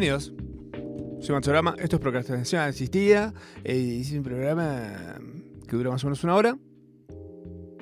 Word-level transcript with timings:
Bienvenidos. 0.00 0.32
Soy 1.18 1.34
Matsurama, 1.34 1.74
esto 1.80 1.96
es 1.96 2.00
Procrastinación 2.00 2.62
Asistida. 2.62 3.34
Eh, 3.64 3.74
hice 3.76 4.16
un 4.16 4.22
programa 4.22 5.18
que 5.66 5.74
dura 5.76 5.90
más 5.90 6.04
o 6.04 6.06
menos 6.06 6.22
una 6.22 6.36
hora. 6.36 6.56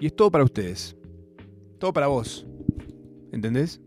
Y 0.00 0.06
es 0.06 0.17
todo 0.17 0.31
para 0.31 0.42
ustedes. 0.42 0.97
Todo 1.78 1.92
para 1.92 2.06
vos. 2.06 2.47
¿Entendés? 3.33 3.83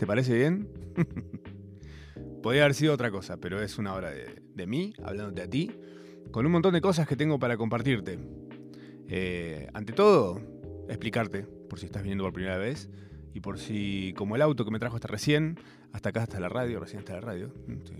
¿Te 0.00 0.04
parece 0.04 0.34
bien? 0.34 0.68
Podría 2.42 2.64
haber 2.64 2.74
sido 2.74 2.92
otra 2.92 3.12
cosa, 3.12 3.36
pero 3.36 3.62
es 3.62 3.78
una 3.78 3.94
hora 3.94 4.10
de, 4.10 4.42
de 4.52 4.66
mí, 4.66 4.94
hablándote 5.04 5.42
a 5.42 5.48
ti, 5.48 5.70
con 6.32 6.44
un 6.44 6.50
montón 6.50 6.74
de 6.74 6.80
cosas 6.80 7.06
que 7.06 7.14
tengo 7.14 7.38
para 7.38 7.56
compartirte. 7.56 8.18
Eh, 9.06 9.68
ante 9.74 9.92
todo, 9.92 10.40
explicarte, 10.88 11.42
por 11.44 11.78
si 11.78 11.86
estás 11.86 12.02
viniendo 12.02 12.24
por 12.24 12.32
primera 12.32 12.58
vez, 12.58 12.90
y 13.32 13.40
por 13.40 13.60
si, 13.60 14.12
como 14.16 14.34
el 14.34 14.42
auto 14.42 14.64
que 14.64 14.72
me 14.72 14.80
trajo 14.80 14.96
hasta 14.96 15.06
recién, 15.06 15.60
hasta 15.92 16.08
acá, 16.10 16.22
hasta 16.22 16.40
la 16.40 16.48
radio, 16.48 16.80
recién 16.80 17.00
hasta 17.00 17.14
la 17.14 17.20
radio. 17.20 17.52
Estoy, 17.68 17.96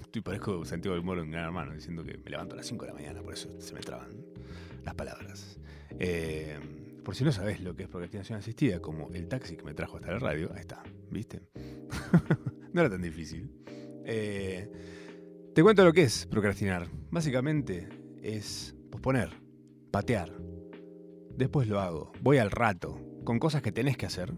estoy 0.00 0.22
parezco 0.22 0.64
sentido 0.64 0.94
del 0.94 1.02
humor 1.02 1.18
en 1.18 1.30
gran 1.30 1.44
hermano, 1.44 1.74
diciendo 1.74 2.04
que 2.04 2.18
me 2.18 2.30
levanto 2.30 2.54
a 2.54 2.56
las 2.56 2.66
5 2.66 2.84
de 2.84 2.90
la 2.90 2.94
mañana, 2.94 3.22
por 3.22 3.34
eso 3.34 3.48
se 3.60 3.74
me 3.74 3.80
traban 3.80 4.10
las 4.84 4.94
palabras. 4.94 5.58
Eh, 5.98 6.58
por 7.04 7.14
si 7.14 7.24
no 7.24 7.32
sabes 7.32 7.60
lo 7.60 7.76
que 7.76 7.84
es 7.84 7.88
procrastinación 7.88 8.38
asistida, 8.38 8.80
como 8.80 9.10
el 9.12 9.28
taxi 9.28 9.56
que 9.56 9.64
me 9.64 9.74
trajo 9.74 9.96
hasta 9.96 10.10
la 10.12 10.18
radio, 10.18 10.50
ahí 10.54 10.60
está, 10.60 10.82
¿viste? 11.10 11.42
no 12.72 12.80
era 12.80 12.90
tan 12.90 13.02
difícil. 13.02 13.50
Eh, 14.06 14.70
te 15.54 15.62
cuento 15.62 15.84
lo 15.84 15.92
que 15.92 16.02
es 16.02 16.26
procrastinar. 16.26 16.88
Básicamente 17.10 17.88
es 18.22 18.74
posponer, 18.90 19.30
patear. 19.90 20.32
Después 21.36 21.68
lo 21.68 21.80
hago. 21.80 22.12
Voy 22.20 22.38
al 22.38 22.50
rato, 22.50 22.98
con 23.24 23.38
cosas 23.38 23.62
que 23.62 23.72
tenés 23.72 23.96
que 23.96 24.06
hacer. 24.06 24.32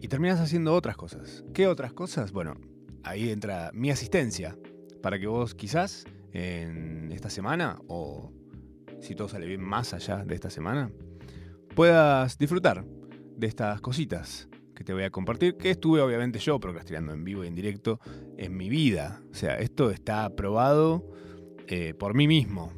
Y 0.00 0.08
terminas 0.08 0.40
haciendo 0.40 0.74
otras 0.74 0.96
cosas. 0.96 1.44
¿Qué 1.54 1.66
otras 1.66 1.92
cosas? 1.92 2.32
Bueno, 2.32 2.54
ahí 3.02 3.30
entra 3.30 3.70
mi 3.72 3.90
asistencia. 3.90 4.56
Para 5.02 5.18
que 5.18 5.26
vos 5.26 5.54
quizás 5.54 6.04
en 6.32 7.10
esta 7.12 7.30
semana, 7.30 7.78
o 7.88 8.32
si 9.00 9.14
todo 9.14 9.28
sale 9.28 9.46
bien 9.46 9.62
más 9.62 9.94
allá 9.94 10.24
de 10.24 10.34
esta 10.34 10.50
semana, 10.50 10.90
puedas 11.74 12.38
disfrutar 12.38 12.84
de 13.36 13.46
estas 13.46 13.80
cositas 13.80 14.48
que 14.74 14.84
te 14.84 14.92
voy 14.92 15.04
a 15.04 15.10
compartir, 15.10 15.56
que 15.56 15.70
estuve 15.70 16.00
obviamente 16.00 16.38
yo 16.38 16.60
procrastinando 16.60 17.12
en 17.12 17.24
vivo 17.24 17.44
y 17.44 17.48
en 17.48 17.54
directo 17.54 17.98
en 18.36 18.56
mi 18.56 18.68
vida. 18.68 19.22
O 19.30 19.34
sea, 19.34 19.58
esto 19.58 19.90
está 19.90 20.24
aprobado 20.24 21.10
eh, 21.66 21.94
por 21.94 22.14
mí 22.14 22.28
mismo. 22.28 22.72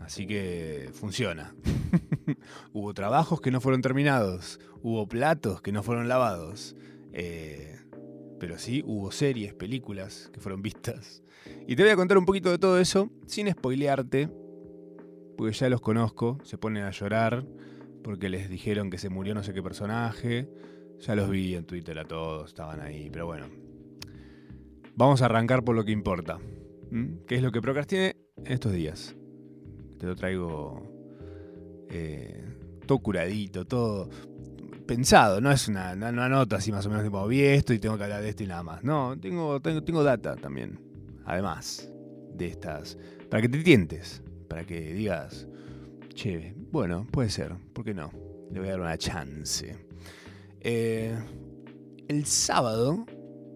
Así 0.00 0.26
que 0.26 0.90
funciona. 0.92 1.54
hubo 2.72 2.94
trabajos 2.94 3.40
que 3.40 3.50
no 3.50 3.60
fueron 3.60 3.82
terminados, 3.82 4.60
hubo 4.82 5.08
platos 5.08 5.60
que 5.60 5.72
no 5.72 5.82
fueron 5.82 6.08
lavados, 6.08 6.76
eh, 7.12 7.78
pero 8.40 8.58
sí 8.58 8.82
hubo 8.86 9.12
series, 9.12 9.54
películas 9.54 10.30
que 10.32 10.40
fueron 10.40 10.62
vistas. 10.62 11.22
Y 11.66 11.76
te 11.76 11.82
voy 11.82 11.92
a 11.92 11.96
contar 11.96 12.18
un 12.18 12.26
poquito 12.26 12.50
de 12.50 12.58
todo 12.58 12.78
eso 12.78 13.10
sin 13.26 13.50
spoilearte, 13.50 14.28
porque 15.36 15.52
ya 15.54 15.68
los 15.68 15.80
conozco, 15.80 16.38
se 16.44 16.58
ponen 16.58 16.84
a 16.84 16.90
llorar 16.90 17.44
porque 18.02 18.28
les 18.28 18.48
dijeron 18.50 18.90
que 18.90 18.98
se 18.98 19.08
murió 19.08 19.34
no 19.34 19.42
sé 19.42 19.54
qué 19.54 19.62
personaje. 19.62 20.48
Ya 21.00 21.14
los 21.14 21.30
vi 21.30 21.54
en 21.54 21.64
Twitter 21.64 21.98
a 21.98 22.04
todos, 22.04 22.48
estaban 22.48 22.80
ahí, 22.80 23.08
pero 23.10 23.26
bueno. 23.26 23.46
Vamos 24.94 25.22
a 25.22 25.26
arrancar 25.26 25.64
por 25.64 25.74
lo 25.74 25.84
que 25.84 25.92
importa. 25.92 26.38
¿Qué 27.26 27.36
es 27.36 27.42
lo 27.42 27.50
que 27.50 27.62
procrastiné 27.62 28.16
estos 28.44 28.72
días? 28.72 29.16
Te 29.98 30.06
lo 30.06 30.14
traigo 30.14 30.91
eh, 31.94 32.42
todo 32.86 32.98
curadito, 33.00 33.66
todo 33.66 34.08
pensado. 34.86 35.40
No 35.40 35.50
es 35.52 35.68
una, 35.68 35.94
nota 35.94 36.56
así 36.56 36.72
más 36.72 36.86
o 36.86 36.88
menos 36.88 37.04
tipo, 37.04 37.26
vi 37.26 37.42
esto 37.42 37.74
y 37.74 37.78
tengo 37.78 37.98
que 37.98 38.04
hablar 38.04 38.22
de 38.22 38.30
esto 38.30 38.42
y 38.44 38.46
nada 38.46 38.62
más. 38.62 38.82
No, 38.82 39.18
tengo, 39.20 39.60
tengo, 39.60 39.82
tengo 39.82 40.02
data 40.02 40.36
también. 40.36 40.80
Además 41.26 41.90
de 42.34 42.46
estas. 42.46 42.96
Para 43.30 43.42
que 43.42 43.48
te 43.48 43.58
tientes. 43.62 44.22
Para 44.48 44.64
que 44.64 44.94
digas, 44.94 45.46
che, 46.14 46.54
bueno, 46.70 47.06
puede 47.10 47.28
ser. 47.28 47.54
¿Por 47.72 47.84
qué 47.84 47.94
no? 47.94 48.10
Le 48.50 48.58
voy 48.60 48.68
a 48.68 48.72
dar 48.72 48.80
una 48.80 48.98
chance. 48.98 49.76
Eh, 50.60 51.14
el 52.08 52.24
sábado. 52.24 53.04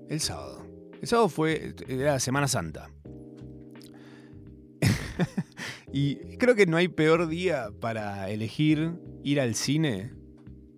El 0.08 0.20
sábado. 0.20 0.62
El 1.00 1.08
sábado 1.08 1.28
fue. 1.30 1.75
Era 1.88 2.20
Semana 2.20 2.48
Santa. 2.48 2.91
y 5.98 6.36
creo 6.36 6.54
que 6.54 6.66
no 6.66 6.76
hay 6.76 6.88
peor 6.88 7.26
día 7.26 7.70
para 7.80 8.28
elegir 8.28 8.92
ir 9.24 9.40
al 9.40 9.54
cine 9.54 10.12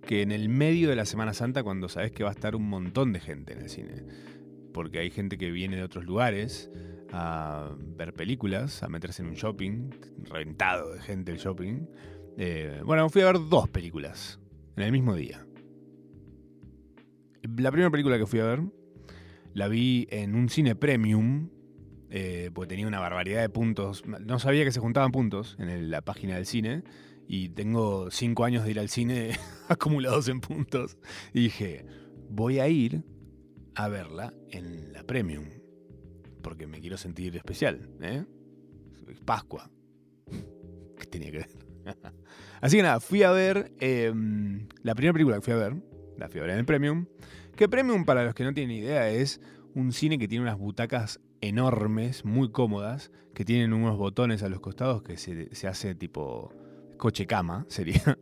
que 0.06 0.22
en 0.22 0.30
el 0.30 0.48
medio 0.48 0.88
de 0.88 0.94
la 0.94 1.06
Semana 1.06 1.34
Santa 1.34 1.64
cuando 1.64 1.88
sabes 1.88 2.12
que 2.12 2.22
va 2.22 2.28
a 2.28 2.32
estar 2.32 2.54
un 2.54 2.68
montón 2.68 3.12
de 3.12 3.18
gente 3.18 3.52
en 3.52 3.62
el 3.62 3.68
cine. 3.68 4.04
Porque 4.72 5.00
hay 5.00 5.10
gente 5.10 5.36
que 5.36 5.50
viene 5.50 5.74
de 5.74 5.82
otros 5.82 6.04
lugares 6.04 6.70
a 7.10 7.74
ver 7.96 8.14
películas, 8.14 8.84
a 8.84 8.88
meterse 8.88 9.22
en 9.22 9.30
un 9.30 9.34
shopping, 9.34 9.90
reventado 10.30 10.94
de 10.94 11.00
gente 11.00 11.32
el 11.32 11.38
shopping. 11.38 11.88
Eh, 12.36 12.80
bueno, 12.84 13.08
fui 13.08 13.22
a 13.22 13.32
ver 13.32 13.40
dos 13.48 13.68
películas 13.68 14.38
en 14.76 14.84
el 14.84 14.92
mismo 14.92 15.16
día. 15.16 15.44
La 17.56 17.72
primera 17.72 17.90
película 17.90 18.18
que 18.18 18.26
fui 18.26 18.38
a 18.38 18.44
ver 18.44 18.62
la 19.52 19.66
vi 19.66 20.06
en 20.12 20.36
un 20.36 20.48
cine 20.48 20.76
premium, 20.76 21.50
eh, 22.10 22.50
porque 22.54 22.68
tenía 22.68 22.86
una 22.86 23.00
barbaridad 23.00 23.40
de 23.40 23.48
puntos. 23.48 24.04
No 24.06 24.38
sabía 24.38 24.64
que 24.64 24.72
se 24.72 24.80
juntaban 24.80 25.12
puntos 25.12 25.56
en 25.58 25.90
la 25.90 26.02
página 26.02 26.36
del 26.36 26.46
cine. 26.46 26.82
Y 27.26 27.50
tengo 27.50 28.10
cinco 28.10 28.44
años 28.44 28.64
de 28.64 28.70
ir 28.70 28.80
al 28.80 28.88
cine 28.88 29.32
acumulados 29.68 30.28
en 30.28 30.40
puntos. 30.40 30.96
Y 31.34 31.40
dije, 31.40 31.84
voy 32.30 32.58
a 32.58 32.68
ir 32.68 33.04
a 33.74 33.88
verla 33.88 34.32
en 34.50 34.92
la 34.92 35.02
premium. 35.02 35.44
Porque 36.42 36.66
me 36.66 36.80
quiero 36.80 36.96
sentir 36.96 37.36
especial. 37.36 37.90
¿eh? 38.00 38.24
Pascua. 39.24 39.70
¿Qué 40.98 41.06
tenía 41.06 41.30
que 41.30 41.38
ver? 41.38 41.48
Así 42.60 42.76
que 42.76 42.82
nada, 42.82 43.00
fui 43.00 43.22
a 43.22 43.30
ver 43.30 43.72
em, 43.78 44.66
la 44.82 44.94
primera 44.94 45.12
película 45.12 45.36
que 45.36 45.42
fui 45.42 45.52
a 45.52 45.56
ver. 45.56 45.76
La 46.16 46.28
fui 46.28 46.40
a 46.40 46.44
ver 46.44 46.52
en 46.52 46.58
el 46.58 46.64
premium. 46.64 47.06
Que 47.54 47.68
Premium, 47.68 48.04
para 48.04 48.24
los 48.24 48.34
que 48.34 48.44
no 48.44 48.54
tienen 48.54 48.76
idea, 48.76 49.10
es 49.10 49.40
un 49.74 49.92
cine 49.92 50.16
que 50.16 50.28
tiene 50.28 50.42
unas 50.42 50.56
butacas 50.56 51.20
enormes, 51.40 52.24
muy 52.24 52.50
cómodas, 52.50 53.10
que 53.34 53.44
tienen 53.44 53.72
unos 53.72 53.96
botones 53.96 54.42
a 54.42 54.48
los 54.48 54.60
costados 54.60 55.02
que 55.02 55.16
se, 55.16 55.68
hace 55.68 55.94
tipo 55.94 56.52
coche-cama, 56.96 57.66
sería. 57.68 58.18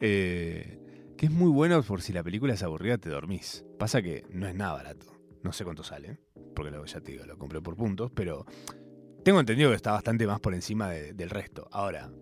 Eh, 0.00 0.78
que 1.16 1.26
es 1.26 1.32
muy 1.32 1.50
bueno 1.50 1.82
por 1.82 2.02
si 2.02 2.12
la 2.12 2.22
película 2.22 2.54
es 2.54 2.62
aburrida, 2.62 2.98
te 2.98 3.08
dormís. 3.08 3.64
Pasa 3.78 4.02
que 4.02 4.26
no 4.30 4.46
es 4.46 4.54
nada 4.54 4.74
barato. 4.74 5.06
No 5.42 5.52
sé 5.52 5.64
cuánto 5.64 5.82
sale, 5.82 6.18
porque 6.54 6.70
lo, 6.70 6.84
ya 6.84 7.00
te 7.00 7.12
digo, 7.12 7.24
lo 7.24 7.38
compré 7.38 7.60
por 7.60 7.76
puntos, 7.76 8.10
pero 8.14 8.44
tengo 9.24 9.40
entendido 9.40 9.70
que 9.70 9.76
está 9.76 9.92
bastante 9.92 10.26
más 10.26 10.40
por 10.40 10.54
encima 10.54 10.90
del 10.90 11.30
resto. 11.30 11.68
Ahora, 11.72 12.12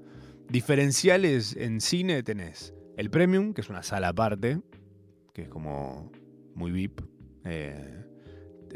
diferenciales 0.48 1.56
en 1.56 1.80
cine 1.80 2.22
tenés 2.22 2.74
el 2.96 3.10
Premium, 3.10 3.52
que 3.52 3.60
es 3.60 3.68
una 3.68 3.82
sala 3.82 4.08
aparte, 4.08 4.60
que 5.32 5.42
es 5.42 5.48
como 5.48 6.10
muy 6.54 6.70
VIP. 6.70 7.00
Eh, 7.44 8.03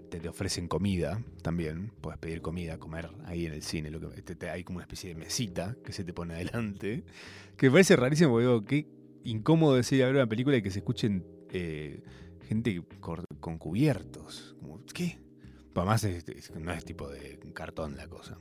te, 0.03 0.29
ofrecen 0.29 0.69
comida 0.69 1.23
también. 1.43 1.93
Puedes 2.01 2.19
pedir 2.19 2.43
comida, 2.43 2.79
comer 2.79 3.11
ahí 3.25 3.47
en 3.47 3.53
el 3.53 3.63
cine. 3.63 3.91
Lo 3.91 4.01
que, 4.01 4.49
hay 4.49 4.65
como 4.65 4.79
una 4.79 4.85
especie 4.85 5.11
de 5.11 5.15
mesita 5.15 5.77
que 5.85 5.93
se 5.93 6.05
te 6.05 6.13
pone 6.13 6.35
adelante. 6.37 7.05
Que 7.57 7.67
me 7.67 7.73
parece 7.73 7.97
rarísimo 7.97 8.31
porque 8.31 8.47
digo, 8.47 8.65
qué 8.65 8.87
incómodo 9.25 9.77
decir 9.77 9.99
ver 10.05 10.15
una 10.15 10.27
película 10.27 10.57
y 10.57 10.63
que 10.63 10.71
se 10.71 10.81
escuchen 10.81 11.25
eh, 11.51 12.03
gente 12.49 12.83
con, 13.01 13.59
cubiertos. 13.59 14.57
¿Qué? 14.93 15.19
Además, 15.75 16.07
no 16.59 16.73
es 16.73 16.85
tipo 16.85 17.09
de 17.09 17.39
cartón 17.55 17.97
la 17.97 18.09
cosa. 18.09 18.37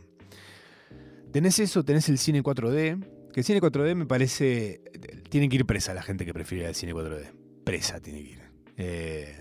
Tenés 1.32 1.60
eso, 1.60 1.84
tenés 1.86 2.10
el 2.10 2.18
cine 2.18 2.42
4D. 2.42 3.32
Que 3.32 3.42
el 3.42 3.44
cine 3.44 3.62
4D 3.62 3.94
me 3.94 4.08
parece. 4.08 4.82
Tiene 5.30 5.48
que 5.48 5.58
ir 5.58 5.66
presa 5.66 5.94
la 5.94 6.02
gente 6.02 6.26
que 6.26 6.34
prefiere 6.34 6.68
el 6.68 6.74
cine 6.74 6.96
4D 6.96 7.32
presa 7.68 8.00
tiene 8.00 8.24
que 8.24 8.32
ir. 8.32 8.42
Eh, 8.78 9.36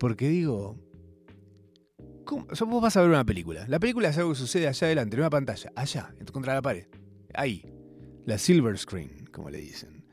porque 0.00 0.28
digo, 0.28 0.76
¿cómo? 2.26 2.46
vos 2.66 2.82
vas 2.82 2.96
a 2.98 3.00
ver 3.00 3.08
una 3.08 3.24
película. 3.24 3.64
La 3.68 3.78
película 3.78 4.10
es 4.10 4.18
algo 4.18 4.30
que 4.30 4.36
sucede 4.36 4.68
allá 4.68 4.86
adelante, 4.86 5.16
en 5.16 5.20
una 5.20 5.30
pantalla, 5.30 5.72
allá, 5.74 6.14
contra 6.30 6.52
la 6.52 6.60
pared. 6.60 6.86
Ahí. 7.32 7.64
La 8.26 8.36
silver 8.36 8.76
screen, 8.76 9.26
como 9.32 9.48
le 9.48 9.58
dicen. 9.58 10.04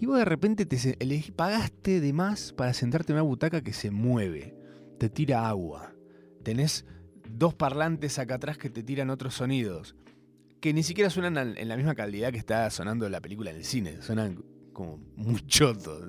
Y 0.00 0.06
vos 0.06 0.18
de 0.18 0.24
repente 0.24 0.64
te 0.64 1.32
pagaste 1.36 2.00
de 2.00 2.12
más 2.12 2.52
para 2.52 2.72
sentarte 2.72 3.12
en 3.12 3.16
una 3.16 3.22
butaca 3.22 3.62
que 3.62 3.72
se 3.72 3.90
mueve. 3.90 4.56
Te 4.98 5.08
tira 5.08 5.48
agua. 5.48 5.92
Tenés 6.42 6.86
dos 7.28 7.54
parlantes 7.54 8.18
acá 8.18 8.36
atrás 8.36 8.58
que 8.58 8.70
te 8.70 8.82
tiran 8.82 9.10
otros 9.10 9.34
sonidos. 9.34 9.94
Que 10.60 10.72
ni 10.72 10.82
siquiera 10.82 11.10
suenan 11.10 11.56
en 11.56 11.68
la 11.68 11.76
misma 11.76 11.94
calidad 11.94 12.32
que 12.32 12.38
está 12.38 12.68
sonando 12.70 13.08
la 13.08 13.20
película 13.20 13.50
en 13.50 13.56
el 13.56 13.64
cine. 13.64 14.00
Suenan 14.00 14.42
como 14.72 14.98
muy 15.16 15.40
choto. 15.46 16.00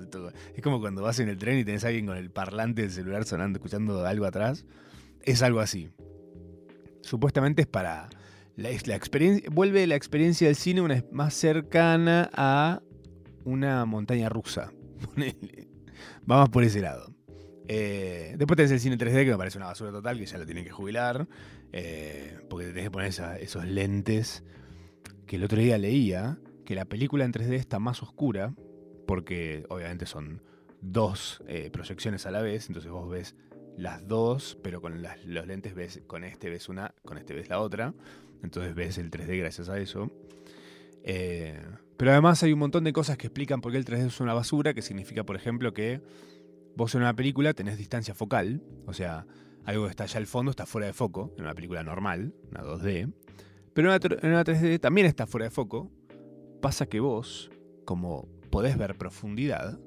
Es 0.54 0.62
como 0.62 0.80
cuando 0.80 1.02
vas 1.02 1.18
en 1.18 1.28
el 1.28 1.36
tren 1.36 1.58
y 1.58 1.64
tenés 1.64 1.84
a 1.84 1.88
alguien 1.88 2.06
con 2.06 2.16
el 2.16 2.30
parlante 2.30 2.82
del 2.82 2.90
celular 2.90 3.24
sonando, 3.24 3.58
escuchando 3.58 4.06
algo 4.06 4.24
atrás. 4.24 4.64
Es 5.24 5.42
algo 5.42 5.60
así. 5.60 5.90
Supuestamente 7.02 7.62
es 7.62 7.68
para. 7.68 8.08
La, 8.56 8.68
la 8.84 8.96
experiencia, 8.96 9.48
vuelve 9.50 9.86
la 9.86 9.94
experiencia 9.94 10.46
del 10.46 10.56
cine 10.56 10.80
una 10.80 11.02
más 11.12 11.34
cercana 11.34 12.30
a 12.34 12.82
una 13.44 13.84
montaña 13.86 14.28
rusa. 14.28 14.72
va 16.30 16.38
más 16.38 16.48
por 16.50 16.64
ese 16.64 16.80
lado. 16.80 17.14
Eh, 17.68 18.34
después 18.36 18.56
tenés 18.56 18.72
el 18.72 18.80
cine 18.80 18.98
3D, 18.98 19.24
que 19.24 19.30
me 19.30 19.38
parece 19.38 19.58
una 19.58 19.68
basura 19.68 19.92
total, 19.92 20.18
que 20.18 20.26
ya 20.26 20.38
lo 20.38 20.44
tienen 20.44 20.64
que 20.64 20.70
jubilar. 20.70 21.28
Eh, 21.72 22.38
porque 22.48 22.66
te 22.66 22.72
tenés 22.72 22.86
que 22.86 22.90
poner 22.90 23.12
esos 23.40 23.64
lentes. 23.64 24.44
Que 25.26 25.36
el 25.36 25.44
otro 25.44 25.58
día 25.60 25.78
leía 25.78 26.38
que 26.64 26.74
la 26.74 26.84
película 26.84 27.24
en 27.24 27.32
3D 27.32 27.54
está 27.54 27.78
más 27.78 28.02
oscura, 28.02 28.54
porque 29.06 29.64
obviamente 29.68 30.06
son 30.06 30.42
dos 30.80 31.42
eh, 31.48 31.68
proyecciones 31.72 32.26
a 32.26 32.30
la 32.30 32.42
vez, 32.42 32.68
entonces 32.68 32.90
vos 32.90 33.10
ves 33.10 33.34
las 33.76 34.06
dos, 34.06 34.58
pero 34.62 34.80
con 34.80 35.02
los 35.02 35.46
lentes 35.46 35.74
ves, 35.74 36.02
con 36.06 36.24
este 36.24 36.50
ves 36.50 36.68
una, 36.68 36.94
con 37.04 37.18
este 37.18 37.34
ves 37.34 37.48
la 37.48 37.60
otra, 37.60 37.94
entonces 38.42 38.74
ves 38.74 38.98
el 38.98 39.10
3D 39.10 39.38
gracias 39.38 39.68
a 39.68 39.78
eso. 39.78 40.10
pero 41.96 42.10
además 42.12 42.42
hay 42.42 42.52
un 42.52 42.58
montón 42.58 42.84
de 42.84 42.92
cosas 42.92 43.16
que 43.16 43.26
explican 43.26 43.60
por 43.60 43.72
qué 43.72 43.78
el 43.78 43.84
3D 43.84 44.06
es 44.06 44.20
una 44.20 44.34
basura, 44.34 44.74
que 44.74 44.82
significa, 44.82 45.24
por 45.24 45.36
ejemplo, 45.36 45.72
que 45.72 46.00
Vos 46.76 46.94
en 46.94 47.02
una 47.02 47.14
película 47.14 47.52
tenés 47.52 47.78
distancia 47.78 48.14
focal, 48.14 48.62
o 48.86 48.92
sea, 48.92 49.26
algo 49.64 49.84
que 49.84 49.90
está 49.90 50.04
allá 50.04 50.18
al 50.18 50.26
fondo 50.26 50.50
está 50.50 50.66
fuera 50.66 50.86
de 50.86 50.92
foco, 50.92 51.32
en 51.36 51.44
una 51.44 51.54
película 51.54 51.82
normal, 51.82 52.34
una 52.50 52.62
2D. 52.62 53.12
Pero 53.74 53.92
en 53.92 54.30
una, 54.30 54.44
3D 54.44 54.80
también 54.80 55.06
está 55.06 55.26
fuera 55.26 55.44
de 55.44 55.50
foco. 55.50 55.90
Pasa 56.60 56.86
que 56.86 57.00
vos, 57.00 57.50
como 57.84 58.28
podés 58.50 58.76
ver 58.76 58.96
profundidad, 58.96 59.78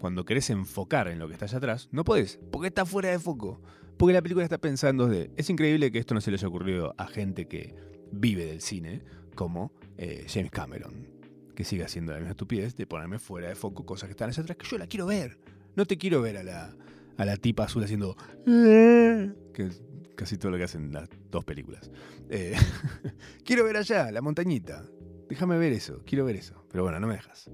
cuando 0.00 0.24
querés 0.24 0.48
enfocar 0.50 1.08
en 1.08 1.18
lo 1.18 1.28
que 1.28 1.34
está 1.34 1.44
allá 1.44 1.58
atrás, 1.58 1.88
no 1.92 2.04
podés, 2.04 2.40
porque 2.50 2.68
está 2.68 2.86
fuera 2.86 3.10
de 3.10 3.18
foco. 3.18 3.60
Porque 3.98 4.14
la 4.14 4.22
película 4.22 4.44
está 4.44 4.56
pensando 4.56 5.06
de. 5.06 5.30
Es 5.36 5.50
increíble 5.50 5.92
que 5.92 5.98
esto 5.98 6.14
no 6.14 6.22
se 6.22 6.30
le 6.30 6.36
haya 6.36 6.48
ocurrido 6.48 6.94
a 6.96 7.06
gente 7.06 7.46
que 7.46 7.74
vive 8.10 8.46
del 8.46 8.62
cine, 8.62 9.02
como 9.34 9.72
eh, 9.98 10.24
James 10.26 10.50
Cameron, 10.50 11.06
que 11.54 11.64
sigue 11.64 11.84
haciendo 11.84 12.12
la 12.12 12.18
misma 12.18 12.30
estupidez 12.30 12.74
de 12.76 12.86
ponerme 12.86 13.18
fuera 13.18 13.48
de 13.48 13.54
foco 13.54 13.84
cosas 13.84 14.06
que 14.06 14.12
están 14.12 14.30
allá 14.30 14.42
atrás 14.42 14.56
que 14.56 14.66
yo 14.66 14.78
la 14.78 14.86
quiero 14.86 15.04
ver. 15.04 15.38
No 15.76 15.84
te 15.84 15.98
quiero 15.98 16.22
ver 16.22 16.38
a 16.38 16.42
la, 16.42 16.74
a 17.18 17.24
la 17.26 17.36
tipa 17.36 17.64
azul 17.64 17.84
haciendo. 17.84 18.16
Que 19.52 19.66
es 19.66 19.82
casi 20.16 20.38
todo 20.38 20.52
lo 20.52 20.56
que 20.56 20.64
hacen 20.64 20.92
las 20.92 21.10
dos 21.30 21.44
películas. 21.44 21.90
Eh, 22.30 22.56
quiero 23.44 23.64
ver 23.64 23.76
allá, 23.76 24.10
la 24.10 24.22
montañita. 24.22 24.82
Déjame 25.28 25.58
ver 25.58 25.72
eso, 25.72 26.02
quiero 26.06 26.24
ver 26.24 26.36
eso. 26.36 26.64
Pero 26.70 26.84
bueno, 26.84 27.00
no 27.00 27.06
me 27.06 27.14
dejas. 27.14 27.50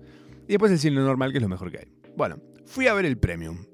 Y 0.47 0.53
después 0.53 0.71
el 0.71 0.79
cine 0.79 0.97
normal, 0.97 1.33
que 1.33 1.39
es 1.39 1.43
lo 1.43 1.49
mejor 1.49 1.73
que 1.73 1.79
hay. 1.79 1.96
Bueno, 2.17 2.41
fui 2.65 2.87
a 2.87 2.95
ver 2.95 3.05
el 3.05 3.19
Premium. 3.19 3.67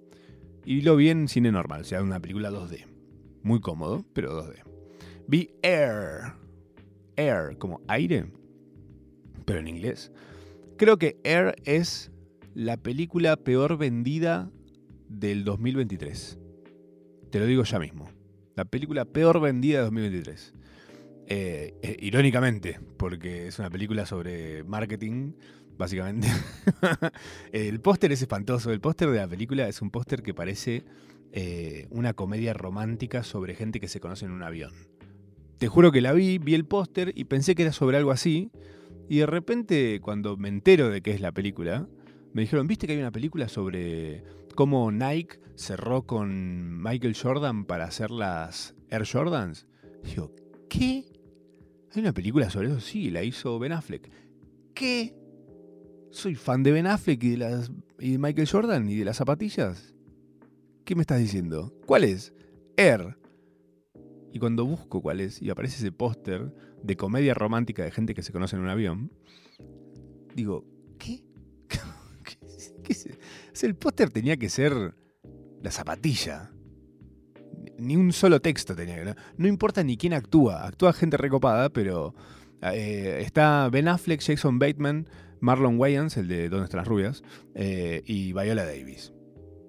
Y 0.64 0.82
lo 0.82 0.96
vi 0.96 1.10
en 1.10 1.28
cine 1.28 1.52
normal, 1.52 1.82
o 1.82 1.84
sea, 1.84 2.02
una 2.02 2.20
película 2.20 2.50
2D. 2.50 2.86
Muy 3.42 3.60
cómodo, 3.60 4.04
pero 4.12 4.42
2D. 4.42 4.62
Vi 5.28 5.50
Air. 5.62 6.34
Air, 7.16 7.56
como 7.58 7.80
aire, 7.88 8.32
pero 9.44 9.60
en 9.60 9.68
inglés. 9.68 10.10
Creo 10.76 10.98
que 10.98 11.20
Air 11.22 11.54
es 11.64 12.10
la 12.54 12.76
película 12.76 13.36
peor 13.36 13.76
vendida 13.78 14.50
del 15.08 15.44
2023. 15.44 16.38
Te 17.30 17.38
lo 17.38 17.46
digo 17.46 17.62
ya 17.62 17.78
mismo. 17.78 18.08
La 18.56 18.64
película 18.64 19.04
peor 19.04 19.40
vendida 19.40 19.78
de 19.78 19.84
2023. 19.84 20.54
Eh, 21.28 21.74
eh, 21.82 21.96
irónicamente, 22.00 22.80
porque 22.96 23.46
es 23.46 23.58
una 23.58 23.70
película 23.70 24.04
sobre 24.04 24.64
marketing, 24.64 25.32
básicamente. 25.82 26.28
el 27.52 27.80
póster 27.80 28.12
es 28.12 28.22
espantoso. 28.22 28.70
El 28.70 28.80
póster 28.80 29.10
de 29.10 29.18
la 29.18 29.26
película 29.26 29.68
es 29.68 29.82
un 29.82 29.90
póster 29.90 30.22
que 30.22 30.32
parece 30.32 30.84
eh, 31.32 31.88
una 31.90 32.14
comedia 32.14 32.54
romántica 32.54 33.24
sobre 33.24 33.56
gente 33.56 33.80
que 33.80 33.88
se 33.88 33.98
conoce 33.98 34.24
en 34.24 34.30
un 34.30 34.44
avión. 34.44 34.72
Te 35.58 35.66
juro 35.66 35.90
que 35.90 36.00
la 36.00 36.12
vi, 36.12 36.38
vi 36.38 36.54
el 36.54 36.66
póster 36.66 37.12
y 37.16 37.24
pensé 37.24 37.56
que 37.56 37.62
era 37.62 37.72
sobre 37.72 37.96
algo 37.96 38.12
así. 38.12 38.50
Y 39.08 39.18
de 39.18 39.26
repente, 39.26 40.00
cuando 40.00 40.36
me 40.36 40.48
entero 40.48 40.88
de 40.88 41.02
qué 41.02 41.10
es 41.10 41.20
la 41.20 41.32
película, 41.32 41.88
me 42.32 42.42
dijeron, 42.42 42.68
¿viste 42.68 42.86
que 42.86 42.92
hay 42.92 43.00
una 43.00 43.10
película 43.10 43.48
sobre 43.48 44.22
cómo 44.54 44.92
Nike 44.92 45.40
cerró 45.56 46.06
con 46.06 46.80
Michael 46.80 47.16
Jordan 47.20 47.64
para 47.64 47.86
hacer 47.86 48.12
las 48.12 48.76
Air 48.88 49.04
Jordans? 49.04 49.66
Y 50.04 50.10
digo, 50.10 50.32
¿qué? 50.68 51.04
¿Hay 51.92 52.02
una 52.02 52.12
película 52.12 52.50
sobre 52.50 52.68
eso? 52.68 52.78
Sí, 52.78 53.10
la 53.10 53.24
hizo 53.24 53.58
Ben 53.58 53.72
Affleck. 53.72 54.08
¿Qué? 54.74 55.21
Soy 56.12 56.34
fan 56.34 56.62
de 56.62 56.72
Ben 56.72 56.86
Affleck 56.86 57.24
y 57.24 57.30
de, 57.30 57.36
las, 57.38 57.72
y 57.98 58.12
de 58.12 58.18
Michael 58.18 58.46
Jordan 58.46 58.88
y 58.88 58.96
de 58.96 59.04
las 59.06 59.16
zapatillas. 59.16 59.94
¿Qué 60.84 60.94
me 60.94 61.00
estás 61.00 61.18
diciendo? 61.18 61.74
¿Cuál 61.86 62.04
es? 62.04 62.34
Air. 62.76 63.16
Y 64.30 64.38
cuando 64.38 64.66
busco 64.66 65.00
cuál 65.00 65.20
es 65.20 65.40
y 65.40 65.48
aparece 65.48 65.78
ese 65.78 65.90
póster 65.90 66.52
de 66.82 66.96
comedia 66.96 67.32
romántica 67.32 67.82
de 67.82 67.90
gente 67.90 68.14
que 68.14 68.22
se 68.22 68.30
conoce 68.30 68.56
en 68.56 68.62
un 68.62 68.68
avión, 68.68 69.10
digo, 70.34 70.66
¿qué? 70.98 71.24
el 73.62 73.74
póster 73.74 74.10
tenía 74.10 74.36
que 74.36 74.50
ser 74.50 74.94
la 75.62 75.70
zapatilla. 75.70 76.52
Ni 77.78 77.96
un 77.96 78.12
solo 78.12 78.40
texto 78.40 78.76
tenía 78.76 79.02
que. 79.02 79.14
No, 79.38 79.48
importa 79.48 79.82
ni 79.82 79.96
quién 79.96 80.12
actúa. 80.12 80.66
Actúa 80.66 80.92
gente 80.92 81.16
recopada, 81.16 81.70
pero. 81.70 82.14
Eh, 82.60 83.22
está 83.22 83.68
Ben 83.70 83.88
Affleck, 83.88 84.22
Jason 84.22 84.58
Bateman, 84.58 85.08
Marlon 85.42 85.78
Wayans, 85.78 86.16
el 86.16 86.28
de 86.28 86.48
Dónde 86.48 86.64
están 86.64 86.78
las 86.78 86.86
rubias, 86.86 87.22
eh, 87.54 88.02
y 88.06 88.32
Viola 88.32 88.64
Davis. 88.64 89.12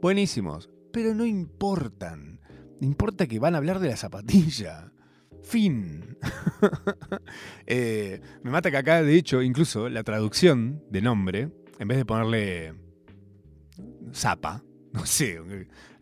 Buenísimos, 0.02 0.70
pero 0.92 1.16
no 1.16 1.26
importan. 1.26 2.40
Importa 2.80 3.26
que 3.26 3.40
van 3.40 3.56
a 3.56 3.58
hablar 3.58 3.80
de 3.80 3.90
la 3.90 3.98
zapatilla. 3.98 4.94
Fin. 5.42 6.18
Eh, 7.66 8.22
me 8.44 8.52
mata 8.52 8.70
que 8.70 8.78
acá, 8.78 9.02
de 9.02 9.16
hecho, 9.16 9.42
incluso 9.42 9.88
la 9.90 10.04
traducción 10.04 10.84
de 10.90 11.02
nombre, 11.02 11.50
en 11.80 11.88
vez 11.88 11.98
de 11.98 12.06
ponerle 12.06 12.74
Zapa, 14.14 14.64
no 14.94 15.06
sé, 15.06 15.40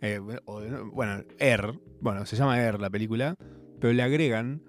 eh, 0.01 0.19
bueno, 0.19 1.23
Air, 1.37 1.79
bueno, 2.01 2.25
se 2.25 2.35
llama 2.35 2.59
Air 2.59 2.79
la 2.79 2.89
película, 2.89 3.37
pero 3.79 3.93
le 3.93 4.01
agregan 4.03 4.63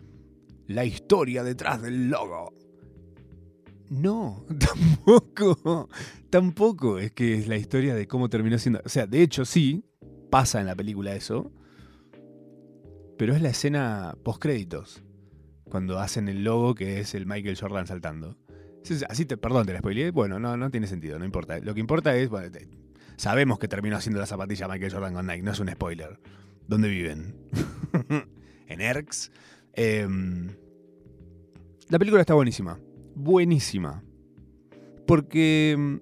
la 0.66 0.84
historia 0.84 1.42
detrás 1.42 1.82
del 1.82 2.10
logo. 2.10 2.52
No, 3.92 4.46
tampoco, 4.58 5.90
tampoco 6.30 6.98
es 6.98 7.12
que 7.12 7.34
es 7.34 7.46
la 7.46 7.56
historia 7.56 7.94
de 7.94 8.08
cómo 8.08 8.30
terminó 8.30 8.58
siendo. 8.58 8.80
O 8.86 8.88
sea, 8.88 9.06
de 9.06 9.20
hecho 9.20 9.44
sí, 9.44 9.84
pasa 10.30 10.60
en 10.60 10.66
la 10.66 10.74
película 10.74 11.14
eso, 11.14 11.52
pero 13.18 13.34
es 13.34 13.42
la 13.42 13.50
escena 13.50 14.16
post 14.24 14.40
créditos, 14.40 15.04
cuando 15.64 15.98
hacen 15.98 16.30
el 16.30 16.42
logo 16.42 16.74
que 16.74 17.00
es 17.00 17.14
el 17.14 17.26
Michael 17.26 17.58
Jordan 17.60 17.86
saltando. 17.86 18.38
Así 19.10 19.26
te, 19.26 19.36
perdón, 19.36 19.66
te 19.66 19.74
la 19.74 19.80
spoileé. 19.80 20.10
Bueno, 20.10 20.40
no, 20.40 20.56
no 20.56 20.70
tiene 20.70 20.86
sentido, 20.86 21.18
no 21.18 21.26
importa. 21.26 21.58
Lo 21.58 21.74
que 21.74 21.80
importa 21.80 22.16
es, 22.16 22.30
bueno, 22.30 22.48
sabemos 23.16 23.58
que 23.58 23.68
terminó 23.68 23.98
haciendo 23.98 24.20
la 24.20 24.26
zapatilla 24.26 24.68
Michael 24.68 24.90
Jordan 24.90 25.12
con 25.12 25.26
Nike, 25.26 25.42
no 25.42 25.52
es 25.52 25.60
un 25.60 25.68
spoiler. 25.68 26.18
¿Dónde 26.66 26.88
viven? 26.88 27.34
en 28.68 28.80
Erx. 28.80 29.30
Em, 29.74 30.48
la 31.90 31.98
película 31.98 32.22
está 32.22 32.32
buenísima. 32.32 32.78
Buenísima. 33.14 34.02
Porque 35.06 35.72
em, 35.72 36.00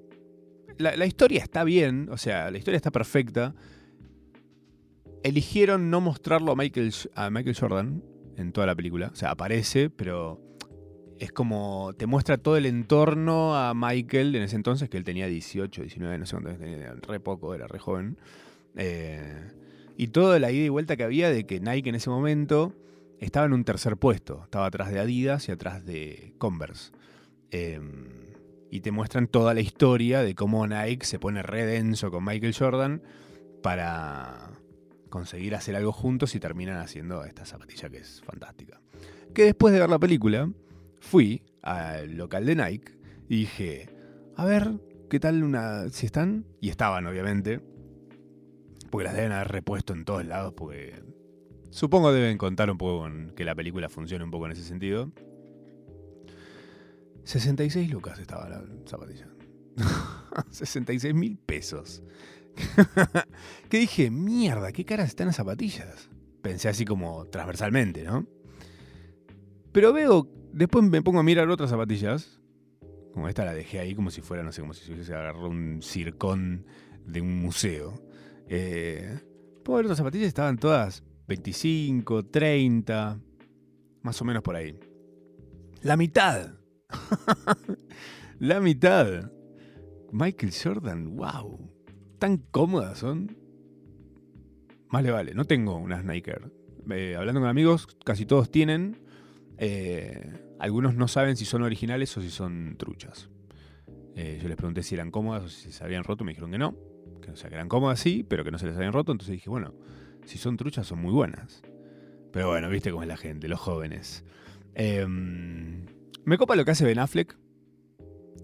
la, 0.78 1.06
historia 1.06 1.42
está 1.42 1.64
bien, 1.64 2.08
o 2.10 2.16
sea, 2.16 2.50
la 2.50 2.58
historia 2.58 2.76
está 2.76 2.90
perfecta. 2.90 3.54
Eligieron 5.22 5.90
no 5.90 6.00
mostrarlo 6.00 6.52
a 6.52 6.56
Michael, 6.56 6.92
a 7.14 7.30
Michael 7.30 7.56
Jordan 7.56 8.02
en 8.36 8.52
toda 8.52 8.66
la 8.66 8.74
película. 8.74 9.10
O 9.12 9.16
sea, 9.16 9.30
aparece, 9.30 9.90
pero 9.90 10.40
es 11.18 11.32
como 11.32 11.92
te 11.98 12.06
muestra 12.06 12.38
todo 12.38 12.56
el 12.56 12.64
entorno 12.64 13.54
a 13.54 13.74
Michael 13.74 14.34
en 14.34 14.42
ese 14.42 14.56
entonces, 14.56 14.88
que 14.88 14.96
él 14.96 15.04
tenía 15.04 15.26
18, 15.26 15.82
19, 15.82 16.18
no 16.18 16.26
sé 16.26 16.36
cuánto 16.36 16.58
tenía, 16.58 16.94
re 16.94 17.20
poco, 17.20 17.54
era 17.54 17.66
re 17.66 17.78
joven. 17.78 18.16
Eh, 18.76 19.50
y 19.98 20.08
toda 20.08 20.38
la 20.38 20.50
ida 20.50 20.64
y 20.64 20.68
vuelta 20.70 20.96
que 20.96 21.04
había 21.04 21.30
de 21.30 21.44
que 21.44 21.60
Nike 21.60 21.90
en 21.90 21.96
ese 21.96 22.08
momento 22.08 22.74
estaba 23.18 23.44
en 23.44 23.52
un 23.52 23.64
tercer 23.64 23.98
puesto, 23.98 24.44
estaba 24.44 24.64
atrás 24.64 24.90
de 24.90 24.98
Adidas 24.98 25.48
y 25.48 25.52
atrás 25.52 25.84
de 25.84 26.32
Converse. 26.38 26.92
Em, 27.50 28.20
y 28.70 28.80
te 28.80 28.92
muestran 28.92 29.26
toda 29.26 29.52
la 29.54 29.60
historia 29.60 30.22
de 30.22 30.34
cómo 30.34 30.66
Nike 30.66 31.04
se 31.04 31.18
pone 31.18 31.42
re 31.42 31.66
denso 31.66 32.10
con 32.10 32.24
Michael 32.24 32.54
Jordan 32.56 33.02
para 33.62 34.50
conseguir 35.08 35.54
hacer 35.56 35.74
algo 35.74 35.92
juntos 35.92 36.34
y 36.34 36.40
terminan 36.40 36.78
haciendo 36.78 37.24
esta 37.24 37.44
zapatilla 37.44 37.90
que 37.90 37.98
es 37.98 38.22
fantástica. 38.22 38.80
Que 39.34 39.44
después 39.44 39.74
de 39.74 39.80
ver 39.80 39.90
la 39.90 39.98
película, 39.98 40.50
fui 41.00 41.42
al 41.62 42.16
local 42.16 42.46
de 42.46 42.56
Nike 42.56 42.92
y 43.28 43.40
dije, 43.40 43.90
a 44.36 44.44
ver, 44.44 44.78
¿qué 45.08 45.18
tal 45.18 45.42
una... 45.42 45.88
si 45.88 46.06
están? 46.06 46.46
Y 46.60 46.68
estaban, 46.70 47.06
obviamente. 47.06 47.60
Porque 48.90 49.04
las 49.04 49.14
deben 49.14 49.32
haber 49.32 49.48
repuesto 49.48 49.92
en 49.92 50.04
todos 50.04 50.24
lados, 50.24 50.54
porque 50.56 51.02
supongo 51.70 52.12
deben 52.12 52.38
contar 52.38 52.70
un 52.70 52.78
poco 52.78 53.08
que 53.36 53.44
la 53.44 53.54
película 53.54 53.88
funcione 53.88 54.24
un 54.24 54.30
poco 54.30 54.46
en 54.46 54.52
ese 54.52 54.64
sentido. 54.64 55.12
66 57.24 57.90
lucas 57.90 58.18
estaba 58.18 58.48
la 58.48 58.64
zapatilla. 58.86 59.28
66 60.50 61.14
mil 61.14 61.38
pesos. 61.38 62.02
que 63.68 63.78
dije, 63.78 64.10
mierda, 64.10 64.72
qué 64.72 64.84
caras 64.84 65.08
están 65.08 65.28
las 65.28 65.36
zapatillas. 65.36 66.10
Pensé 66.42 66.68
así 66.68 66.84
como 66.84 67.26
transversalmente, 67.26 68.02
¿no? 68.02 68.26
Pero 69.72 69.92
veo 69.92 70.28
Después 70.52 70.84
me 70.84 71.02
pongo 71.02 71.20
a 71.20 71.22
mirar 71.22 71.48
otras 71.48 71.70
zapatillas. 71.70 72.40
Como 73.12 73.28
esta 73.28 73.44
la 73.44 73.54
dejé 73.54 73.80
ahí 73.80 73.94
como 73.94 74.10
si 74.10 74.20
fuera, 74.20 74.42
no 74.42 74.52
sé, 74.52 74.60
como 74.60 74.74
si 74.74 74.84
se 74.84 74.92
hubiese 74.92 75.14
un 75.32 75.80
circón 75.82 76.66
de 77.06 77.20
un 77.20 77.40
museo. 77.40 78.00
Eh, 78.48 79.18
puedo 79.64 79.82
las 79.82 79.98
zapatillas 79.98 80.28
estaban 80.28 80.58
todas 80.58 81.04
25, 81.28 82.26
30, 82.26 83.20
más 84.02 84.20
o 84.20 84.24
menos 84.24 84.42
por 84.42 84.56
ahí. 84.56 84.78
La 85.82 85.96
mitad. 85.96 86.54
la 88.38 88.60
mitad. 88.60 89.30
Michael 90.12 90.52
Jordan, 90.52 91.16
wow. 91.16 91.70
Tan 92.18 92.38
cómodas 92.38 92.98
son. 92.98 93.36
Más 94.88 95.02
le 95.02 95.10
vale, 95.10 95.34
no 95.34 95.44
tengo 95.44 95.76
unas 95.76 96.04
Nike. 96.04 96.34
Eh, 96.90 97.14
hablando 97.16 97.40
con 97.40 97.48
amigos, 97.48 97.86
casi 98.04 98.26
todos 98.26 98.50
tienen. 98.50 98.98
Eh, 99.58 100.32
algunos 100.58 100.94
no 100.94 101.06
saben 101.06 101.36
si 101.36 101.44
son 101.44 101.62
originales 101.62 102.16
o 102.16 102.20
si 102.20 102.30
son 102.30 102.76
truchas. 102.76 103.30
Eh, 104.16 104.38
yo 104.42 104.48
les 104.48 104.56
pregunté 104.56 104.82
si 104.82 104.94
eran 104.94 105.10
cómodas 105.10 105.44
o 105.44 105.48
si 105.48 105.70
se 105.72 105.84
habían 105.84 106.04
roto, 106.04 106.24
me 106.24 106.32
dijeron 106.32 106.50
que 106.50 106.58
no. 106.58 106.76
Que, 107.22 107.30
o 107.30 107.36
sea, 107.36 107.48
que 107.48 107.54
eran 107.54 107.68
cómodas 107.68 108.00
sí, 108.00 108.24
pero 108.28 108.42
que 108.42 108.50
no 108.50 108.58
se 108.58 108.66
les 108.66 108.76
habían 108.76 108.92
roto. 108.92 109.12
Entonces 109.12 109.32
dije, 109.32 109.48
bueno, 109.48 109.74
si 110.24 110.38
son 110.38 110.56
truchas 110.56 110.86
son 110.86 111.00
muy 111.00 111.12
buenas. 111.12 111.62
Pero 112.32 112.48
bueno, 112.48 112.68
viste 112.68 112.90
cómo 112.90 113.02
es 113.02 113.08
la 113.08 113.16
gente, 113.16 113.48
los 113.48 113.60
jóvenes. 113.60 114.24
Em, 114.74 115.86
me 116.30 116.38
copa 116.38 116.54
lo 116.54 116.64
que 116.64 116.70
hace 116.70 116.84
Ben 116.84 117.00
Affleck, 117.00 117.36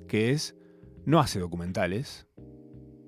que 0.08 0.32
es, 0.32 0.56
no 1.04 1.20
hace 1.20 1.38
documentales, 1.38 2.26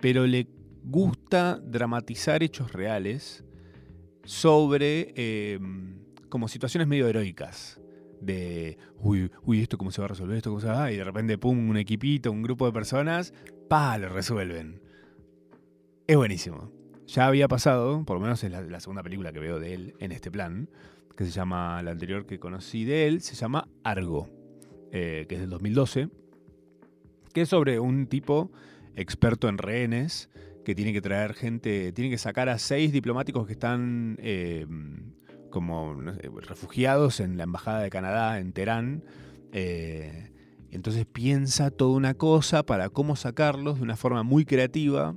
pero 0.00 0.24
le 0.24 0.46
gusta 0.84 1.58
dramatizar 1.58 2.44
hechos 2.44 2.72
reales 2.72 3.44
sobre 4.22 5.14
em, 5.16 5.98
como 6.28 6.46
situaciones 6.46 6.86
medio 6.86 7.08
heroicas. 7.08 7.80
De, 8.20 8.78
uy, 9.00 9.32
uy, 9.42 9.62
esto 9.62 9.78
cómo 9.78 9.90
se 9.90 10.00
va 10.00 10.04
a 10.04 10.08
resolver, 10.10 10.36
esto 10.36 10.50
cómo 10.50 10.60
se 10.60 10.68
va, 10.68 10.92
y 10.92 10.96
de 10.96 11.02
repente, 11.02 11.38
pum, 11.38 11.70
un 11.70 11.76
equipito, 11.76 12.30
un 12.30 12.42
grupo 12.42 12.64
de 12.64 12.70
personas, 12.70 13.34
pa, 13.68 13.98
lo 13.98 14.10
resuelven. 14.10 14.80
Es 16.06 16.16
buenísimo. 16.16 16.70
Ya 17.08 17.26
había 17.26 17.48
pasado, 17.48 18.04
por 18.04 18.14
lo 18.18 18.20
menos 18.20 18.44
es 18.44 18.52
la, 18.52 18.78
segunda 18.78 19.02
película 19.02 19.32
que 19.32 19.40
veo 19.40 19.58
de 19.58 19.74
él 19.74 19.94
en 19.98 20.12
este 20.12 20.30
plan, 20.30 20.70
que 21.16 21.24
se 21.24 21.32
llama, 21.32 21.82
la 21.82 21.90
anterior 21.90 22.26
que 22.26 22.38
conocí 22.38 22.84
de 22.84 23.08
él, 23.08 23.22
se 23.22 23.34
llama 23.34 23.66
Argo, 23.82 24.37
eh, 24.92 25.26
que 25.28 25.34
es 25.34 25.40
del 25.40 25.50
2012, 25.50 26.08
que 27.32 27.42
es 27.42 27.48
sobre 27.48 27.80
un 27.80 28.06
tipo 28.06 28.50
experto 28.96 29.48
en 29.48 29.58
rehenes 29.58 30.28
que 30.68 30.74
tiene 30.74 30.92
que 30.92 31.00
traer 31.00 31.32
gente, 31.32 31.92
tiene 31.92 32.10
que 32.10 32.18
sacar 32.18 32.50
a 32.50 32.58
seis 32.58 32.92
diplomáticos 32.92 33.46
que 33.46 33.54
están 33.54 34.18
eh, 34.20 34.66
como 35.48 35.94
refugiados 35.94 37.20
en 37.20 37.38
la 37.38 37.44
Embajada 37.44 37.80
de 37.80 37.88
Canadá 37.88 38.38
en 38.38 38.52
Teherán. 38.52 39.02
Eh, 39.52 40.30
entonces 40.70 41.06
piensa 41.06 41.70
toda 41.70 41.96
una 41.96 42.12
cosa 42.12 42.64
para 42.66 42.90
cómo 42.90 43.16
sacarlos 43.16 43.78
de 43.78 43.82
una 43.82 43.96
forma 43.96 44.22
muy 44.24 44.44
creativa 44.44 45.14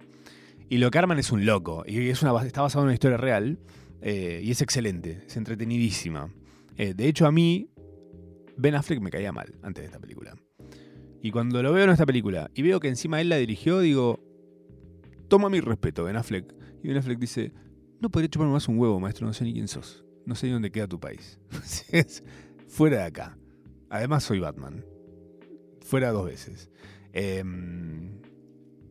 y 0.70 0.78
lo 0.78 0.90
que 0.90 1.00
arman 1.00 1.20
es 1.20 1.34
un 1.34 1.46
loco. 1.46 1.84
Y 1.86 2.08
es 2.08 2.22
una, 2.22 2.32
está 2.46 2.62
basado 2.62 2.84
en 2.84 2.88
una 2.88 2.94
historia 2.94 3.18
real. 3.18 3.60
Eh, 4.01 4.40
y 4.42 4.51
es 4.51 4.62
excelente. 4.62 5.24
Es 5.28 5.36
entretenidísima. 5.36 6.30
De 6.78 7.08
hecho, 7.08 7.28
a 7.28 7.32
mí, 7.32 7.70
Ben 8.62 8.75
Affleck 8.75 9.01
me 9.01 9.10
caía 9.10 9.32
mal 9.32 9.56
antes 9.63 9.82
de 9.82 9.88
esta 9.88 10.00
película. 10.00 10.36
Y 11.22 11.32
cuando 11.32 11.62
lo 11.63 11.74
veo 11.74 11.84
en 11.84 11.89
esta 11.89 12.06
película 12.06 12.51
y 12.53 12.62
veo 12.62 12.80
que 12.80 12.88
encima 12.88 13.20
él 13.20 13.30
la 13.30 13.38
dirigió, 13.38 13.80
digo, 13.80 14.20
toma 15.27 15.50
mi 15.50 15.60
respeto, 15.60 16.03
Ben 16.03 16.15
Affleck. 16.15 16.53
Y 16.84 16.88
Ben 16.88 16.98
Affleck 16.98 17.20
dice, 17.20 17.53
no 18.00 18.10
podría 18.10 18.30
chuparme 18.30 18.53
más 18.53 18.68
un 18.68 18.77
huevo, 18.77 19.00
maestro, 19.00 19.25
no 19.25 19.34
sé 19.34 19.44
ni 19.44 19.53
quién 19.53 19.68
sos. 19.68 20.06
No 20.25 20.36
sé 20.36 20.48
ni 20.48 20.53
dónde 20.53 20.72
queda 20.72 20.88
tu 20.88 21.00
país. 21.00 21.39
Fuera 22.68 22.98
de 22.98 23.03
acá. 23.03 23.38
Además 23.89 24.24
soy 24.24 24.39
Batman. 24.39 24.86
Fuera 25.82 26.12
dos 26.12 26.25
veces. 26.25 26.70
Eh, 27.13 27.44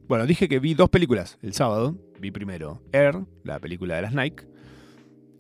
bueno, 0.09 0.27
dije 0.27 0.49
que 0.49 0.59
vi 0.59 0.75
dos 0.75 0.91
películas 0.91 1.39
el 1.43 1.53
sábado. 1.55 1.97
Vi 2.21 2.33
primero 2.33 2.83
Air, 2.93 3.25
la 3.45 3.61
película 3.61 3.95
de 3.95 4.03
las 4.03 4.15
Nike. 4.15 4.45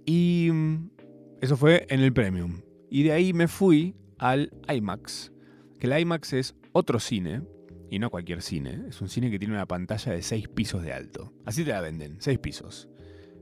Y 0.06 0.48
mm, 0.52 0.90
eso 1.40 1.56
fue 1.56 1.86
en 1.90 2.00
el 2.00 2.12
Premium. 2.12 2.60
Y 2.88 3.02
de 3.02 3.12
ahí 3.12 3.32
me 3.32 3.48
fui 3.48 3.96
al 4.20 4.52
IMAX. 4.72 5.32
Que 5.78 5.86
el 5.86 5.98
IMAX 5.98 6.32
es 6.34 6.54
otro 6.72 7.00
cine. 7.00 7.42
Y 7.90 7.98
no 7.98 8.10
cualquier 8.10 8.40
cine. 8.40 8.84
Es 8.88 9.00
un 9.00 9.08
cine 9.08 9.32
que 9.32 9.38
tiene 9.40 9.54
una 9.54 9.66
pantalla 9.66 10.12
de 10.12 10.22
seis 10.22 10.46
pisos 10.46 10.82
de 10.84 10.92
alto. 10.92 11.32
Así 11.44 11.64
te 11.64 11.70
la 11.70 11.80
venden, 11.80 12.18
seis 12.20 12.38
pisos. 12.38 12.88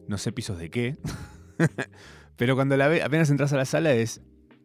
No 0.07 0.17
sé 0.17 0.33
pisos 0.33 0.59
de 0.59 0.71
qué. 0.71 0.97
Pero 2.37 2.55
cuando 2.55 2.77
la 2.79 2.89
ve, 2.89 3.03
apenas 3.03 3.29
entras 3.29 3.53
a 3.53 3.57
la 3.59 3.67
sala 3.67 3.93
es 3.93 4.23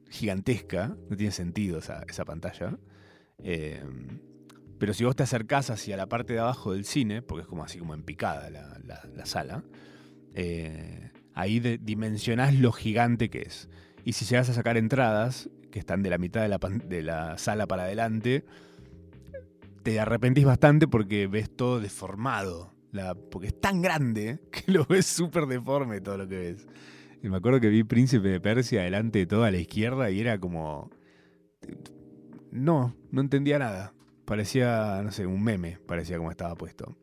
gigantesca. 0.10 0.96
No 1.10 1.18
tiene 1.18 1.34
sentido 1.34 1.80
esa, 1.80 2.04
esa 2.08 2.24
pantalla. 2.24 2.78
Eh, 3.40 3.84
pero 4.84 4.94
si 4.94 5.06
vos 5.06 5.16
te 5.16 5.24
acercás 5.24 5.70
hacia 5.70 5.96
la 5.96 6.08
parte 6.10 6.34
de 6.34 6.40
abajo 6.40 6.74
del 6.74 6.84
cine, 6.84 7.22
porque 7.22 7.44
es 7.44 7.48
como 7.48 7.64
así 7.64 7.80
como 7.80 7.94
en 7.94 8.04
picada 8.04 8.50
la, 8.50 9.26
sala, 9.26 9.64
eh, 10.34 11.12
ahí 11.34 11.60
dimensionás 11.60 12.54
lo 12.54 12.74
gigante 12.74 13.30
que 13.30 13.44
es. 13.44 13.70
Y 14.04 14.12
si 14.12 14.26
llegas 14.26 14.50
a 14.50 14.54
sacar 14.54 14.76
entradas, 14.76 15.50
que 15.74 15.80
están 15.80 16.04
de 16.04 16.12
la 16.12 16.20
mitad 16.20 16.44
de 16.44 16.50
la, 16.50 16.60
de 16.60 17.02
la 17.02 17.36
sala 17.40 17.66
para 17.66 17.86
adelante, 17.86 18.46
te 19.82 20.00
arrepentís 20.00 20.46
bastante 20.46 20.88
porque 20.88 21.26
ves 21.26 21.50
todo 21.50 21.80
deformado. 21.80 22.72
porque 23.32 23.48
es 23.48 23.60
tan 23.60 23.82
grande 23.82 24.40
que 24.52 24.72
lo 24.72 24.86
ves 24.86 25.08
súper 25.08 25.48
deforme 25.48 26.00
todo 26.00 26.18
lo 26.20 26.28
que 26.28 26.38
ves. 26.38 26.68
Y 27.24 27.28
me 27.28 27.38
acuerdo 27.38 27.60
que 27.60 27.70
vi 27.70 27.84
Príncipe 27.84 28.28
de 28.28 28.40
Persia 28.40 28.84
delante 28.84 29.18
de 29.18 29.26
todo 29.26 29.46
a 29.46 29.50
la 29.50 29.58
izquierda 29.58 30.12
y 30.12 30.20
era 30.22 30.38
como... 30.38 30.92
No, 32.52 32.96
no 33.10 33.22
entendía 33.22 33.58
nada. 33.58 33.96
Parecía, 34.26 35.02
no 35.04 35.12
sé, 35.12 35.26
un 35.26 35.42
meme, 35.42 35.80
parecía 35.88 36.18
como 36.18 36.30
estaba 36.30 36.54
puesto. 36.54 36.96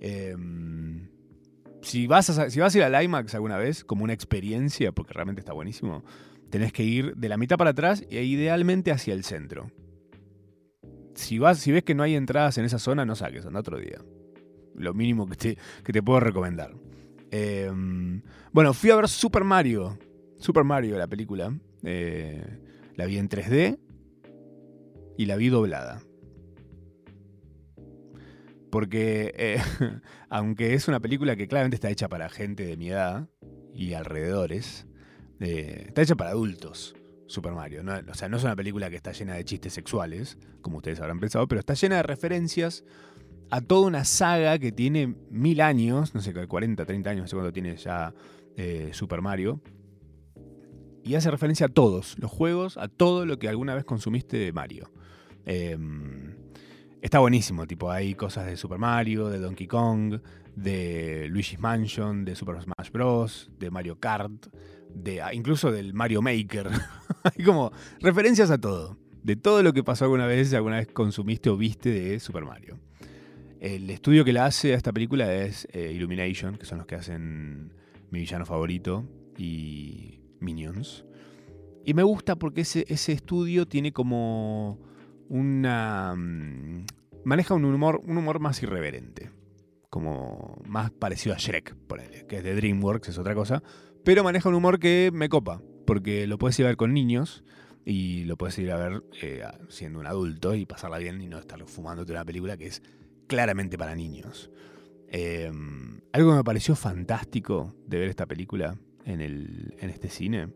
Em, 0.00 1.10
si, 1.82 2.06
vas 2.06 2.30
a, 2.30 2.48
si 2.48 2.60
vas 2.60 2.74
a 2.74 2.78
ir 2.78 2.84
al 2.84 3.04
IMAX 3.04 3.34
alguna 3.34 3.58
vez, 3.58 3.84
como 3.84 4.04
una 4.04 4.14
experiencia, 4.14 4.90
porque 4.90 5.12
realmente 5.12 5.40
está 5.40 5.52
buenísimo, 5.52 6.02
tenés 6.50 6.72
que 6.72 6.82
ir 6.82 7.16
de 7.16 7.28
la 7.28 7.36
mitad 7.36 7.56
para 7.56 7.70
atrás 7.70 8.04
e 8.10 8.24
idealmente 8.24 8.90
hacia 8.90 9.14
el 9.14 9.24
centro. 9.24 9.70
Si, 11.14 11.38
vas, 11.38 11.58
si 11.58 11.72
ves 11.72 11.84
que 11.84 11.94
no 11.94 12.02
hay 12.02 12.14
entradas 12.14 12.58
en 12.58 12.64
esa 12.64 12.78
zona, 12.78 13.04
no 13.04 13.14
saques, 13.14 13.46
anda 13.46 13.60
otro 13.60 13.78
día. 13.78 14.02
Lo 14.74 14.94
mínimo 14.94 15.26
que 15.28 15.36
te, 15.36 15.58
que 15.84 15.92
te 15.92 16.02
puedo 16.02 16.20
recomendar. 16.20 16.74
Em, 17.30 18.22
bueno, 18.52 18.74
fui 18.74 18.90
a 18.90 18.96
ver 18.96 19.08
Super 19.08 19.44
Mario. 19.44 19.98
Super 20.38 20.64
Mario, 20.64 20.98
la 20.98 21.06
película. 21.06 21.54
Eh, 21.82 22.42
la 22.96 23.06
vi 23.06 23.18
en 23.18 23.28
3D 23.28 23.78
y 25.16 25.26
la 25.26 25.36
vi 25.36 25.48
doblada. 25.48 26.02
Porque 28.70 29.34
eh, 29.36 29.58
aunque 30.30 30.74
es 30.74 30.88
una 30.88 31.00
película 31.00 31.36
que 31.36 31.48
claramente 31.48 31.76
está 31.76 31.90
hecha 31.90 32.08
para 32.08 32.28
gente 32.28 32.64
de 32.64 32.76
mi 32.76 32.90
edad 32.90 33.28
y 33.74 33.94
alrededores, 33.94 34.86
está 35.40 36.02
hecha 36.02 36.14
para 36.14 36.30
adultos. 36.30 36.94
Super 37.26 37.52
Mario. 37.52 37.82
o 38.08 38.14
sea, 38.14 38.28
no 38.28 38.38
es 38.38 38.44
una 38.44 38.56
película 38.56 38.90
que 38.90 38.96
está 38.96 39.12
llena 39.12 39.34
de 39.34 39.44
chistes 39.44 39.72
sexuales, 39.72 40.36
como 40.62 40.78
ustedes 40.78 41.00
habrán 41.00 41.20
pensado, 41.20 41.46
pero 41.46 41.60
está 41.60 41.74
llena 41.74 41.96
de 41.96 42.02
referencias 42.02 42.84
a 43.50 43.60
toda 43.60 43.86
una 43.86 44.04
saga 44.04 44.58
que 44.58 44.72
tiene 44.72 45.14
mil 45.30 45.60
años, 45.60 46.12
no 46.12 46.20
sé, 46.20 46.34
40, 46.34 46.84
30 46.84 47.10
años, 47.10 47.22
no 47.22 47.28
sé 47.28 47.36
cuánto 47.36 47.52
tiene 47.52 47.76
ya 47.76 48.12
eh, 48.56 48.90
Super 48.92 49.22
Mario. 49.22 49.60
Y 51.04 51.14
hace 51.14 51.30
referencia 51.30 51.66
a 51.66 51.68
todos 51.68 52.18
los 52.18 52.30
juegos, 52.30 52.76
a 52.76 52.88
todo 52.88 53.24
lo 53.24 53.38
que 53.38 53.48
alguna 53.48 53.74
vez 53.76 53.84
consumiste 53.84 54.36
de 54.36 54.52
Mario. 54.52 54.90
Eh, 55.46 55.78
Está 57.02 57.18
buenísimo, 57.18 57.66
tipo, 57.66 57.90
hay 57.90 58.14
cosas 58.14 58.44
de 58.44 58.58
Super 58.58 58.76
Mario, 58.76 59.30
de 59.30 59.38
Donkey 59.38 59.66
Kong, 59.66 60.20
de 60.54 61.28
Luigi's 61.30 61.58
Mansion, 61.58 62.26
de 62.26 62.36
Super 62.36 62.60
Smash 62.60 62.90
Bros., 62.92 63.50
de 63.58 63.70
Mario 63.70 63.98
Kart, 63.98 64.48
de, 64.94 65.22
ah, 65.22 65.34
incluso 65.34 65.70
del 65.72 65.94
Mario 65.94 66.22
Maker. 66.22 66.68
hay 67.24 67.44
como 67.44 67.72
referencias 68.00 68.50
a 68.50 68.58
todo, 68.58 68.96
de 69.22 69.36
todo 69.36 69.62
lo 69.62 69.72
que 69.72 69.84
pasó 69.84 70.04
alguna 70.04 70.26
vez, 70.26 70.52
alguna 70.54 70.76
vez 70.76 70.88
consumiste 70.88 71.50
o 71.50 71.56
viste 71.56 71.90
de 71.90 72.20
Super 72.20 72.44
Mario. 72.44 72.78
El 73.60 73.90
estudio 73.90 74.24
que 74.24 74.32
la 74.32 74.46
hace 74.46 74.72
a 74.72 74.76
esta 74.76 74.92
película 74.92 75.32
es 75.34 75.68
eh, 75.72 75.92
Illumination, 75.94 76.56
que 76.56 76.64
son 76.64 76.78
los 76.78 76.86
que 76.86 76.94
hacen 76.94 77.74
mi 78.10 78.20
villano 78.20 78.46
favorito 78.46 79.04
y 79.36 80.20
Minions. 80.40 81.04
Y 81.84 81.94
me 81.94 82.02
gusta 82.02 82.36
porque 82.36 82.62
ese, 82.62 82.84
estudio 82.88 83.66
tiene 83.66 83.92
como 83.92 84.78
una... 85.28 86.14
Mm, 86.16 86.86
maneja 87.24 87.54
un 87.54 87.64
humor, 87.64 88.00
un 88.04 88.16
humor 88.16 88.40
más 88.40 88.62
irreverente. 88.62 89.30
Como 89.88 90.62
más 90.66 90.90
parecido 90.90 91.34
a 91.34 91.38
Shrek, 91.38 91.74
ponele, 91.74 92.26
que 92.26 92.38
es 92.38 92.44
de 92.44 92.54
DreamWorks, 92.54 93.08
es 93.08 93.18
otra 93.18 93.34
cosa. 93.34 93.62
Pero 94.04 94.24
maneja 94.24 94.48
un 94.48 94.54
humor 94.54 94.78
que 94.78 95.10
me 95.12 95.28
copa, 95.28 95.62
porque 95.86 96.26
lo 96.26 96.38
puedes 96.38 96.58
ir 96.58 96.66
a 96.66 96.68
ver 96.68 96.76
con 96.76 96.94
niños 96.94 97.44
y 97.84 98.24
lo 98.24 98.36
puedes 98.36 98.58
ir 98.58 98.70
a 98.70 98.76
ver 98.76 99.02
eh, 99.22 99.42
siendo 99.68 99.98
un 100.00 100.06
adulto 100.06 100.54
y 100.54 100.66
pasarla 100.66 100.98
bien 100.98 101.20
y 101.20 101.28
no 101.28 101.38
estar 101.38 101.62
fumándote 101.66 102.12
una 102.12 102.24
película 102.24 102.56
que 102.56 102.66
es 102.66 102.82
claramente 103.26 103.78
para 103.78 103.94
niños. 103.94 104.50
Em, 105.08 106.00
algo 106.12 106.30
que 106.30 106.36
me 106.36 106.44
pareció 106.44 106.76
fantástico 106.76 107.74
de 107.86 107.98
ver 107.98 108.08
esta 108.08 108.26
película 108.26 108.78
en, 109.04 109.20
este 109.80 110.08
cine 110.08 110.52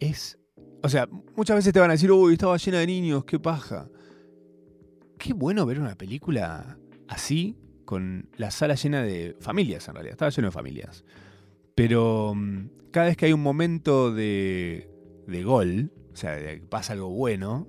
es 0.00 0.38
o 0.82 0.88
sea, 0.88 1.08
muchas 1.36 1.56
veces 1.56 1.72
te 1.72 1.80
van 1.80 1.90
a 1.90 1.94
decir, 1.94 2.12
uy, 2.12 2.34
estaba 2.34 2.58
llena 2.58 2.78
de 2.78 2.86
niños, 2.86 3.24
qué 3.24 3.38
paja. 3.38 3.88
Qué 5.16 5.32
bueno 5.32 5.64
ver 5.64 5.80
una 5.80 5.94
película 5.94 6.76
así, 7.08 7.56
con 7.86 8.28
la 8.36 8.50
sala 8.50 8.74
llena 8.74 9.02
de 9.02 9.34
familias, 9.40 9.88
en 9.88 9.94
realidad. 9.94 10.12
Estaba 10.12 10.30
lleno 10.30 10.48
de 10.48 10.52
familias. 10.52 11.04
Pero 11.74 12.34
mm, 12.34 12.68
cada 12.90 13.06
vez 13.06 13.16
que 13.16 13.26
hay 13.26 13.32
un 13.32 13.42
momento 13.42 14.12
de, 14.12 14.88
de 15.26 15.42
gol, 15.42 15.92
o 16.12 16.16
sea, 16.16 16.32
de 16.32 16.60
que 16.60 16.66
pasa 16.66 16.92
algo 16.92 17.10
bueno, 17.10 17.68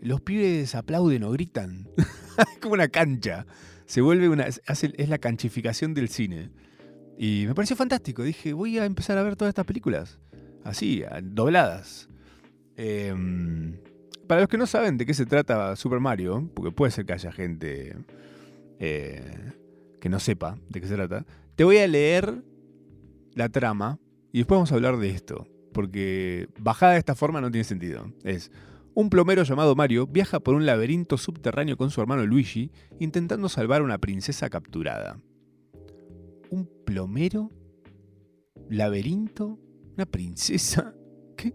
los 0.00 0.20
pibes 0.20 0.74
aplauden 0.74 1.24
o 1.24 1.30
gritan. 1.32 1.88
es 1.96 2.58
como 2.60 2.74
una 2.74 2.88
cancha. 2.88 3.46
Se 3.86 4.00
vuelve 4.00 4.28
una. 4.28 4.46
es 4.46 5.08
la 5.08 5.18
canchificación 5.18 5.94
del 5.94 6.08
cine. 6.08 6.50
Y 7.18 7.44
me 7.46 7.54
pareció 7.54 7.76
fantástico. 7.76 8.22
Dije, 8.22 8.52
voy 8.52 8.78
a 8.78 8.84
empezar 8.84 9.16
a 9.18 9.22
ver 9.22 9.36
todas 9.36 9.50
estas 9.50 9.64
películas. 9.64 10.18
Así, 10.64 11.02
dobladas. 11.22 12.08
Em, 12.76 13.78
para 14.26 14.42
los 14.42 14.50
que 14.50 14.58
no 14.58 14.66
saben 14.66 14.98
de 14.98 15.06
qué 15.06 15.14
se 15.14 15.24
trata 15.24 15.76
Super 15.76 16.00
Mario, 16.00 16.50
porque 16.54 16.72
puede 16.72 16.90
ser 16.90 17.06
que 17.06 17.14
haya 17.14 17.32
gente 17.32 17.96
eh, 18.78 19.52
que 20.00 20.08
no 20.08 20.20
sepa 20.20 20.58
de 20.68 20.80
qué 20.80 20.86
se 20.86 20.94
trata, 20.94 21.24
te 21.54 21.64
voy 21.64 21.78
a 21.78 21.86
leer 21.86 22.42
la 23.36 23.50
trama 23.50 24.00
y 24.32 24.38
después 24.38 24.56
vamos 24.56 24.72
a 24.72 24.74
hablar 24.74 24.96
de 24.96 25.10
esto. 25.10 25.46
Porque 25.72 26.48
bajada 26.58 26.92
de 26.92 26.98
esta 26.98 27.14
forma 27.14 27.40
no 27.40 27.50
tiene 27.50 27.64
sentido. 27.64 28.12
Es. 28.24 28.50
Un 28.94 29.10
plomero 29.10 29.42
llamado 29.42 29.76
Mario 29.76 30.06
viaja 30.06 30.40
por 30.40 30.54
un 30.54 30.64
laberinto 30.64 31.18
subterráneo 31.18 31.76
con 31.76 31.90
su 31.90 32.00
hermano 32.00 32.24
Luigi, 32.24 32.72
intentando 32.98 33.50
salvar 33.50 33.82
a 33.82 33.84
una 33.84 33.98
princesa 33.98 34.48
capturada. 34.48 35.20
¿Un 36.50 36.66
plomero? 36.86 37.50
¿Laberinto? 38.70 39.58
¿Una 39.94 40.06
princesa? 40.06 40.94
¿Qué? 41.36 41.54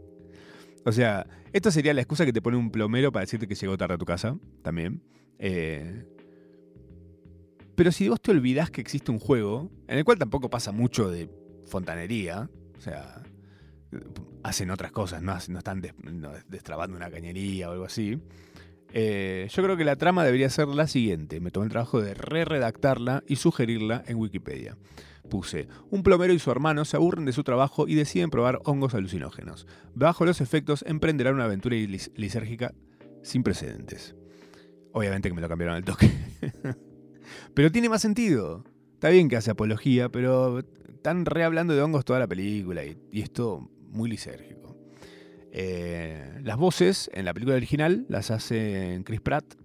O 0.86 0.92
sea, 0.92 1.26
esto 1.52 1.72
sería 1.72 1.96
la 1.96 2.02
excusa 2.02 2.26
que 2.26 2.34
te 2.34 2.44
pone 2.44 2.58
un 2.58 2.70
plomero 2.70 3.12
para 3.12 3.22
decirte 3.22 3.48
que 3.48 3.56
llegó 3.56 3.76
tarde 3.76 3.96
a 3.96 3.98
tu 3.98 4.06
casa, 4.06 4.38
también. 4.62 5.04
Eh, 5.40 6.06
pero 7.76 7.92
si 7.92 8.08
vos 8.08 8.22
te 8.22 8.30
olvidás 8.30 8.70
que 8.70 8.82
existe 8.82 9.10
un 9.10 9.18
juego, 9.18 9.72
en 9.88 9.98
el 9.98 10.06
cual 10.06 10.20
tampoco 10.20 10.52
pasa 10.52 10.72
mucho 10.72 11.10
de 11.10 11.28
fontanería, 11.66 12.50
o 12.78 12.82
sea, 12.82 13.22
hacen 14.44 14.72
otras 14.72 14.92
cosas, 14.92 15.22
no, 15.22 15.36
están 15.38 15.82
destrabando 16.48 16.98
una 16.98 17.10
cañería 17.10 17.70
o 17.70 17.74
algo 17.74 17.86
así. 17.86 18.20
Eh, 18.94 19.48
yo 19.50 19.64
creo 19.64 19.78
que 19.78 19.86
la 19.86 19.96
trama 19.96 20.26
debería 20.26 20.50
ser 20.50 20.68
la 20.68 20.88
siguiente. 20.88 21.40
Me 21.40 21.52
tomé 21.52 21.66
el 21.66 21.72
trabajo 21.72 22.02
de 22.02 22.14
re-redactarla 22.14 23.24
y 23.28 23.38
sugerirla 23.38 24.04
en 24.08 24.18
Wikipedia. 24.18 24.78
Puse, 25.30 25.70
un 25.90 26.04
plomero 26.04 26.34
y 26.34 26.40
su 26.40 26.52
hermano 26.52 26.84
se 26.84 26.98
aburren 26.98 27.24
de 27.24 27.32
su 27.32 27.44
trabajo 27.44 27.88
y 27.88 27.96
deciden 27.96 28.30
probar 28.30 28.60
hongos 28.66 28.94
alucinógenos. 28.94 29.66
Bajo 29.96 30.26
los 30.26 30.42
efectos 30.42 30.84
emprenderán 30.86 31.36
una 31.36 31.46
aventura 31.46 31.78
lisérgica 31.78 32.74
sin 33.22 33.44
precedentes. 33.44 34.16
Obviamente 34.92 35.30
que 35.30 35.36
me 35.36 35.42
lo 35.42 35.48
cambiaron 35.48 35.76
al 35.76 35.86
toque. 35.86 36.12
pero 37.54 37.72
tiene 37.72 37.88
más 37.88 38.02
sentido. 38.02 38.66
Está 38.96 39.10
bien 39.10 39.30
que 39.30 39.38
hace 39.38 39.52
apología, 39.52 40.10
pero 40.10 40.64
están 41.02 41.26
re 41.26 41.44
hablando 41.44 41.74
de 41.74 41.82
hongos 41.82 42.06
toda 42.06 42.20
la 42.20 42.28
película 42.28 42.86
y, 42.86 42.96
y 43.12 43.22
esto 43.22 43.68
muy 43.90 44.08
lisérgico. 44.08 44.78
Eh, 45.52 46.40
las 46.44 46.58
voces 46.58 47.10
en 47.12 47.26
la 47.26 47.34
película 47.34 47.56
original 47.56 48.06
las 48.08 48.30
hace 48.30 49.02
Chris 49.04 49.20
Pratt, 49.20 49.56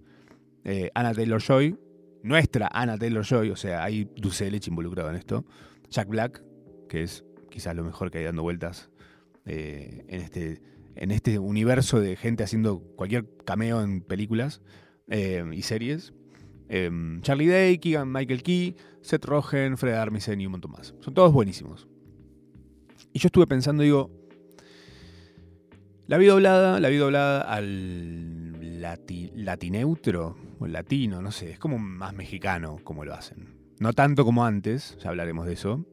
eh, 0.63 0.89
Anna 0.95 1.13
Taylor 1.13 1.39
Joy, 1.39 1.77
nuestra 2.23 2.71
Anna 2.73 2.97
Taylor 2.97 3.23
Joy, 3.23 3.51
o 3.51 3.55
sea, 3.55 3.83
hay 3.83 4.09
dulce 4.15 4.49
de 4.49 4.59
involucrado 4.65 5.11
en 5.11 5.15
esto. 5.15 5.45
Jack 5.91 6.07
Black, 6.07 6.43
que 6.89 7.03
es 7.03 7.23
quizás 7.51 7.75
lo 7.75 7.83
mejor 7.83 8.09
que 8.09 8.17
hay 8.17 8.23
dando 8.23 8.41
vueltas 8.41 8.89
eh, 9.45 10.05
en, 10.07 10.21
este, 10.21 10.63
en 10.95 11.11
este 11.11 11.37
universo 11.37 12.01
de 12.01 12.15
gente 12.15 12.43
haciendo 12.43 12.79
cualquier 12.95 13.27
cameo 13.45 13.83
en 13.83 14.01
películas 14.01 14.63
y 15.07 15.61
series. 15.61 16.13
Charlie 17.21 17.47
Day, 17.47 17.77
Keegan 17.77 18.11
Michael 18.11 18.43
Key, 18.43 18.75
Seth 19.01 19.25
Rogen, 19.25 19.77
Fred 19.77 19.93
Armisen 19.93 20.41
y 20.41 20.45
un 20.45 20.53
montón 20.53 20.71
más. 20.71 20.93
Son 20.99 21.13
todos 21.13 21.31
buenísimos. 21.31 21.87
Y 23.13 23.19
yo 23.19 23.27
estuve 23.27 23.47
pensando, 23.47 23.83
digo, 23.83 24.11
la 26.07 26.17
vi 26.17 26.25
doblada, 26.25 26.79
la 26.79 26.89
vi 26.89 26.97
doblada 26.97 27.41
al 27.41 28.79
latineutro, 29.35 30.37
o 30.59 30.67
latino, 30.67 31.21
no 31.21 31.31
sé, 31.31 31.51
es 31.51 31.59
como 31.59 31.77
más 31.79 32.13
mexicano 32.13 32.79
como 32.83 33.05
lo 33.05 33.13
hacen. 33.13 33.55
No 33.79 33.93
tanto 33.93 34.25
como 34.25 34.45
antes, 34.45 34.97
ya 34.99 35.09
hablaremos 35.09 35.45
de 35.45 35.53
eso, 35.53 35.85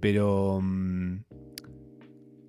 pero 0.00 0.60
mm, 0.62 1.18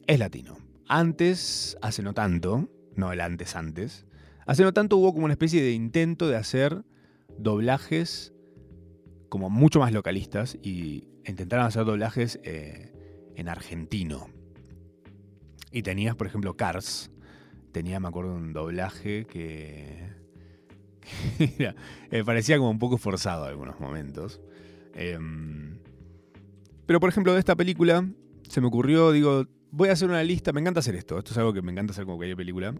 es 0.08 0.20
latino. 0.20 0.58
Antes, 0.88 1.78
hace 1.82 2.04
no 2.04 2.14
tanto, 2.14 2.70
no 2.96 3.12
el 3.12 3.22
antes 3.22 3.56
antes, 3.56 4.06
hace 4.46 4.64
no 4.64 4.74
tanto 4.74 4.98
hubo 4.98 5.14
como 5.14 5.26
una 5.26 5.34
especie 5.34 5.62
de 5.62 5.72
intento 5.72 6.28
de 6.28 6.38
hacer 6.38 6.84
doblajes 7.38 8.34
como 9.30 9.50
mucho 9.50 9.80
más 9.80 9.92
localistas 9.92 10.58
y 10.62 11.08
intentaron 11.26 11.66
hacer 11.66 11.86
doblajes 11.86 12.40
eh, 12.44 12.94
en 13.36 13.50
argentino. 13.50 14.30
Y 15.72 15.84
tenías, 15.84 16.16
por 16.16 16.28
ejemplo, 16.28 16.56
Cars. 16.56 17.12
Tenía, 17.72 18.00
me 18.00 18.08
acuerdo, 18.08 18.34
un 18.34 18.54
doblaje 18.54 19.26
que. 19.26 20.16
Eh, 22.10 22.24
parecía 22.26 22.58
como 22.58 22.70
un 22.70 22.80
poco 22.80 22.98
forzado 22.98 23.46
en 23.46 23.52
algunos 23.52 23.80
momentos. 23.80 24.42
Em, 24.94 25.78
pero, 26.86 27.00
por 27.00 27.10
ejemplo, 27.10 27.34
de 27.34 27.40
esta 27.40 27.56
película 27.56 28.06
se 28.50 28.62
me 28.62 28.68
ocurrió, 28.68 29.12
digo, 29.12 29.46
voy 29.72 29.90
a 29.90 29.94
hacer 29.94 30.10
una 30.10 30.24
lista. 30.24 30.54
Me 30.54 30.62
encanta 30.62 30.80
hacer 30.80 30.96
esto. 30.96 31.18
Esto 31.18 31.32
es 31.32 31.38
algo 31.38 31.54
que 31.54 31.62
me 31.62 31.72
encanta 31.72 31.92
hacer 31.92 32.06
con 32.06 32.16
cualquier 32.16 32.38
película. 32.38 32.74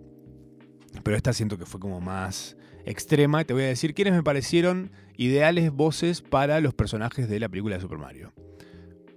Pero 1.04 1.16
esta 1.16 1.34
siento 1.34 1.58
que 1.58 1.66
fue 1.66 1.80
como 1.80 2.02
más 2.02 2.58
extrema. 2.88 3.44
Te 3.44 3.54
voy 3.54 3.64
a 3.64 3.68
decir 3.68 3.94
quiénes 3.94 4.14
me 4.14 4.24
parecieron 4.24 4.92
ideales 5.18 5.72
voces 5.72 6.22
para 6.22 6.60
los 6.62 6.74
personajes 6.74 7.30
de 7.30 7.40
la 7.40 7.50
película 7.50 7.76
de 7.76 7.82
Super 7.82 7.98
Mario. 7.98 8.34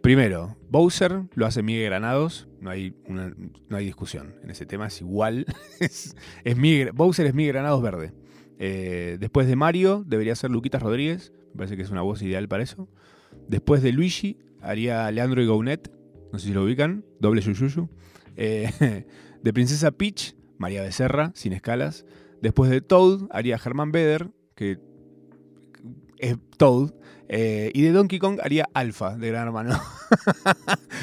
Primero, 0.02 0.56
Bowser 0.70 1.22
lo 1.34 1.46
hace 1.46 1.62
Miguel 1.62 1.86
Granados, 1.86 2.48
no 2.60 2.70
hay, 2.70 2.94
no 3.06 3.76
hay 3.76 3.84
discusión 3.84 4.34
en 4.42 4.50
ese 4.50 4.64
tema, 4.64 4.86
es 4.86 5.00
igual. 5.00 5.46
es, 5.80 6.14
Bowser 6.94 7.26
es 7.26 7.34
Miguel 7.34 7.52
Granados 7.52 7.82
verde. 7.82 8.12
Eh, 8.58 9.18
después 9.20 9.46
de 9.46 9.56
Mario 9.56 10.02
debería 10.06 10.34
ser 10.34 10.50
Luquitas 10.50 10.82
Rodríguez, 10.82 11.32
me 11.52 11.58
parece 11.58 11.76
que 11.76 11.82
es 11.82 11.90
una 11.90 12.02
voz 12.02 12.22
ideal 12.22 12.48
para 12.48 12.62
eso. 12.62 12.88
Después 13.48 13.82
de 13.82 13.92
Luigi 13.92 14.38
haría 14.62 15.10
Leandro 15.10 15.42
y 15.42 15.46
Gounet, 15.46 15.90
no 16.32 16.38
sé 16.38 16.48
si 16.48 16.54
lo 16.54 16.64
ubican, 16.64 17.04
doble 17.20 17.42
yuyuyu. 17.42 17.88
Eh, 18.36 19.04
de 19.42 19.52
Princesa 19.52 19.90
Peach, 19.90 20.34
María 20.58 20.82
Becerra, 20.82 21.32
sin 21.34 21.52
escalas. 21.52 22.06
Después 22.42 22.70
de 22.70 22.80
Toad 22.80 23.28
haría 23.30 23.58
Germán 23.58 23.92
Beder, 23.92 24.30
que 24.54 24.78
es 26.18 26.36
Toad. 26.56 26.94
Eh, 27.28 27.70
y 27.74 27.82
de 27.82 27.92
Donkey 27.92 28.18
Kong 28.18 28.40
haría 28.42 28.68
Alpha, 28.74 29.16
de 29.16 29.28
Gran 29.28 29.46
Hermano. 29.46 29.80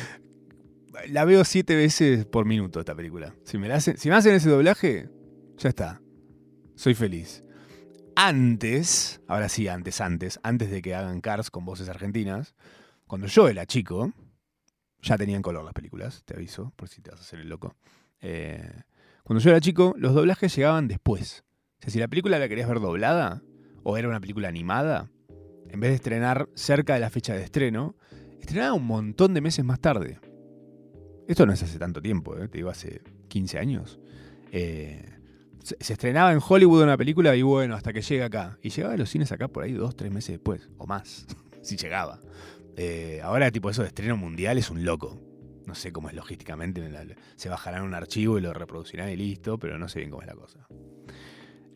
la 1.10 1.26
veo 1.26 1.45
siete 1.45 1.76
veces 1.76 2.26
por 2.26 2.45
minuto 2.45 2.80
esta 2.80 2.95
película. 2.95 3.34
Si 3.43 3.58
me, 3.58 3.71
hacen, 3.71 3.97
si 3.97 4.10
me 4.10 4.15
hacen 4.15 4.36
ese 4.36 4.50
doblaje, 4.50 5.10
ya 5.58 5.69
está. 5.69 6.02
Soy 6.76 6.93
feliz. 6.93 7.43
Antes, 8.15 9.21
ahora 9.28 9.47
sí, 9.47 9.67
antes, 9.67 10.02
antes, 10.02 10.39
antes 10.43 10.71
de 10.71 10.82
que 10.82 10.95
hagan 10.95 11.21
Cars 11.21 11.52
con 11.52 11.65
voces 11.65 11.88
argentinas, 11.88 12.56
cuando 13.06 13.28
yo 13.28 13.47
era 13.47 13.65
chico, 13.65 14.12
ya 15.02 15.17
tenían 15.17 15.41
color 15.41 15.63
las 15.63 15.73
películas, 15.73 16.23
te 16.26 16.36
aviso, 16.36 16.73
por 16.76 16.89
si 16.89 17.02
te 17.02 17.12
vas 17.12 17.19
a 17.19 17.23
hacer 17.23 17.39
el 17.39 17.50
loco. 17.50 17.76
Eh, 18.19 18.84
cuando 19.28 19.44
yo 19.44 19.50
era 19.50 19.60
chico, 19.60 19.94
los 19.98 20.13
doblajes 20.13 20.56
llegaban 20.56 20.88
después. 20.88 21.44
O 21.80 21.82
sea, 21.82 21.90
si 21.92 22.00
la 22.00 22.08
película 22.08 22.40
la 22.40 22.48
querías 22.48 22.70
ver 22.70 22.80
doblada, 22.80 23.44
o 23.84 23.98
era 23.98 24.08
una 24.08 24.22
película 24.22 24.48
animada, 24.48 25.12
en 25.70 25.82
vez 25.82 25.90
de 25.90 25.96
estrenar 25.96 26.48
cerca 26.56 26.94
de 26.94 27.02
la 27.02 27.10
fecha 27.10 27.34
de 27.34 27.44
estreno, 27.44 27.98
estrenaba 28.40 28.72
un 28.72 28.88
montón 28.88 29.34
de 29.34 29.42
meses 29.42 29.66
más 29.66 29.82
tarde. 29.82 30.22
Esto 31.28 31.46
no 31.46 31.52
es 31.52 31.62
hace 31.62 31.78
tanto 31.78 32.02
tiempo, 32.02 32.38
¿eh? 32.38 32.48
te 32.48 32.60
digo, 32.60 32.70
hace 32.70 33.02
15 33.28 33.60
años. 33.60 34.00
Eh, 34.54 35.04
se, 35.62 35.76
estrenaba 35.92 36.32
en 36.32 36.40
Hollywood 36.40 36.84
una 36.84 36.96
película 36.96 37.36
y 37.36 37.42
bueno, 37.42 37.76
hasta 37.76 37.92
que 37.92 38.02
llega 38.02 38.28
acá. 38.28 38.58
Y 38.62 38.70
llegaba 38.70 38.94
a 38.94 38.98
los 38.98 39.10
cines 39.10 39.34
acá 39.34 39.50
por 39.50 39.66
ahí 39.66 39.74
dos, 39.74 39.98
tres 39.98 40.10
meses 40.10 40.36
después, 40.36 40.70
o 40.78 40.88
más, 40.88 41.28
si 41.62 41.76
llegaba. 41.76 42.22
Eh, 42.78 43.20
ahora, 43.22 43.52
tipo, 43.52 43.70
eso 43.70 43.82
de 43.82 43.90
estreno 43.90 44.16
mundial 44.16 44.58
es 44.58 44.72
un 44.72 44.86
loco. 44.86 45.20
No 45.67 45.75
sé 45.75 45.91
cómo 45.91 46.08
es 46.08 46.15
logísticamente. 46.15 46.82
Se 47.36 47.49
bajarán 47.49 47.84
un 47.84 47.93
archivo 47.93 48.38
y 48.38 48.41
lo 48.41 48.53
reproducirán 48.53 49.10
y 49.10 49.17
listo, 49.17 49.60
pero 49.60 49.77
no 49.77 49.89
sé 49.89 49.99
bien 49.99 50.10
cómo 50.10 50.21
es 50.21 50.27
la 50.27 50.36
cosa. 50.36 50.65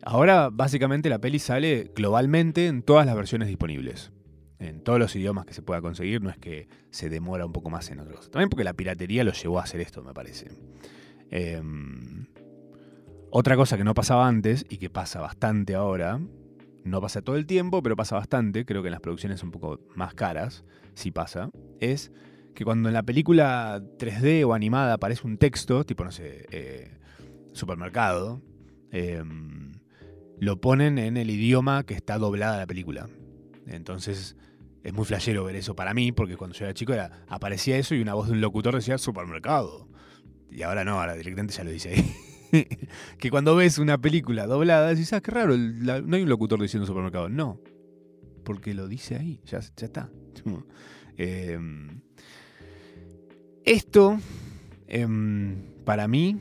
Ahora, 0.02 0.48
básicamente, 0.50 1.10
la 1.10 1.20
peli 1.20 1.38
sale 1.38 1.92
globalmente 1.94 2.66
en 2.68 2.82
todas 2.82 3.04
las 3.04 3.14
versiones 3.14 3.48
disponibles. 3.48 4.10
En 4.58 4.82
todos 4.82 4.98
los 4.98 5.14
idiomas 5.14 5.44
que 5.44 5.52
se 5.52 5.60
pueda 5.60 5.82
conseguir, 5.82 6.22
no 6.22 6.30
es 6.30 6.38
que 6.38 6.68
se 6.90 7.10
demora 7.10 7.44
un 7.44 7.52
poco 7.52 7.68
más 7.68 7.90
en 7.90 8.00
otros. 8.00 8.30
También 8.30 8.48
porque 8.48 8.64
la 8.64 8.72
piratería 8.72 9.24
lo 9.24 9.32
llevó 9.32 9.60
a 9.60 9.64
hacer 9.64 9.82
esto, 9.82 10.02
me 10.02 10.14
parece. 10.14 10.48
Em, 11.30 12.26
otra 13.30 13.56
cosa 13.56 13.76
que 13.76 13.84
no 13.84 13.92
pasaba 13.92 14.26
antes 14.26 14.64
y 14.70 14.78
que 14.78 14.88
pasa 14.88 15.20
bastante 15.20 15.74
ahora, 15.74 16.18
no 16.84 17.00
pasa 17.02 17.20
todo 17.20 17.36
el 17.36 17.46
tiempo, 17.46 17.82
pero 17.82 17.94
pasa 17.94 18.16
bastante, 18.16 18.64
creo 18.64 18.82
que 18.82 18.88
en 18.88 18.92
las 18.92 19.00
producciones 19.00 19.42
un 19.42 19.50
poco 19.50 19.80
más 19.94 20.14
caras, 20.14 20.64
sí 20.94 21.10
pasa, 21.10 21.50
es 21.80 22.10
que 22.54 22.64
cuando 22.64 22.88
en 22.88 22.94
la 22.94 23.02
película 23.02 23.82
3D 23.98 24.44
o 24.44 24.54
animada 24.54 24.94
aparece 24.94 25.26
un 25.26 25.38
texto, 25.38 25.84
tipo, 25.84 26.04
no 26.04 26.12
sé, 26.12 26.46
eh, 26.50 26.98
supermercado, 27.52 28.42
eh, 28.90 29.22
lo 30.38 30.60
ponen 30.60 30.98
en 30.98 31.16
el 31.16 31.30
idioma 31.30 31.84
que 31.84 31.94
está 31.94 32.18
doblada 32.18 32.58
la 32.58 32.66
película. 32.66 33.08
Entonces 33.66 34.36
es 34.82 34.92
muy 34.92 35.04
flashero 35.04 35.44
ver 35.44 35.56
eso 35.56 35.76
para 35.76 35.94
mí, 35.94 36.12
porque 36.12 36.36
cuando 36.36 36.56
yo 36.56 36.64
era 36.64 36.74
chico 36.74 36.92
era, 36.92 37.24
aparecía 37.28 37.76
eso 37.78 37.94
y 37.94 38.02
una 38.02 38.14
voz 38.14 38.26
de 38.26 38.34
un 38.34 38.40
locutor 38.40 38.74
decía 38.74 38.98
supermercado. 38.98 39.88
Y 40.50 40.62
ahora 40.62 40.84
no, 40.84 41.00
ahora 41.00 41.14
directamente 41.14 41.54
ya 41.54 41.64
lo 41.64 41.70
dice 41.70 41.90
ahí. 41.90 42.14
que 43.18 43.30
cuando 43.30 43.56
ves 43.56 43.78
una 43.78 43.98
película 43.98 44.46
doblada, 44.46 44.88
decís, 44.88 45.12
ah, 45.12 45.20
qué 45.20 45.30
raro, 45.30 45.56
no 45.56 46.16
hay 46.16 46.22
un 46.22 46.28
locutor 46.28 46.60
diciendo 46.60 46.86
supermercado. 46.86 47.28
No, 47.28 47.60
porque 48.44 48.74
lo 48.74 48.88
dice 48.88 49.16
ahí, 49.16 49.40
ya, 49.44 49.60
ya 49.60 49.86
está. 49.86 50.10
Em, 51.18 52.00
esto, 53.64 54.18
em, 54.86 55.56
para 55.84 56.08
mí, 56.08 56.40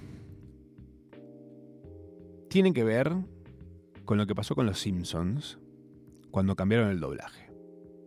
tiene 2.49 2.73
que 2.73 2.83
ver 2.83 3.13
con 4.05 4.17
lo 4.17 4.27
que 4.27 4.35
pasó 4.35 4.55
con 4.55 4.65
los 4.65 4.79
Simpsons 4.79 5.57
cuando 6.31 6.55
cambiaron 6.55 6.89
el 6.89 6.99
doblaje. 6.99 7.49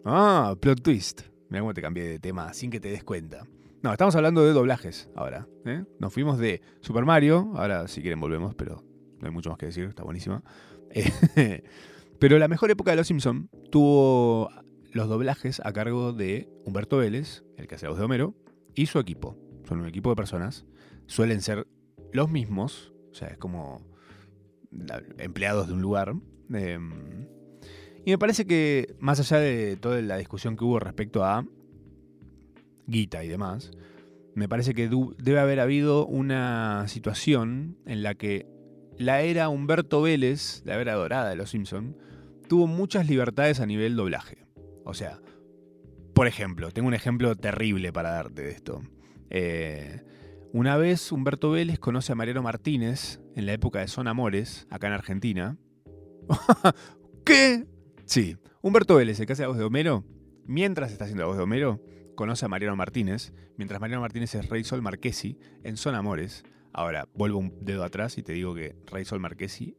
Ah, 0.04 0.54
plot 0.60 0.82
twist. 0.82 1.22
Mira 1.48 1.60
cómo 1.60 1.74
te 1.74 1.82
cambié 1.82 2.04
de 2.04 2.18
tema 2.18 2.52
sin 2.52 2.70
que 2.70 2.80
te 2.80 2.90
des 2.90 3.04
cuenta. 3.04 3.46
No, 3.82 3.92
estamos 3.92 4.16
hablando 4.16 4.44
de 4.44 4.52
doblajes 4.52 5.08
ahora. 5.14 5.46
¿eh? 5.64 5.84
Nos 5.98 6.12
fuimos 6.12 6.38
de 6.38 6.60
Super 6.80 7.04
Mario, 7.04 7.52
ahora 7.54 7.86
si 7.86 8.00
quieren 8.00 8.20
volvemos, 8.20 8.54
pero 8.54 8.82
no 9.20 9.26
hay 9.26 9.30
mucho 9.30 9.50
más 9.50 9.58
que 9.58 9.66
decir, 9.66 9.84
está 9.84 10.02
buenísima. 10.02 10.42
pero 12.18 12.38
la 12.38 12.48
mejor 12.48 12.70
época 12.70 12.90
de 12.90 12.96
Los 12.96 13.06
Simpsons 13.06 13.48
tuvo 13.70 14.50
los 14.92 15.08
doblajes 15.08 15.60
a 15.64 15.72
cargo 15.72 16.12
de 16.12 16.48
Humberto 16.64 16.98
Vélez, 16.98 17.44
el 17.56 17.66
que 17.66 17.74
hace 17.74 17.88
voz 17.88 17.98
de 17.98 18.04
Homero, 18.04 18.34
y 18.74 18.86
su 18.86 18.98
equipo. 18.98 19.36
Son 19.68 19.80
un 19.80 19.86
equipo 19.86 20.10
de 20.10 20.16
personas. 20.16 20.66
Suelen 21.06 21.40
ser 21.40 21.66
los 22.12 22.30
mismos, 22.30 22.92
o 23.10 23.14
sea, 23.14 23.28
es 23.28 23.38
como 23.38 23.80
empleados 25.18 25.68
de 25.68 25.74
un 25.74 25.82
lugar. 25.82 26.14
Em, 26.52 27.26
y 28.04 28.10
me 28.10 28.18
parece 28.18 28.46
que, 28.46 28.96
más 28.98 29.20
allá 29.20 29.38
de 29.38 29.76
toda 29.76 30.00
la 30.02 30.16
discusión 30.16 30.56
que 30.56 30.64
hubo 30.64 30.78
respecto 30.78 31.24
a 31.24 31.46
Guita 32.86 33.24
y 33.24 33.28
demás, 33.28 33.70
me 34.34 34.48
parece 34.48 34.74
que 34.74 34.90
debe 35.18 35.38
haber 35.38 35.60
habido 35.60 36.06
una 36.06 36.86
situación 36.88 37.78
en 37.86 38.02
la 38.02 38.14
que 38.14 38.46
la 38.98 39.22
era 39.22 39.48
Humberto 39.48 40.02
Vélez, 40.02 40.62
la 40.64 40.80
era 40.80 40.94
dorada 40.94 41.30
de 41.30 41.36
Los 41.36 41.50
Simpson, 41.50 41.96
tuvo 42.48 42.66
muchas 42.66 43.08
libertades 43.08 43.60
a 43.60 43.66
nivel 43.66 43.96
doblaje. 43.96 44.44
O 44.84 44.92
sea, 44.94 45.20
por 46.14 46.26
ejemplo, 46.26 46.70
tengo 46.70 46.88
un 46.88 46.94
ejemplo 46.94 47.34
terrible 47.36 47.92
para 47.92 48.10
darte 48.10 48.42
de 48.42 48.50
esto. 48.50 48.82
Eh, 49.30 50.02
una 50.52 50.76
vez 50.76 51.10
Humberto 51.10 51.50
Vélez 51.50 51.80
conoce 51.80 52.12
a 52.12 52.14
Mariano 52.14 52.42
Martínez 52.42 53.20
en 53.34 53.46
la 53.46 53.52
época 53.52 53.80
de 53.80 53.88
Son 53.88 54.06
Amores, 54.06 54.68
acá 54.70 54.86
en 54.86 54.92
Argentina. 54.92 55.58
¿Qué? 57.24 57.66
Sí, 58.04 58.36
Humberto 58.62 58.94
Vélez, 58.94 59.18
el 59.18 59.26
que 59.26 59.32
hace 59.32 59.42
la 59.42 59.48
voz 59.48 59.58
de 59.58 59.64
Homero, 59.64 60.04
mientras 60.46 60.92
está 60.92 61.04
haciendo 61.04 61.22
la 61.22 61.28
voz 61.28 61.36
de 61.36 61.42
Homero, 61.42 61.82
conoce 62.14 62.44
a 62.44 62.48
Mariano 62.48 62.76
Martínez, 62.76 63.32
mientras 63.56 63.80
Mariano 63.80 64.02
Martínez 64.02 64.34
es 64.36 64.48
Rey 64.48 64.62
Sol 64.62 64.82
Marquesi 64.82 65.38
en 65.64 65.76
Son 65.76 65.96
Amores. 65.96 66.44
Ahora, 66.72 67.08
vuelvo 67.14 67.38
un 67.38 67.58
dedo 67.60 67.82
atrás 67.82 68.18
y 68.18 68.22
te 68.22 68.32
digo 68.32 68.54
que 68.54 68.76
Rey 68.86 69.04
Sol 69.04 69.20
Marquesi 69.20 69.76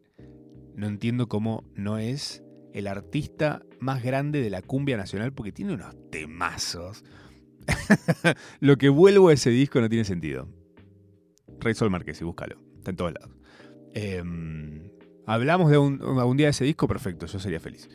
no 0.76 0.88
entiendo 0.88 1.30
cómo 1.30 1.64
no 1.76 1.98
es 1.98 2.44
el 2.76 2.88
artista 2.88 3.64
más 3.80 4.04
grande 4.04 4.42
de 4.42 4.50
la 4.50 4.62
cumbia 4.62 4.98
nacional 4.98 5.32
porque 5.32 5.54
tiene 5.54 5.74
unos 5.74 5.96
temazos. 6.12 7.06
Lo 8.60 8.78
que 8.78 8.90
vuelvo 8.90 9.30
a 9.30 9.34
ese 9.34 9.50
disco 9.50 9.80
no 9.80 9.88
tiene 9.88 10.04
sentido. 10.04 10.50
Rey 11.62 11.74
Sol 11.74 11.90
Marquesi, 11.90 12.26
búscalo. 12.26 12.58
Está 12.78 12.92
en 12.92 12.98
todos 12.98 13.14
lados. 13.14 13.32
Em, 13.94 14.92
hablamos 15.26 15.72
de 15.72 15.78
un, 15.78 16.02
algún 16.20 16.36
día 16.36 16.48
de 16.48 16.52
ese 16.52 16.66
disco, 16.66 16.86
perfecto, 16.86 17.28
yo 17.28 17.40
sería 17.40 17.62
feliz. 17.62 17.90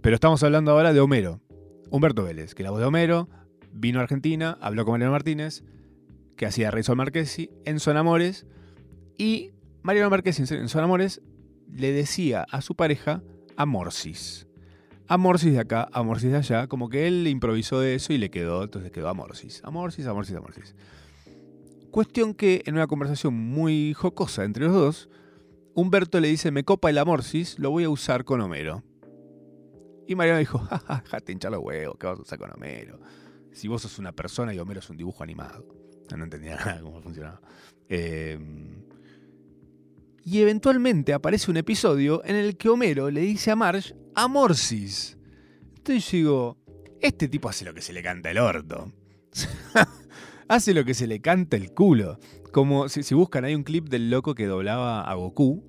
Pero 0.00 0.14
estamos 0.14 0.40
hablando 0.44 0.70
ahora 0.70 0.92
de 0.92 1.00
Homero. 1.00 1.40
Humberto 1.90 2.22
Vélez, 2.22 2.54
que 2.54 2.62
la 2.62 2.70
voz 2.70 2.78
de 2.78 2.86
Homero, 2.86 3.28
vino 3.72 3.98
a 3.98 4.04
Argentina, 4.04 4.56
habló 4.60 4.84
con 4.84 4.92
Mariano 4.92 5.10
Martínez, 5.10 5.64
que 6.36 6.46
hacía 6.46 6.70
Rey 6.70 6.84
Sol 6.84 6.94
Marquesi 6.94 7.50
en 7.64 7.80
Son 7.80 7.96
Amores. 7.96 8.46
Y 9.18 9.50
Mariano 9.82 10.08
Marquesi 10.08 10.44
en 10.54 10.68
Son 10.68 10.84
Amores 10.84 11.20
le 11.66 11.90
decía 11.90 12.46
a 12.48 12.60
su 12.60 12.76
pareja 12.76 13.24
Amorsis. 13.56 14.46
Amorsis 15.08 15.52
de 15.52 15.58
acá, 15.58 15.88
Amorsis 15.92 16.30
de 16.30 16.36
allá, 16.36 16.66
como 16.68 16.88
que 16.88 17.06
él 17.06 17.26
improvisó 17.26 17.82
eso 17.82 18.12
y 18.12 18.18
le 18.18 18.30
quedó, 18.30 18.62
entonces 18.62 18.92
quedó 18.92 19.08
Amorsis. 19.08 19.60
Amorsis, 19.64 20.06
Amorsis, 20.06 20.36
Amorsis. 20.36 20.74
Cuestión 21.90 22.34
que 22.34 22.62
en 22.66 22.74
una 22.74 22.86
conversación 22.86 23.34
muy 23.34 23.94
jocosa 23.94 24.44
entre 24.44 24.66
los 24.66 24.74
dos, 24.74 25.08
Humberto 25.74 26.20
le 26.20 26.28
dice, 26.28 26.50
me 26.50 26.64
copa 26.64 26.90
el 26.90 26.98
amorcis, 26.98 27.58
lo 27.58 27.70
voy 27.70 27.84
a 27.84 27.90
usar 27.90 28.24
con 28.24 28.40
Homero. 28.40 28.82
Y 30.06 30.14
Mariano 30.14 30.38
dijo, 30.38 30.58
jaja, 30.58 31.20
te 31.20 31.32
hinchar 31.32 31.52
los 31.52 31.62
huevos, 31.62 31.96
¿qué 31.98 32.06
vas 32.06 32.18
a 32.18 32.22
usar 32.22 32.38
con 32.38 32.50
Homero? 32.52 33.00
Si 33.52 33.66
vos 33.66 33.82
sos 33.82 33.98
una 33.98 34.12
persona 34.12 34.54
y 34.54 34.58
Homero 34.58 34.80
es 34.80 34.90
un 34.90 34.96
dibujo 34.96 35.22
animado. 35.22 35.66
No, 36.16 36.24
entendía 36.24 36.56
nada 36.64 36.80
cómo 36.80 37.00
funcionaba. 37.00 37.40
Em, 37.88 38.82
y 40.24 40.40
eventualmente 40.40 41.12
aparece 41.12 41.50
un 41.50 41.56
episodio 41.56 42.22
en 42.24 42.36
el 42.36 42.56
que 42.56 42.68
Homero 42.68 43.10
le 43.10 43.20
dice 43.22 43.50
a 43.50 43.56
Marge, 43.56 43.94
amorcis. 44.14 45.18
Entonces 45.76 46.10
digo, 46.12 46.58
este 47.00 47.28
tipo 47.28 47.48
hace 47.48 47.64
lo 47.64 47.74
que 47.74 47.82
se 47.82 47.92
le 47.92 48.02
canta 48.02 48.30
el 48.30 48.38
orto. 48.38 48.92
hace 50.48 50.74
lo 50.74 50.84
que 50.84 50.94
se 50.94 51.06
le 51.06 51.20
canta 51.20 51.56
el 51.56 51.72
culo. 51.72 52.18
Como 52.52 52.88
si, 52.88 53.14
buscan, 53.14 53.44
hay 53.44 53.54
un 53.54 53.62
clip 53.62 53.88
del 53.88 54.10
loco 54.10 54.34
que 54.34 54.46
doblaba 54.46 55.02
a 55.02 55.14
Goku, 55.14 55.66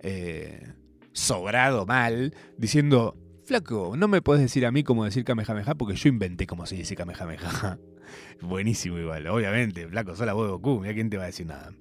eh, 0.00 0.72
sobrado 1.12 1.86
mal, 1.86 2.34
diciendo, 2.58 3.16
flaco, 3.44 3.94
no 3.96 4.08
me 4.08 4.22
puedes 4.22 4.42
decir 4.42 4.66
a 4.66 4.72
mí 4.72 4.82
cómo 4.82 5.04
decir 5.04 5.24
Kamehameha 5.24 5.76
porque 5.76 5.94
yo 5.94 6.08
inventé 6.08 6.46
cómo 6.46 6.66
se 6.66 6.74
dice 6.74 6.96
Kamehameha. 6.96 7.78
Buenísimo 8.40 8.98
igual, 8.98 9.26
obviamente, 9.28 9.86
flaco, 9.86 10.16
soy 10.16 10.26
la 10.26 10.34
voz 10.34 10.46
de 10.48 10.52
Goku, 10.52 10.80
mira 10.80 10.94
quién 10.94 11.08
te 11.08 11.16
va 11.16 11.22
a 11.22 11.26
decir 11.26 11.46
nada. 11.46 11.72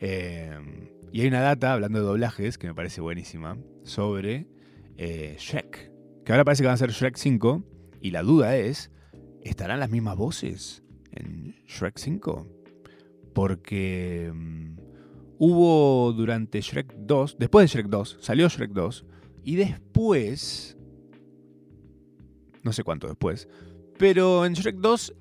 Eh, 0.00 0.56
y 1.12 1.20
hay 1.20 1.28
una 1.28 1.40
data, 1.40 1.72
hablando 1.72 1.98
de 1.98 2.04
doblajes, 2.04 2.58
que 2.58 2.66
me 2.66 2.74
parece 2.74 3.00
buenísima, 3.00 3.58
sobre 3.82 4.46
eh, 4.96 5.36
Shrek. 5.38 5.90
Que 6.24 6.32
ahora 6.32 6.44
parece 6.44 6.62
que 6.62 6.66
van 6.66 6.74
a 6.74 6.78
ser 6.78 6.90
Shrek 6.90 7.16
5. 7.16 7.64
Y 8.00 8.12
la 8.12 8.22
duda 8.22 8.56
es, 8.56 8.90
¿estarán 9.42 9.80
las 9.80 9.90
mismas 9.90 10.16
voces? 10.16 10.82
en 11.12 11.54
Shrek 11.66 11.98
5. 11.98 12.46
Porque 13.34 14.30
mm, 14.32 14.76
hubo 15.38 16.12
durante 16.12 16.60
Shrek 16.60 16.94
2, 16.94 17.36
después 17.38 17.64
de 17.64 17.78
Shrek 17.78 17.88
2, 17.88 18.18
salió 18.20 18.48
Shrek 18.48 18.72
2, 18.72 19.06
y 19.44 19.56
después, 19.56 20.76
no 22.62 22.72
sé 22.72 22.84
cuánto 22.84 23.08
después, 23.08 23.48
pero 23.98 24.44
en 24.44 24.54
Shrek 24.54 24.76
2, 24.76 25.14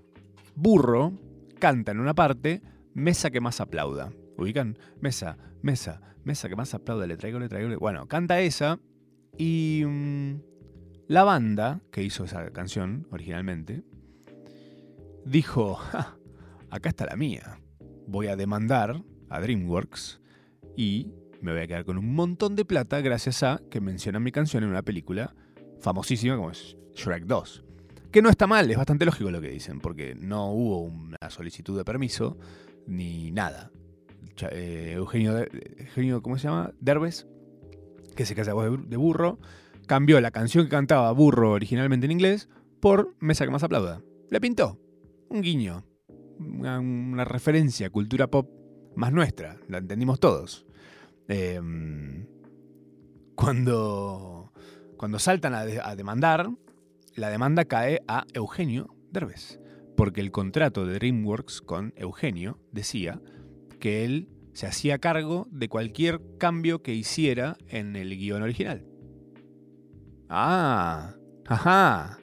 Burro 0.56 1.14
canta 1.60 1.92
en 1.92 2.00
una 2.00 2.14
parte, 2.14 2.62
Mesa 2.94 3.30
que 3.30 3.40
más 3.40 3.62
aplauda. 3.62 4.12
¿Ubican? 4.40 4.78
Mesa, 5.00 5.38
mesa, 5.62 6.02
mesa 6.24 6.50
que 6.50 6.56
más 6.56 6.74
aplauda, 6.74 7.08
le 7.08 7.18
traigo, 7.18 7.40
le 7.40 7.50
traigo. 7.50 7.78
Bueno, 7.80 8.08
canta 8.08 8.40
esa 8.42 8.80
y 9.38 9.84
mm, 9.86 10.36
la 11.08 11.24
banda 11.24 11.82
que 11.92 12.04
hizo 12.04 12.24
esa 12.24 12.52
canción 12.52 13.08
originalmente 13.12 13.84
dijo, 15.26 15.80
acá 16.70 16.90
está 16.90 17.06
la 17.06 17.16
mía, 17.16 17.60
voy 18.08 18.28
a 18.28 18.36
demandar 18.36 19.04
a 19.30 19.40
DreamWorks 19.40 20.22
y 20.76 21.12
me 21.42 21.52
voy 21.52 21.62
a 21.62 21.68
quedar 21.68 21.86
con 21.86 21.98
un 21.98 22.14
montón 22.14 22.56
de 22.56 22.66
plata 22.66 23.02
gracias 23.02 23.44
a 23.44 23.62
que 23.70 23.82
mencionan 23.82 24.24
mi 24.24 24.32
canción 24.32 24.64
en 24.64 24.70
una 24.70 24.82
película 24.82 25.36
famosísima 25.80 26.36
como 26.36 26.52
es 26.52 26.78
Shrek 26.96 27.26
2. 27.26 27.66
Que 28.12 28.22
no 28.22 28.30
está 28.30 28.48
mal, 28.48 28.70
es 28.70 28.78
bastante 28.78 29.06
lógico 29.06 29.30
lo 29.30 29.40
que 29.40 29.50
dicen, 29.50 29.80
porque 29.80 30.16
no 30.16 30.52
hubo 30.52 30.82
una 30.82 31.30
solicitud 31.30 31.78
de 31.78 31.86
permiso 31.86 32.38
ni 32.88 33.32
nada. 33.32 33.72
Eh, 34.52 34.94
Eugenio, 34.96 35.38
Eugenio, 35.78 36.22
¿cómo 36.22 36.38
se 36.38 36.48
llama? 36.48 36.74
Derbez, 36.80 37.28
que 38.16 38.26
se 38.26 38.36
casa 38.36 38.54
de 38.54 38.98
burro, 38.98 39.40
cambió 39.88 40.22
la 40.22 40.32
canción 40.32 40.66
que 40.66 40.70
cantaba 40.70 41.12
burro 41.12 41.52
originalmente 41.52 42.06
en 42.06 42.12
inglés 42.12 42.50
por 42.80 43.16
Mesa 43.20 43.46
que 43.46 43.52
más 43.52 43.64
aplauda. 43.64 44.02
Le 44.30 44.40
pintó 44.40 44.80
un 45.30 45.42
guiño, 45.42 45.84
una, 46.40 47.26
referencia, 47.26 47.90
cultura 47.90 48.28
pop 48.28 48.50
más 48.96 49.12
nuestra, 49.12 49.58
la 49.68 49.80
entendimos 49.80 50.20
todos. 50.20 50.66
Em, 51.28 52.26
cuando, 53.36 54.52
cuando 54.98 55.20
saltan 55.20 55.54
a, 55.54 55.62
a, 55.62 55.96
demandar, 55.96 56.50
la 57.16 57.30
demanda 57.30 57.66
cae 57.66 58.02
a 58.08 58.26
Eugenio 58.34 58.96
Derbez, 59.12 59.60
porque 59.96 60.22
el 60.22 60.32
contrato 60.32 60.86
de 60.86 60.96
DreamWorks 60.96 61.62
con 61.62 61.94
Eugenio 61.96 62.60
decía 62.72 63.22
que 63.80 64.06
él 64.06 64.30
se 64.54 64.68
hacía 64.68 65.00
cargo 65.00 65.48
de 65.52 65.70
cualquier 65.70 66.22
cambio 66.38 66.82
que 66.82 66.94
hiciera 66.94 67.58
en 67.68 67.96
el 67.96 68.18
guion 68.18 68.42
original. 68.42 68.86
Ah, 70.30 71.16
ajá. 71.48 72.20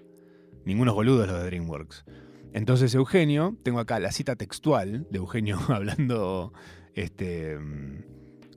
Ningunos 0.64 0.94
boludos 0.94 1.26
los 1.26 1.38
de 1.38 1.46
DreamWorks. 1.46 2.04
Entonces 2.52 2.94
Eugenio, 2.94 3.56
tengo 3.62 3.80
acá 3.80 4.00
la 4.00 4.12
cita 4.12 4.36
textual 4.36 5.06
de 5.10 5.18
Eugenio 5.18 5.58
hablando 5.68 6.52
este, 6.94 7.58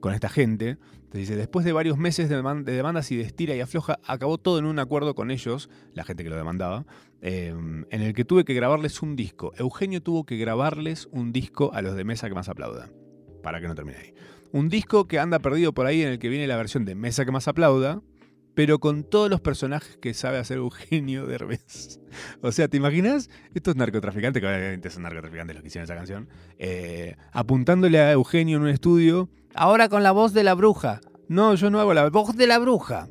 con 0.00 0.14
esta 0.14 0.28
gente. 0.28 0.78
dice, 1.12 1.36
después 1.36 1.64
de 1.64 1.72
varios 1.72 1.98
meses 1.98 2.28
de, 2.28 2.36
demandas 2.36 3.12
y 3.12 3.16
de 3.16 3.22
estira 3.22 3.54
y 3.54 3.60
afloja, 3.60 3.98
acabó 4.04 4.38
todo 4.38 4.58
en 4.58 4.64
un 4.64 4.78
acuerdo 4.78 5.14
con 5.14 5.30
ellos, 5.30 5.68
la 5.92 6.04
gente 6.04 6.24
que 6.24 6.30
lo 6.30 6.36
demandaba, 6.36 6.86
em, 7.20 7.84
en 7.90 8.02
el 8.02 8.14
que 8.14 8.24
tuve 8.24 8.44
que 8.44 8.54
grabarles 8.54 9.02
un 9.02 9.16
disco. 9.16 9.52
Eugenio 9.56 10.02
tuvo 10.02 10.24
que 10.24 10.36
grabarles 10.36 11.08
un 11.12 11.32
disco 11.32 11.72
a 11.74 11.82
los 11.82 11.96
de 11.96 12.04
Mesa 12.04 12.28
que 12.28 12.34
más 12.34 12.48
aplauda. 12.48 12.90
Para 13.42 13.60
que 13.60 13.68
no 13.68 13.74
termine 13.74 13.98
ahí. 13.98 14.14
Un 14.52 14.68
disco 14.68 15.06
que 15.06 15.18
anda 15.18 15.38
perdido 15.38 15.72
por 15.72 15.86
ahí 15.86 16.02
en 16.02 16.08
el 16.08 16.18
que 16.18 16.28
viene 16.28 16.46
la 16.46 16.56
versión 16.56 16.84
de 16.84 16.94
Mesa 16.94 17.24
que 17.24 17.30
más 17.30 17.48
aplauda, 17.48 18.02
pero 18.54 18.78
con 18.78 19.04
todos 19.04 19.30
los 19.30 19.40
personajes 19.40 19.96
que 19.96 20.12
sabe 20.12 20.38
hacer 20.38 20.58
Eugenio 20.58 21.26
Derbez. 21.26 22.00
O 22.42 22.50
sea, 22.50 22.66
¿te 22.66 22.76
imaginas? 22.76 23.30
Estos 23.54 23.76
narcotraficantes, 23.76 24.40
que 24.40 24.46
obviamente 24.46 24.90
son 24.90 25.04
narcotraficantes 25.04 25.54
los 25.54 25.62
que 25.62 25.68
hicieron 25.68 25.84
esa 25.84 25.94
canción, 25.94 26.28
eh, 26.58 27.16
apuntándole 27.32 28.00
a 28.00 28.10
Eugenio 28.12 28.56
en 28.56 28.64
un 28.64 28.68
estudio, 28.68 29.30
ahora 29.54 29.88
con 29.88 30.02
la 30.02 30.10
voz 30.10 30.32
de 30.32 30.42
la 30.42 30.54
bruja. 30.54 31.00
No, 31.28 31.54
yo 31.54 31.70
no 31.70 31.78
hago 31.78 31.94
la 31.94 32.10
voz 32.10 32.36
de 32.36 32.48
la 32.48 32.58
bruja. 32.58 33.08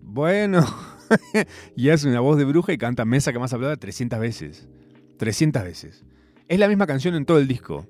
Bueno, 0.00 0.64
y 1.76 1.90
hace 1.90 2.08
una 2.08 2.20
voz 2.20 2.38
de 2.38 2.44
bruja 2.44 2.72
y 2.72 2.78
canta 2.78 3.04
Mesa 3.04 3.32
que 3.32 3.38
más 3.38 3.52
hablado 3.52 3.76
300 3.76 4.18
veces. 4.18 4.68
300 5.18 5.62
veces. 5.62 6.04
Es 6.48 6.58
la 6.58 6.68
misma 6.68 6.86
canción 6.86 7.14
en 7.14 7.24
todo 7.24 7.38
el 7.38 7.48
disco. 7.48 7.86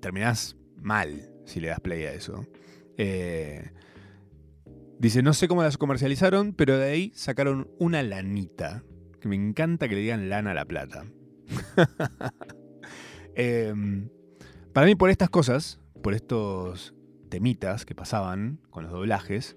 Terminás 0.00 0.56
mal 0.76 1.30
si 1.44 1.60
le 1.60 1.68
das 1.68 1.80
play 1.80 2.04
a 2.04 2.12
eso. 2.12 2.46
Eh, 2.96 3.70
dice, 4.98 5.22
no 5.22 5.32
sé 5.32 5.48
cómo 5.48 5.62
las 5.62 5.78
comercializaron, 5.78 6.52
pero 6.52 6.78
de 6.78 6.90
ahí 6.90 7.12
sacaron 7.14 7.70
una 7.78 8.02
lanita. 8.02 8.84
Que 9.20 9.28
me 9.28 9.36
encanta 9.36 9.88
que 9.88 9.96
le 9.96 10.02
digan 10.02 10.28
lana 10.28 10.52
a 10.52 10.54
la 10.54 10.64
plata. 10.64 11.04
Em, 13.40 14.08
para 14.72 14.84
mí, 14.84 14.96
por 14.96 15.10
estas 15.10 15.30
cosas, 15.30 15.78
por 16.02 16.12
estos 16.12 16.92
temitas 17.28 17.86
que 17.86 17.94
pasaban 17.94 18.60
con 18.70 18.82
los 18.82 18.90
doblajes, 18.90 19.56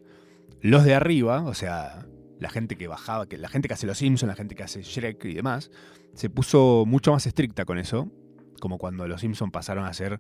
los 0.62 0.84
de 0.84 0.95
arriba, 0.95 1.43
o 1.43 1.54
sea, 1.54 2.06
la 2.39 2.50
gente 2.50 2.76
que 2.76 2.88
bajaba, 2.88 3.28
que 3.28 3.38
la 3.38 3.50
gente 3.50 3.67
que 3.67 3.74
hace 3.74 3.88
Los 3.88 4.00
Simpsons, 4.00 4.28
la 4.28 4.36
gente 4.36 4.56
que 4.56 4.63
hace 4.63 4.82
Shrek 4.82 5.26
y 5.26 5.34
demás, 5.34 5.71
se 6.13 6.30
puso 6.30 6.86
mucho 6.88 7.12
más 7.12 7.26
estricta 7.28 7.65
con 7.65 7.78
eso, 7.78 8.12
como 8.60 8.78
cuando 8.78 9.08
Los 9.08 9.21
Simpsons 9.21 9.52
pasaron 9.52 9.86
a 9.86 9.93
ser 9.93 10.19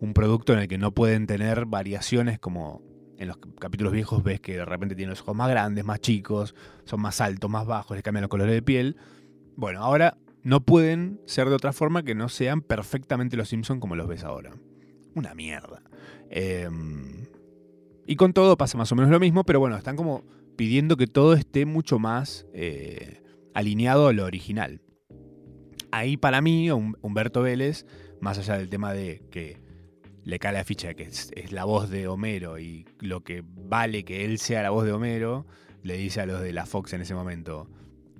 un 0.00 0.14
producto 0.14 0.52
en 0.52 0.60
el 0.60 0.68
que 0.68 0.78
no 0.78 0.92
pueden 0.92 1.26
tener 1.26 1.66
variaciones 1.66 2.38
como 2.38 2.82
en 3.18 3.28
los 3.28 3.36
capítulos 3.58 3.92
viejos 3.92 4.22
ves 4.22 4.40
que 4.40 4.56
de 4.56 4.64
repente 4.64 4.94
tienen 4.94 5.10
los 5.10 5.20
ojos 5.20 5.36
más 5.36 5.50
grandes, 5.50 5.84
más 5.84 6.00
chicos, 6.00 6.54
son 6.84 7.02
más 7.02 7.20
altos, 7.20 7.50
más 7.50 7.66
bajos, 7.66 7.94
les 7.94 8.02
cambian 8.02 8.22
los 8.22 8.30
colores 8.30 8.54
de 8.54 8.62
piel. 8.62 8.96
Bueno, 9.56 9.82
ahora 9.82 10.16
no 10.42 10.62
pueden 10.62 11.20
ser 11.26 11.50
de 11.50 11.54
otra 11.54 11.74
forma 11.74 12.02
que 12.02 12.14
no 12.14 12.30
sean 12.30 12.62
perfectamente 12.62 13.36
los 13.36 13.50
Simpsons 13.50 13.78
como 13.78 13.94
los 13.94 14.08
ves 14.08 14.24
ahora. 14.24 14.52
Una 15.14 15.34
mierda. 15.34 15.82
Em, 16.30 17.26
y 18.10 18.16
con 18.16 18.32
todo 18.32 18.56
pasa 18.56 18.76
más 18.76 18.90
o 18.90 18.96
menos 18.96 19.08
lo 19.08 19.20
mismo, 19.20 19.44
pero 19.44 19.60
bueno, 19.60 19.76
están 19.76 19.94
como 19.94 20.24
pidiendo 20.56 20.96
que 20.96 21.06
todo 21.06 21.34
esté 21.34 21.64
mucho 21.64 22.00
más 22.00 22.44
eh, 22.52 23.22
alineado 23.54 24.08
a 24.08 24.12
lo 24.12 24.24
original. 24.24 24.80
Ahí 25.92 26.16
para 26.16 26.40
mí, 26.40 26.72
Humberto 26.72 27.42
Vélez, 27.42 27.86
más 28.20 28.36
allá 28.36 28.58
del 28.58 28.68
tema 28.68 28.92
de 28.92 29.22
que 29.30 29.62
le 30.24 30.40
cae 30.40 30.52
la 30.52 30.64
ficha 30.64 30.88
de 30.88 30.96
que 30.96 31.04
es, 31.04 31.30
la 31.52 31.64
voz 31.64 31.88
de 31.88 32.08
Homero 32.08 32.58
y 32.58 32.84
lo 32.98 33.22
que 33.22 33.44
vale 33.46 34.04
que 34.04 34.24
él 34.24 34.40
sea 34.40 34.64
la 34.64 34.70
voz 34.70 34.84
de 34.84 34.92
Homero, 34.92 35.46
le 35.84 35.96
dice 35.96 36.20
a 36.20 36.26
los 36.26 36.40
de 36.40 36.52
la 36.52 36.66
Fox 36.66 36.92
en 36.94 37.02
ese 37.02 37.14
momento, 37.14 37.70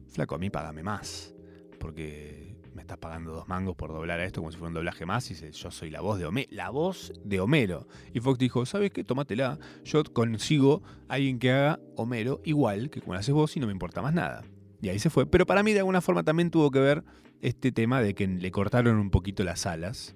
flaco, 0.07 0.37
a 0.37 0.39
mí 0.39 0.51
págame 0.51 0.85
más, 0.85 1.35
porque 1.81 2.40
me 2.75 2.83
estás 2.83 2.99
pagando 2.99 3.33
dos 3.33 3.49
mangos 3.49 3.77
por 3.77 3.93
doblar 3.93 4.21
a 4.21 4.25
esto 4.25 4.41
como 4.41 4.53
si 4.53 4.59
fuera 4.59 4.69
un 4.69 4.75
doblaje 4.75 5.07
más, 5.07 5.31
y 5.31 5.35
dice, 5.35 5.53
yo 5.53 5.71
soy 5.71 5.91
la 5.91 6.01
voz 6.01 6.19
de 6.19 6.27
Homero, 6.27 6.49
la 6.53 6.71
voz 6.71 7.13
de 7.25 7.41
Homero. 7.41 7.87
Y 8.13 8.21
Fox 8.21 8.39
dijo, 8.39 8.65
¿sabes 8.67 8.91
qué? 8.91 9.05
Tómatela, 9.05 9.59
yo 9.85 10.05
consigo 10.05 10.83
a 11.09 11.15
alguien 11.15 11.39
que 11.39 11.51
haga 11.51 11.81
Homero 11.97 12.41
igual 12.45 12.91
que 12.91 13.01
como 13.01 13.15
lo 13.15 13.21
haces 13.21 13.35
vos 13.35 13.57
y 13.57 13.61
no 13.61 13.67
me 13.67 13.73
importa 13.73 14.03
más 14.03 14.15
nada. 14.15 14.45
Y 14.83 14.89
ahí 14.89 14.99
se 14.99 15.11
fue. 15.11 15.27
Pero 15.27 15.47
para 15.47 15.63
mí 15.63 15.73
de 15.73 15.81
alguna 15.81 16.01
forma 16.01 16.23
también 16.23 16.51
tuvo 16.51 16.71
que 16.71 16.81
ver 16.81 17.05
este 17.43 17.73
tema 17.73 18.01
de 18.01 18.15
que 18.15 18.27
le 18.27 18.51
cortaron 18.51 18.97
un 18.99 19.11
poquito 19.11 19.45
las 19.45 19.67
alas 19.67 20.15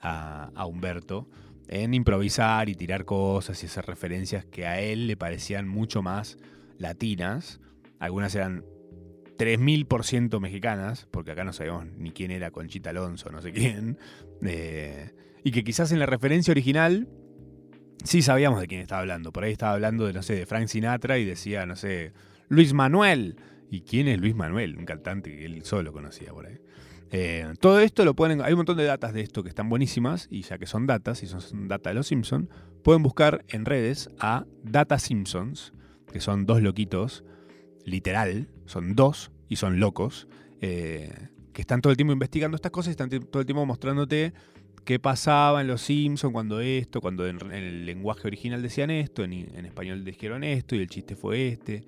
a, 0.00 0.66
Humberto 0.66 1.28
en 1.68 1.94
improvisar 1.94 2.68
y 2.68 2.74
tirar 2.74 3.04
cosas 3.04 3.62
y 3.62 3.66
hacer 3.66 3.86
referencias 3.86 4.44
que 4.44 4.66
a 4.66 4.80
él 4.80 5.06
le 5.06 5.16
parecían 5.16 5.68
mucho 5.68 6.02
más 6.02 6.36
latinas. 6.78 7.60
Algunas 8.00 8.34
eran 8.34 8.64
3000% 9.40 10.38
mexicanas, 10.38 11.08
porque 11.10 11.30
acá 11.30 11.44
no 11.44 11.54
sabemos 11.54 11.86
ni 11.96 12.10
quién 12.10 12.30
era 12.30 12.50
Conchita 12.50 12.90
Alonso, 12.90 13.30
no 13.30 13.40
sé 13.40 13.52
quién. 13.52 13.96
Eh, 14.42 15.12
y 15.42 15.50
que 15.50 15.64
quizás 15.64 15.92
en 15.92 15.98
la 15.98 16.04
referencia 16.04 16.52
original 16.52 17.08
sí 18.04 18.20
sabíamos 18.20 18.60
de 18.60 18.66
quién 18.66 18.82
estaba 18.82 19.00
hablando. 19.00 19.32
Por 19.32 19.44
ahí 19.44 19.52
estaba 19.52 19.72
hablando 19.72 20.06
de, 20.06 20.12
no 20.12 20.22
sé, 20.22 20.34
de 20.34 20.44
Frank 20.44 20.66
Sinatra 20.66 21.16
y 21.16 21.24
decía, 21.24 21.64
no 21.64 21.74
sé, 21.74 22.12
Luis 22.48 22.74
Manuel. 22.74 23.36
¿Y 23.70 23.80
quién 23.80 24.08
es 24.08 24.20
Luis 24.20 24.34
Manuel? 24.34 24.76
Un 24.76 24.84
cantante 24.84 25.30
que 25.30 25.46
él 25.46 25.64
solo 25.64 25.90
conocía 25.92 26.32
por 26.32 26.46
ahí. 26.46 26.58
Eh, 27.10 27.46
todo 27.60 27.80
esto 27.80 28.04
lo 28.04 28.14
pueden. 28.14 28.42
Hay 28.42 28.52
un 28.52 28.58
montón 28.58 28.76
de 28.76 28.84
datas 28.84 29.14
de 29.14 29.22
esto 29.22 29.42
que 29.42 29.48
están 29.48 29.70
buenísimas, 29.70 30.28
y 30.30 30.42
ya 30.42 30.58
que 30.58 30.66
son 30.66 30.86
datas, 30.86 31.22
y 31.22 31.26
son 31.26 31.66
data 31.66 31.90
de 31.90 31.94
los 31.94 32.08
Simpsons, 32.08 32.48
pueden 32.84 33.02
buscar 33.02 33.42
en 33.48 33.64
redes 33.64 34.10
a 34.18 34.44
Data 34.64 34.98
Simpsons, 34.98 35.72
que 36.12 36.20
son 36.20 36.44
dos 36.44 36.60
loquitos, 36.60 37.24
literal, 37.90 38.48
son 38.66 38.94
dos 38.94 39.30
y 39.48 39.56
son 39.56 39.80
locos, 39.80 40.28
eh, 40.60 41.28
que 41.52 41.62
están 41.62 41.80
todo 41.80 41.90
el 41.90 41.96
tiempo 41.96 42.12
investigando 42.12 42.54
estas 42.54 42.72
cosas 42.72 42.88
y 42.88 42.92
están 42.92 43.10
todo 43.10 43.40
el 43.40 43.46
tiempo 43.46 43.66
mostrándote 43.66 44.32
qué 44.84 44.98
pasaba 44.98 45.60
en 45.60 45.66
los 45.66 45.82
Simpsons 45.82 46.32
cuando 46.32 46.60
esto, 46.60 47.00
cuando 47.00 47.26
en, 47.26 47.52
el 47.52 47.86
lenguaje 47.86 48.26
original 48.26 48.62
decían 48.62 48.90
esto, 48.90 49.24
en, 49.24 49.32
en 49.32 49.66
español 49.66 50.04
dijeron 50.04 50.44
esto 50.44 50.74
y 50.74 50.78
el 50.78 50.88
chiste 50.88 51.16
fue 51.16 51.48
este. 51.48 51.84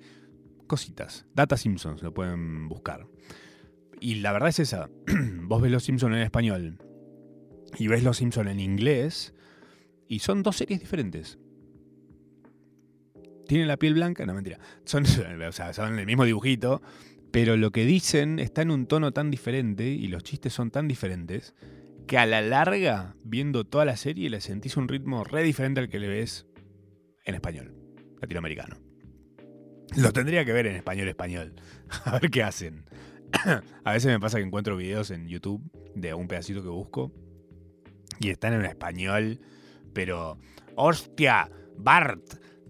Cositas. 0.67 1.25
Data 1.33 1.57
Simpsons 1.57 2.01
lo 2.01 2.13
pueden 2.13 2.69
buscar. 2.69 3.07
Y 3.99 4.15
la 4.15 4.31
verdad 4.31 4.49
es 4.49 4.59
esa. 4.59 4.89
Vos 5.43 5.61
ves 5.61 5.71
Los 5.71 5.83
Simpsons 5.83 6.15
en 6.15 6.21
español 6.21 6.77
y 7.77 7.87
ves 7.87 8.03
Los 8.03 8.17
Simpsons 8.17 8.49
en 8.49 8.59
inglés 8.59 9.33
y 10.07 10.19
son 10.19 10.43
dos 10.43 10.57
series 10.57 10.79
diferentes. 10.79 11.39
Tienen 13.47 13.67
la 13.67 13.77
piel 13.77 13.93
blanca, 13.93 14.25
no 14.25 14.33
mentira. 14.33 14.59
Son, 14.85 15.03
o 15.47 15.51
sea, 15.51 15.73
son 15.73 15.99
el 15.99 16.05
mismo 16.05 16.25
dibujito, 16.25 16.81
pero 17.31 17.57
lo 17.57 17.71
que 17.71 17.85
dicen 17.85 18.39
está 18.39 18.61
en 18.61 18.71
un 18.71 18.85
tono 18.85 19.11
tan 19.11 19.31
diferente 19.31 19.85
y 19.85 20.07
los 20.07 20.23
chistes 20.23 20.53
son 20.53 20.71
tan 20.71 20.87
diferentes 20.87 21.53
que 22.07 22.17
a 22.17 22.25
la 22.25 22.41
larga, 22.41 23.15
viendo 23.23 23.63
toda 23.63 23.85
la 23.85 23.97
serie, 23.97 24.29
le 24.29 24.41
sentís 24.41 24.77
un 24.77 24.87
ritmo 24.87 25.23
re 25.23 25.43
diferente 25.43 25.79
al 25.79 25.89
que 25.89 25.99
le 25.99 26.07
ves 26.07 26.45
en 27.25 27.35
español, 27.35 27.73
latinoamericano. 28.21 28.77
Lo 29.95 30.11
tendría 30.11 30.43
que 30.43 30.53
ver 30.53 30.67
en 30.67 30.75
español 30.75 31.07
español. 31.07 31.53
A 32.05 32.19
ver 32.19 32.29
qué 32.29 32.43
hacen. 32.43 32.85
a 33.83 33.93
veces 33.93 34.11
me 34.11 34.19
pasa 34.19 34.37
que 34.37 34.43
encuentro 34.43 34.77
videos 34.77 35.09
en 35.11 35.27
YouTube 35.27 35.61
de 35.95 36.13
un 36.13 36.27
pedacito 36.27 36.61
que 36.61 36.69
busco 36.69 37.11
y 38.19 38.29
están 38.29 38.53
en 38.53 38.65
español, 38.65 39.39
pero 39.93 40.37
hostia, 40.75 41.49
Bart, 41.77 42.21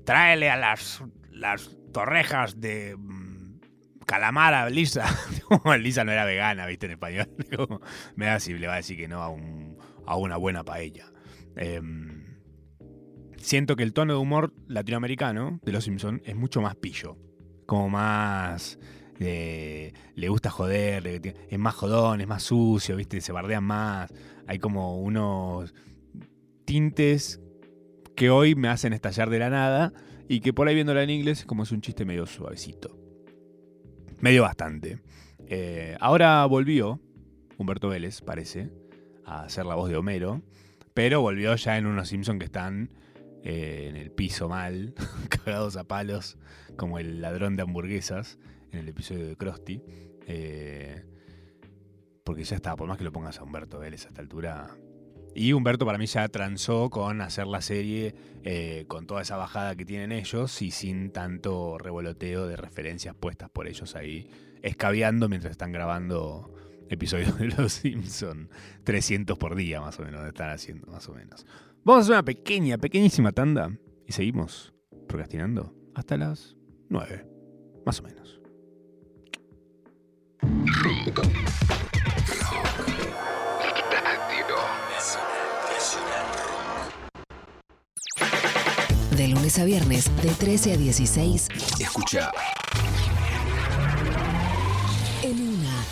tráele 0.06 0.50
a 0.50 0.58
las, 0.58 1.04
las 1.32 1.78
torrejas 1.92 2.60
de 2.60 2.96
mm, 2.98 3.60
calamar 4.06 4.54
a 4.54 4.70
Lisa. 4.70 5.06
Lisa 5.80 6.04
no 6.04 6.12
era 6.12 6.26
vegana, 6.26 6.66
viste, 6.66 6.88
en 6.88 6.94
español. 6.94 7.30
me 8.16 8.26
da 8.26 8.40
si 8.40 8.54
le 8.54 8.68
va 8.68 8.74
a 8.74 8.78
decir 8.78 8.98
que 8.98 9.08
no 9.08 9.22
a, 9.22 9.30
un, 9.30 9.78
a 10.06 10.16
una 10.16 10.38
buena 10.38 10.64
paella. 10.64 11.12
Em, 11.56 12.40
siento 13.38 13.76
que 13.76 13.84
el 13.84 13.94
tono 13.94 14.14
de 14.14 14.20
humor 14.20 14.54
latinoamericano 14.68 15.60
de 15.64 15.72
Los 15.72 15.86
Simpsons 15.86 16.22
es 16.26 16.36
mucho 16.36 16.62
más 16.62 16.76
pillo. 16.76 17.18
Como 17.66 17.90
más 17.90 18.78
le 19.20 20.30
gusta 20.30 20.50
joder, 20.50 21.08
es 21.50 21.60
más 21.60 21.76
jodón, 21.76 22.22
es 22.22 22.28
más 22.28 22.44
sucio, 22.44 22.96
¿viste? 22.96 23.22
Se 23.22 23.32
bardean 23.32 23.64
más. 23.64 24.14
Hay 24.48 24.60
como 24.60 24.98
unos 24.98 25.74
tintes 26.66 27.43
que 28.16 28.30
hoy 28.30 28.56
me 28.56 28.68
hacen 28.68 28.94
estallar 28.94 29.30
de 29.30 29.40
la 29.40 29.50
nada 29.50 29.94
y 30.28 30.40
que 30.40 30.54
por 30.54 30.68
ahí 30.68 30.76
viéndola 30.76 31.04
en 31.04 31.10
inglés 31.10 31.46
como 31.46 31.64
es 31.64 31.72
un 31.72 31.82
chiste 31.82 32.06
medio 32.06 32.26
suavecito. 32.26 32.98
Medio 34.20 34.44
bastante. 34.44 35.02
Eh, 35.48 35.98
ahora 36.00 36.46
volvió 36.46 37.02
Humberto 37.58 37.90
Vélez, 37.90 38.22
parece, 38.22 38.72
a 39.26 39.44
hacer 39.44 39.66
la 39.66 39.76
voz 39.76 39.90
de 39.90 39.98
Homero, 39.98 40.42
pero 40.94 41.22
volvió 41.22 41.56
ya 41.56 41.78
en 41.78 41.86
unos 41.86 42.08
Simpsons 42.08 42.40
que 42.40 42.46
están 42.46 42.92
eh, 43.44 43.88
en 43.90 43.98
el 43.98 44.12
piso 44.12 44.48
mal, 44.48 44.94
cagados 45.30 45.76
a 45.76 45.84
palos, 45.84 46.38
como 46.78 47.00
el 47.00 47.22
ladrón 47.22 47.56
de 47.56 47.64
hamburguesas 47.64 48.40
en 48.72 48.80
el 48.80 48.88
episodio 48.88 49.28
de 49.28 49.36
Krusty. 49.36 49.84
Eh, 50.28 51.04
porque 52.24 52.46
ya 52.46 52.56
está, 52.56 52.76
por 52.76 52.88
más 52.88 52.98
que 52.98 53.04
lo 53.04 53.12
pongas 53.12 53.40
a 53.40 53.44
Humberto 53.44 53.80
Vélez 53.80 54.06
a 54.06 54.10
esta 54.10 54.22
altura. 54.22 54.70
Y 55.36 55.54
Humberto 55.54 55.86
para 55.86 55.98
mí 55.98 56.06
ya 56.06 56.28
transó 56.30 56.90
con 56.90 57.22
hacer 57.22 57.48
la 57.48 57.62
serie 57.62 58.16
eh, 58.44 58.86
con 58.88 59.08
toda 59.08 59.22
esa 59.22 59.36
bajada 59.38 59.76
que 59.76 59.86
tienen 59.86 60.12
ellos 60.12 60.62
y 60.62 60.72
sin 60.72 61.12
tanto 61.12 61.78
revoloteo 61.78 62.48
de 62.48 62.56
referencias 62.56 63.16
puestas 63.16 63.50
por 63.50 63.68
ellos 63.68 63.96
ahí, 63.96 64.30
escabeando 64.62 65.30
mientras 65.30 65.52
están 65.52 65.72
grabando 65.72 66.54
episodios 66.90 67.38
de 67.40 67.48
Los 67.48 67.74
Simpson. 67.74 68.50
300 68.84 69.38
por 69.38 69.56
día 69.56 69.82
más 69.82 70.00
o 70.00 70.04
menos 70.04 70.26
están 70.28 70.50
haciendo, 70.50 70.88
más 70.88 71.08
o 71.10 71.14
menos. 71.14 71.46
Vamos 71.84 72.02
a 72.02 72.04
hacer 72.04 72.14
una 72.14 72.24
pequeña, 72.24 72.78
pequeñísima 72.78 73.32
tanda 73.32 73.76
y 74.08 74.12
seguimos 74.12 74.74
procrastinando 75.08 75.76
hasta 75.96 76.18
las 76.18 76.56
9, 76.90 77.28
más 77.86 78.00
o 78.00 78.04
menos. 78.04 78.40
De 89.18 89.28
lunes 89.28 89.60
a 89.60 89.66
viernes, 89.66 90.10
de 90.24 90.30
13 90.30 90.74
a 90.74 90.78
16, 90.78 91.48
Escucha 91.80 92.32
en 95.22 95.40
una. 95.50 95.86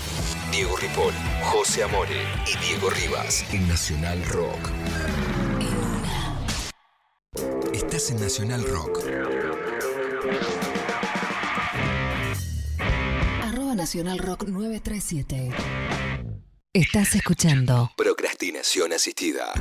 Diego 0.52 0.76
Ripoll, 0.76 1.14
José 1.44 1.84
Amore 1.84 2.26
y 2.48 2.58
Diego 2.66 2.90
Rivas 2.90 3.46
en 3.54 3.68
Nacional 3.68 4.24
Rock. 4.26 4.70
En 5.60 5.78
una. 5.78 6.42
Estás 7.74 8.10
en 8.10 8.20
Nacional 8.22 8.64
Rock. 8.64 9.02
Arroba 13.44 13.76
Nacional 13.76 14.18
Rock 14.18 14.46
937. 14.48 15.52
Estás 16.74 17.16
escuchando 17.16 17.92
Procrastinación 17.98 18.94
asistida. 18.94 19.54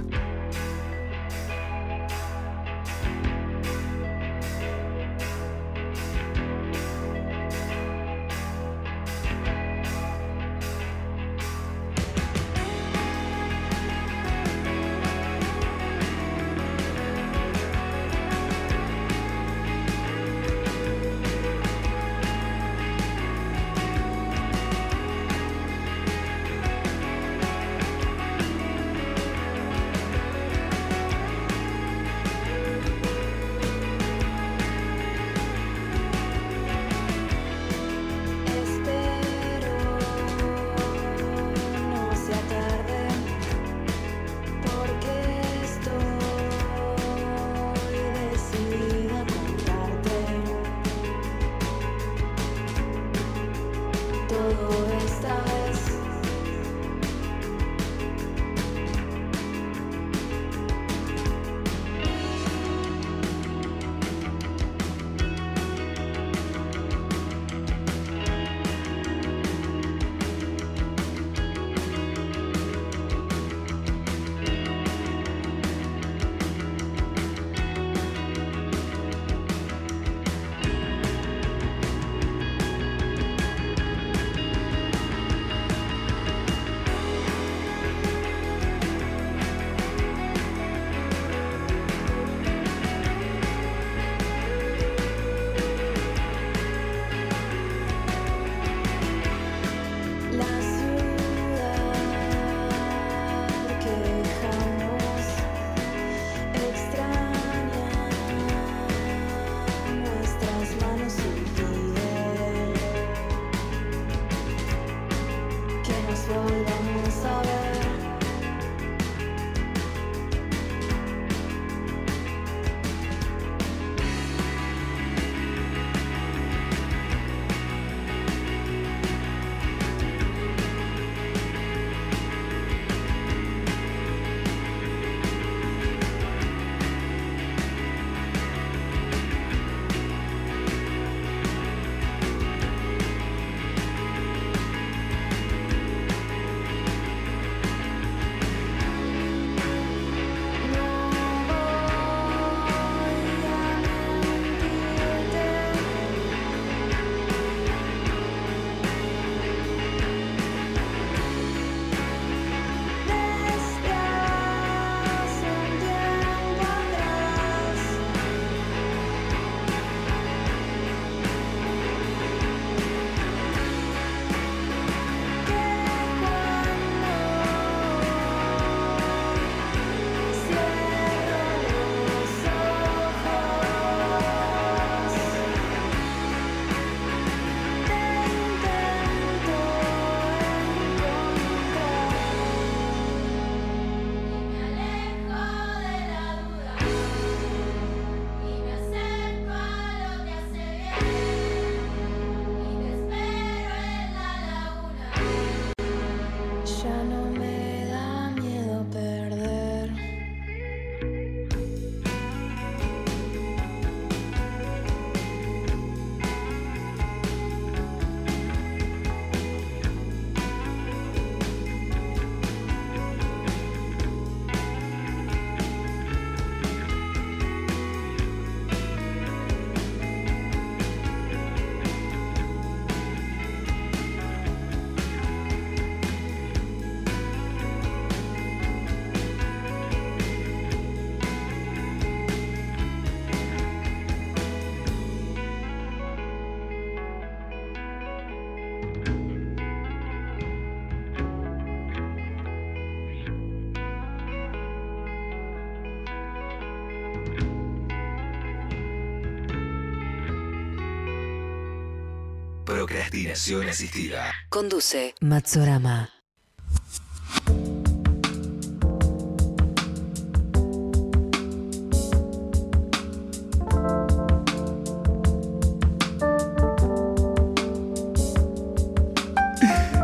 Procrastinación 263.10 263.68
asistida. 263.68 264.32
Conduce 264.50 265.16
Matsorama. 265.20 266.10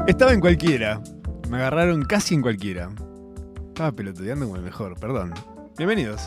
Estaba 0.08 0.32
en 0.32 0.40
cualquiera. 0.40 1.00
Me 1.48 1.58
agarraron 1.58 2.02
casi 2.02 2.34
en 2.34 2.42
cualquiera. 2.42 2.90
Estaba 3.68 3.92
pelotudeando 3.92 4.46
como 4.46 4.56
el 4.56 4.62
mejor, 4.62 4.98
perdón. 4.98 5.32
Bienvenidos 5.78 6.22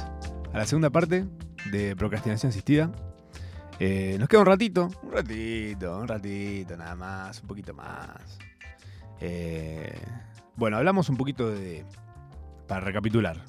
a 0.53 0.59
la 0.59 0.65
segunda 0.65 0.89
parte 0.89 1.25
de 1.71 1.97
Procrastinación 1.97 2.51
Asistida. 2.51 2.89
Eh, 3.81 4.17
nos 4.19 4.27
queda 4.27 4.41
un 4.41 4.45
ratito, 4.45 4.89
un 5.03 5.11
ratito, 5.13 5.97
un 5.99 6.07
ratito, 6.07 6.75
nada 6.75 6.95
más, 6.95 7.41
un 7.41 7.47
poquito 7.47 7.73
más. 7.73 8.37
Eh, 9.21 9.97
bueno, 10.57 10.75
hablamos 10.75 11.07
un 11.07 11.15
poquito 11.15 11.49
de. 11.49 11.85
Para 12.67 12.81
recapitular, 12.81 13.41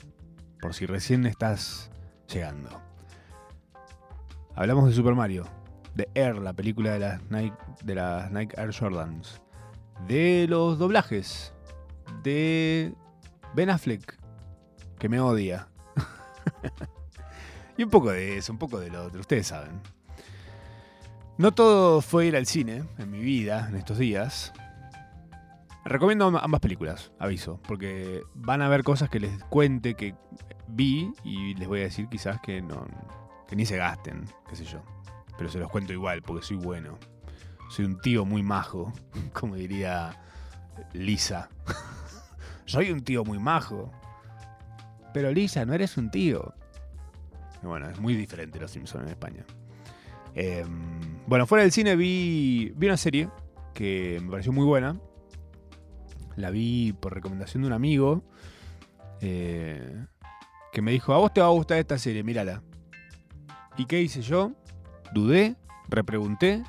por 0.60 0.72
si 0.72 0.86
recién 0.86 1.26
estás 1.26 1.90
llegando. 2.32 2.70
Hablamos 4.54 4.86
de 4.88 4.94
Super 4.94 5.14
Mario, 5.14 5.46
de 5.94 6.08
Air, 6.14 6.36
la 6.36 6.52
película 6.52 6.92
de 6.92 7.00
las 7.00 7.22
Nike, 7.28 7.56
de 7.82 7.94
las 7.96 8.30
Nike 8.30 8.54
Air 8.56 8.72
Jordans, 8.72 9.42
de 10.06 10.46
los 10.48 10.78
doblajes, 10.78 11.52
de 12.22 12.94
Ben 13.54 13.68
Affleck, 13.68 14.16
que 14.98 15.08
me 15.08 15.20
odia. 15.20 15.68
y 17.76 17.82
un 17.82 17.90
poco 17.90 18.10
de 18.12 18.38
eso, 18.38 18.52
un 18.52 18.58
poco 18.58 18.78
de 18.78 18.90
lo 18.90 19.04
otro, 19.04 19.20
ustedes 19.20 19.48
saben. 19.48 19.82
No 21.40 21.52
todo 21.52 22.02
fue 22.02 22.26
ir 22.26 22.36
al 22.36 22.44
cine 22.44 22.84
en 22.98 23.10
mi 23.10 23.18
vida, 23.18 23.66
en 23.66 23.76
estos 23.76 23.96
días. 23.96 24.52
Recomiendo 25.86 26.26
ambas 26.38 26.60
películas, 26.60 27.12
aviso, 27.18 27.58
porque 27.66 28.20
van 28.34 28.60
a 28.60 28.66
haber 28.66 28.84
cosas 28.84 29.08
que 29.08 29.20
les 29.20 29.42
cuente 29.44 29.94
que 29.94 30.14
vi 30.68 31.10
y 31.24 31.54
les 31.54 31.66
voy 31.66 31.80
a 31.80 31.84
decir 31.84 32.08
quizás 32.10 32.42
que 32.42 32.60
no 32.60 32.86
que 33.48 33.56
ni 33.56 33.64
se 33.64 33.78
gasten, 33.78 34.26
qué 34.50 34.54
sé 34.54 34.66
yo. 34.66 34.82
Pero 35.38 35.48
se 35.48 35.58
los 35.58 35.70
cuento 35.70 35.94
igual 35.94 36.20
porque 36.20 36.44
soy 36.44 36.58
bueno. 36.58 36.98
Soy 37.70 37.86
un 37.86 37.98
tío 38.02 38.26
muy 38.26 38.42
majo, 38.42 38.92
como 39.32 39.54
diría 39.54 40.20
Lisa. 40.92 41.48
soy 42.66 42.90
un 42.90 43.00
tío 43.00 43.24
muy 43.24 43.38
majo. 43.38 43.90
Pero 45.14 45.32
Lisa, 45.32 45.64
no 45.64 45.72
eres 45.72 45.96
un 45.96 46.10
tío. 46.10 46.52
Bueno, 47.62 47.88
es 47.88 47.98
muy 47.98 48.14
diferente 48.14 48.60
los 48.60 48.72
Simpsons 48.72 49.04
en 49.04 49.08
España. 49.08 49.46
Eh, 50.34 50.64
bueno, 51.26 51.46
fuera 51.46 51.62
del 51.62 51.72
cine 51.72 51.96
vi, 51.96 52.72
vi 52.76 52.86
una 52.86 52.96
serie 52.96 53.28
que 53.74 54.18
me 54.22 54.30
pareció 54.30 54.52
muy 54.52 54.64
buena. 54.64 54.98
La 56.36 56.50
vi 56.50 56.92
por 56.92 57.14
recomendación 57.14 57.62
de 57.62 57.66
un 57.68 57.72
amigo 57.72 58.22
eh, 59.20 60.06
que 60.72 60.82
me 60.82 60.92
dijo, 60.92 61.12
a 61.12 61.18
vos 61.18 61.32
te 61.32 61.40
va 61.40 61.48
a 61.48 61.50
gustar 61.50 61.78
esta 61.78 61.98
serie, 61.98 62.22
mírala. 62.22 62.62
¿Y 63.76 63.86
qué 63.86 64.00
hice 64.00 64.22
yo? 64.22 64.52
Dudé, 65.12 65.56
repregunté, 65.88 66.62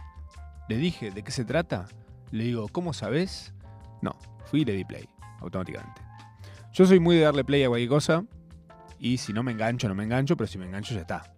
le 0.68 0.78
dije, 0.78 1.12
¿de 1.12 1.24
qué 1.24 1.32
se 1.32 1.45
trata? 1.45 1.88
Le 2.32 2.43
digo, 2.43 2.68
¿cómo 2.70 2.93
sabes? 2.93 3.53
No, 4.01 4.18
fui 4.45 4.62
y 4.62 4.66
le 4.66 4.74
di 4.74 4.86
play, 4.86 5.07
automáticamente. 5.39 6.01
Yo 6.74 6.86
soy 6.86 6.99
muy 6.99 7.18
de 7.18 7.24
darle 7.24 7.43
play 7.43 7.64
a 7.64 7.68
cualquier 7.68 7.89
cosa, 7.89 8.26
y 8.99 9.18
si 9.18 9.34
no 9.34 9.43
me 9.43 9.51
engancho, 9.51 9.88
no 9.88 9.95
me 9.95 10.03
engancho, 10.03 10.38
pero 10.38 10.47
si 10.47 10.57
me 10.57 10.66
engancho 10.66 10.95
ya 10.95 11.01
está. 11.01 11.34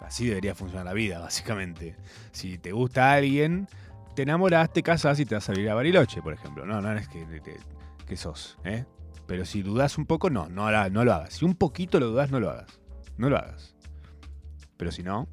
Así 0.00 0.26
debería 0.26 0.54
funcionar 0.54 0.86
la 0.86 0.92
vida, 0.92 1.18
básicamente. 1.18 1.96
Si 2.32 2.58
te 2.58 2.72
gusta 2.72 3.12
alguien, 3.12 3.68
te 4.14 4.22
enamoras, 4.22 4.72
te 4.72 4.82
casas 4.82 5.20
y 5.20 5.26
te 5.26 5.34
vas 5.34 5.44
a 5.44 5.54
salir 5.54 5.68
a 5.70 5.74
Bariloche, 5.74 6.22
por 6.22 6.32
ejemplo. 6.32 6.66
No, 6.66 6.80
no 6.80 6.92
es 6.92 7.08
que, 7.08 7.24
que, 8.06 8.16
sos, 8.16 8.58
¿eh? 8.64 8.84
Pero 9.26 9.44
si 9.44 9.62
dudas 9.62 9.98
un 9.98 10.06
poco, 10.06 10.30
no, 10.30 10.48
no, 10.48 10.70
no 10.90 11.04
lo 11.04 11.12
hagas. 11.12 11.34
Si 11.34 11.44
un 11.44 11.54
poquito 11.54 12.00
lo 12.00 12.08
dudas, 12.08 12.30
no 12.30 12.40
lo 12.40 12.50
hagas. 12.50 12.80
No 13.16 13.30
lo 13.30 13.36
hagas. 13.36 13.76
Pero 14.76 14.90
si 14.90 15.02
no. 15.02 15.28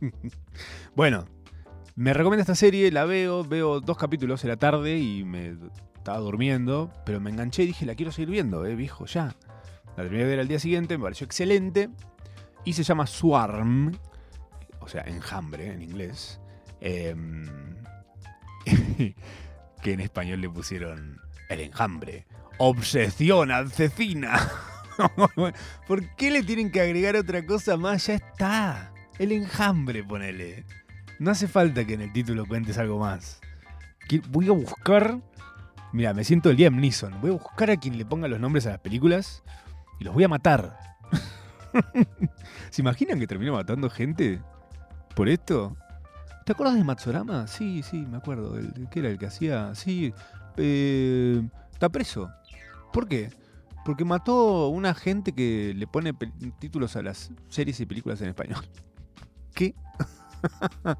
bueno, 0.96 1.26
me 1.96 2.14
recomienda 2.14 2.42
esta 2.42 2.54
serie, 2.54 2.90
la 2.90 3.04
veo, 3.04 3.44
veo 3.44 3.80
dos 3.80 3.98
capítulos 3.98 4.42
en 4.44 4.50
la 4.50 4.56
tarde 4.56 4.98
y 4.98 5.24
me 5.24 5.56
estaba 5.94 6.18
durmiendo, 6.18 6.92
pero 7.04 7.20
me 7.20 7.30
enganché 7.30 7.64
y 7.64 7.66
dije, 7.66 7.86
la 7.86 7.94
quiero 7.94 8.12
seguir 8.12 8.30
viendo, 8.30 8.64
eh, 8.64 8.74
viejo, 8.74 9.06
ya. 9.06 9.36
La 9.96 10.02
terminé 10.02 10.24
de 10.24 10.30
ver 10.30 10.40
al 10.40 10.48
día 10.48 10.58
siguiente, 10.58 10.96
me 10.96 11.04
pareció 11.04 11.24
excelente. 11.24 11.90
Y 12.64 12.72
se 12.72 12.82
llama 12.82 13.06
Swarm, 13.06 13.92
o 14.80 14.88
sea, 14.88 15.02
enjambre 15.02 15.72
en 15.72 15.82
inglés. 15.82 16.40
Eh, 16.80 17.14
que 19.82 19.92
en 19.92 20.00
español 20.00 20.40
le 20.40 20.48
pusieron 20.48 21.20
el 21.48 21.60
enjambre. 21.60 22.26
Obsesión 22.58 23.50
asesina. 23.50 24.40
¿Por 25.86 26.16
qué 26.16 26.30
le 26.30 26.42
tienen 26.42 26.70
que 26.70 26.80
agregar 26.80 27.16
otra 27.16 27.44
cosa 27.44 27.76
más? 27.76 28.06
Ya 28.06 28.14
está. 28.14 28.92
El 29.18 29.32
enjambre, 29.32 30.02
ponele. 30.02 30.64
No 31.18 31.30
hace 31.30 31.48
falta 31.48 31.84
que 31.84 31.94
en 31.94 32.02
el 32.02 32.12
título 32.12 32.46
cuentes 32.46 32.78
algo 32.78 32.98
más. 32.98 33.40
Voy 34.28 34.48
a 34.48 34.52
buscar. 34.52 35.20
Mira, 35.92 36.12
me 36.12 36.24
siento 36.24 36.50
el 36.50 36.56
Liam 36.56 36.80
Neeson. 36.80 37.20
Voy 37.20 37.30
a 37.30 37.34
buscar 37.34 37.70
a 37.70 37.76
quien 37.76 37.96
le 37.98 38.04
ponga 38.04 38.28
los 38.28 38.40
nombres 38.40 38.66
a 38.66 38.70
las 38.70 38.80
películas 38.80 39.42
y 40.00 40.04
los 40.04 40.14
voy 40.14 40.24
a 40.24 40.28
matar. 40.28 40.93
¿Se 42.70 42.82
imaginan 42.82 43.18
que 43.18 43.26
termino 43.26 43.52
matando 43.52 43.90
gente 43.90 44.40
por 45.14 45.28
esto? 45.28 45.76
¿Te 46.44 46.52
acuerdas 46.52 46.76
de 46.76 46.84
Matsurama? 46.84 47.46
Sí, 47.46 47.82
sí, 47.82 48.04
me 48.06 48.18
acuerdo. 48.18 48.58
El, 48.58 48.88
¿Qué 48.90 49.00
era 49.00 49.08
el 49.08 49.18
que 49.18 49.26
hacía? 49.26 49.74
Sí. 49.74 50.12
Eh, 50.56 51.42
está 51.72 51.88
preso. 51.88 52.30
¿Por 52.92 53.08
qué? 53.08 53.30
Porque 53.84 54.04
mató 54.04 54.64
a 54.64 54.68
una 54.68 54.94
gente 54.94 55.32
que 55.32 55.72
le 55.74 55.86
pone 55.86 56.12
títulos 56.58 56.96
a 56.96 57.02
las 57.02 57.30
series 57.48 57.80
y 57.80 57.86
películas 57.86 58.20
en 58.20 58.28
español. 58.28 58.64
¿Qué? 59.54 59.74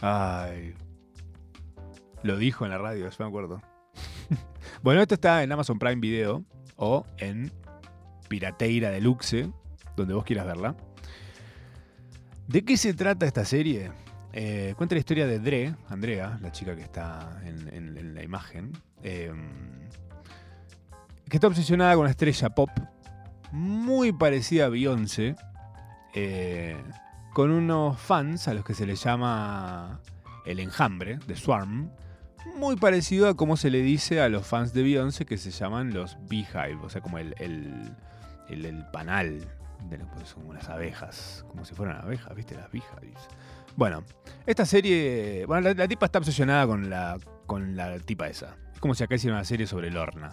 Ay. 0.00 0.74
Lo 2.22 2.36
dijo 2.36 2.64
en 2.64 2.72
la 2.72 2.78
radio, 2.78 3.06
eso 3.06 3.22
me 3.22 3.28
acuerdo. 3.28 3.62
bueno, 4.82 5.00
esto 5.00 5.14
está 5.14 5.42
en 5.44 5.52
Amazon 5.52 5.78
Prime 5.78 6.00
Video 6.00 6.44
o 6.76 7.06
en 7.18 7.52
Pirateira 8.28 8.90
Deluxe, 8.90 9.48
donde 9.96 10.14
vos 10.14 10.24
quieras 10.24 10.46
verla. 10.46 10.76
¿De 12.46 12.64
qué 12.64 12.76
se 12.76 12.94
trata 12.94 13.26
esta 13.26 13.44
serie? 13.44 13.90
Eh, 14.32 14.74
cuenta 14.76 14.94
la 14.94 15.00
historia 15.00 15.26
de 15.26 15.38
Dre, 15.38 15.74
Andrea, 15.88 16.38
la 16.40 16.52
chica 16.52 16.76
que 16.76 16.82
está 16.82 17.40
en, 17.44 18.14
la 18.14 18.22
imagen, 18.22 18.72
eh, 19.02 19.32
que 21.28 21.36
está 21.36 21.46
obsesionada 21.46 21.94
con 21.94 22.02
una 22.02 22.10
estrella 22.10 22.50
pop 22.50 22.70
muy 23.52 24.12
parecida 24.12 24.66
a 24.66 24.68
Beyoncé, 24.68 25.34
eh, 26.14 26.76
con 27.32 27.50
unos 27.50 27.98
fans 27.98 28.48
a 28.48 28.54
los 28.54 28.64
que 28.64 28.74
se 28.74 28.86
les 28.86 29.02
llama 29.02 30.00
el 30.44 30.60
enjambre, 30.60 31.18
de 31.26 31.36
Swarm, 31.36 31.90
muy 32.56 32.76
parecido 32.76 33.28
a 33.28 33.36
cómo 33.36 33.56
se 33.56 33.70
le 33.70 33.82
dice 33.82 34.20
a 34.20 34.28
los 34.28 34.46
fans 34.46 34.72
de 34.72 34.82
Beyoncé 34.82 35.26
que 35.26 35.36
se 35.36 35.50
llaman 35.50 35.92
los 35.92 36.16
Beehive, 36.28 36.78
o 36.82 36.88
sea, 36.88 37.00
como 37.00 37.18
el, 37.18 37.94
panal, 38.92 39.46
de 39.88 39.98
los, 39.98 40.08
pues, 40.08 40.34
como 40.34 40.52
las 40.52 40.68
abejas, 40.68 41.44
como 41.48 41.64
si 41.64 41.74
fueran 41.74 41.96
abejas, 41.96 42.34
¿viste? 42.34 42.54
Las 42.54 42.70
Beehives. 42.70 43.28
Bueno, 43.76 44.02
esta 44.46 44.66
serie, 44.66 45.44
bueno, 45.46 45.72
la, 45.72 45.86
tipa 45.88 46.06
está 46.06 46.18
obsesionada 46.18 46.66
con 46.66 46.90
la, 46.90 47.16
con 47.46 47.76
la 47.76 47.98
tipa 48.00 48.26
esa. 48.28 48.56
Es 48.72 48.80
como 48.80 48.94
si 48.94 49.04
acá 49.04 49.14
hiciera 49.14 49.36
una 49.36 49.44
serie 49.44 49.66
sobre 49.66 49.90
Lorna. 49.90 50.32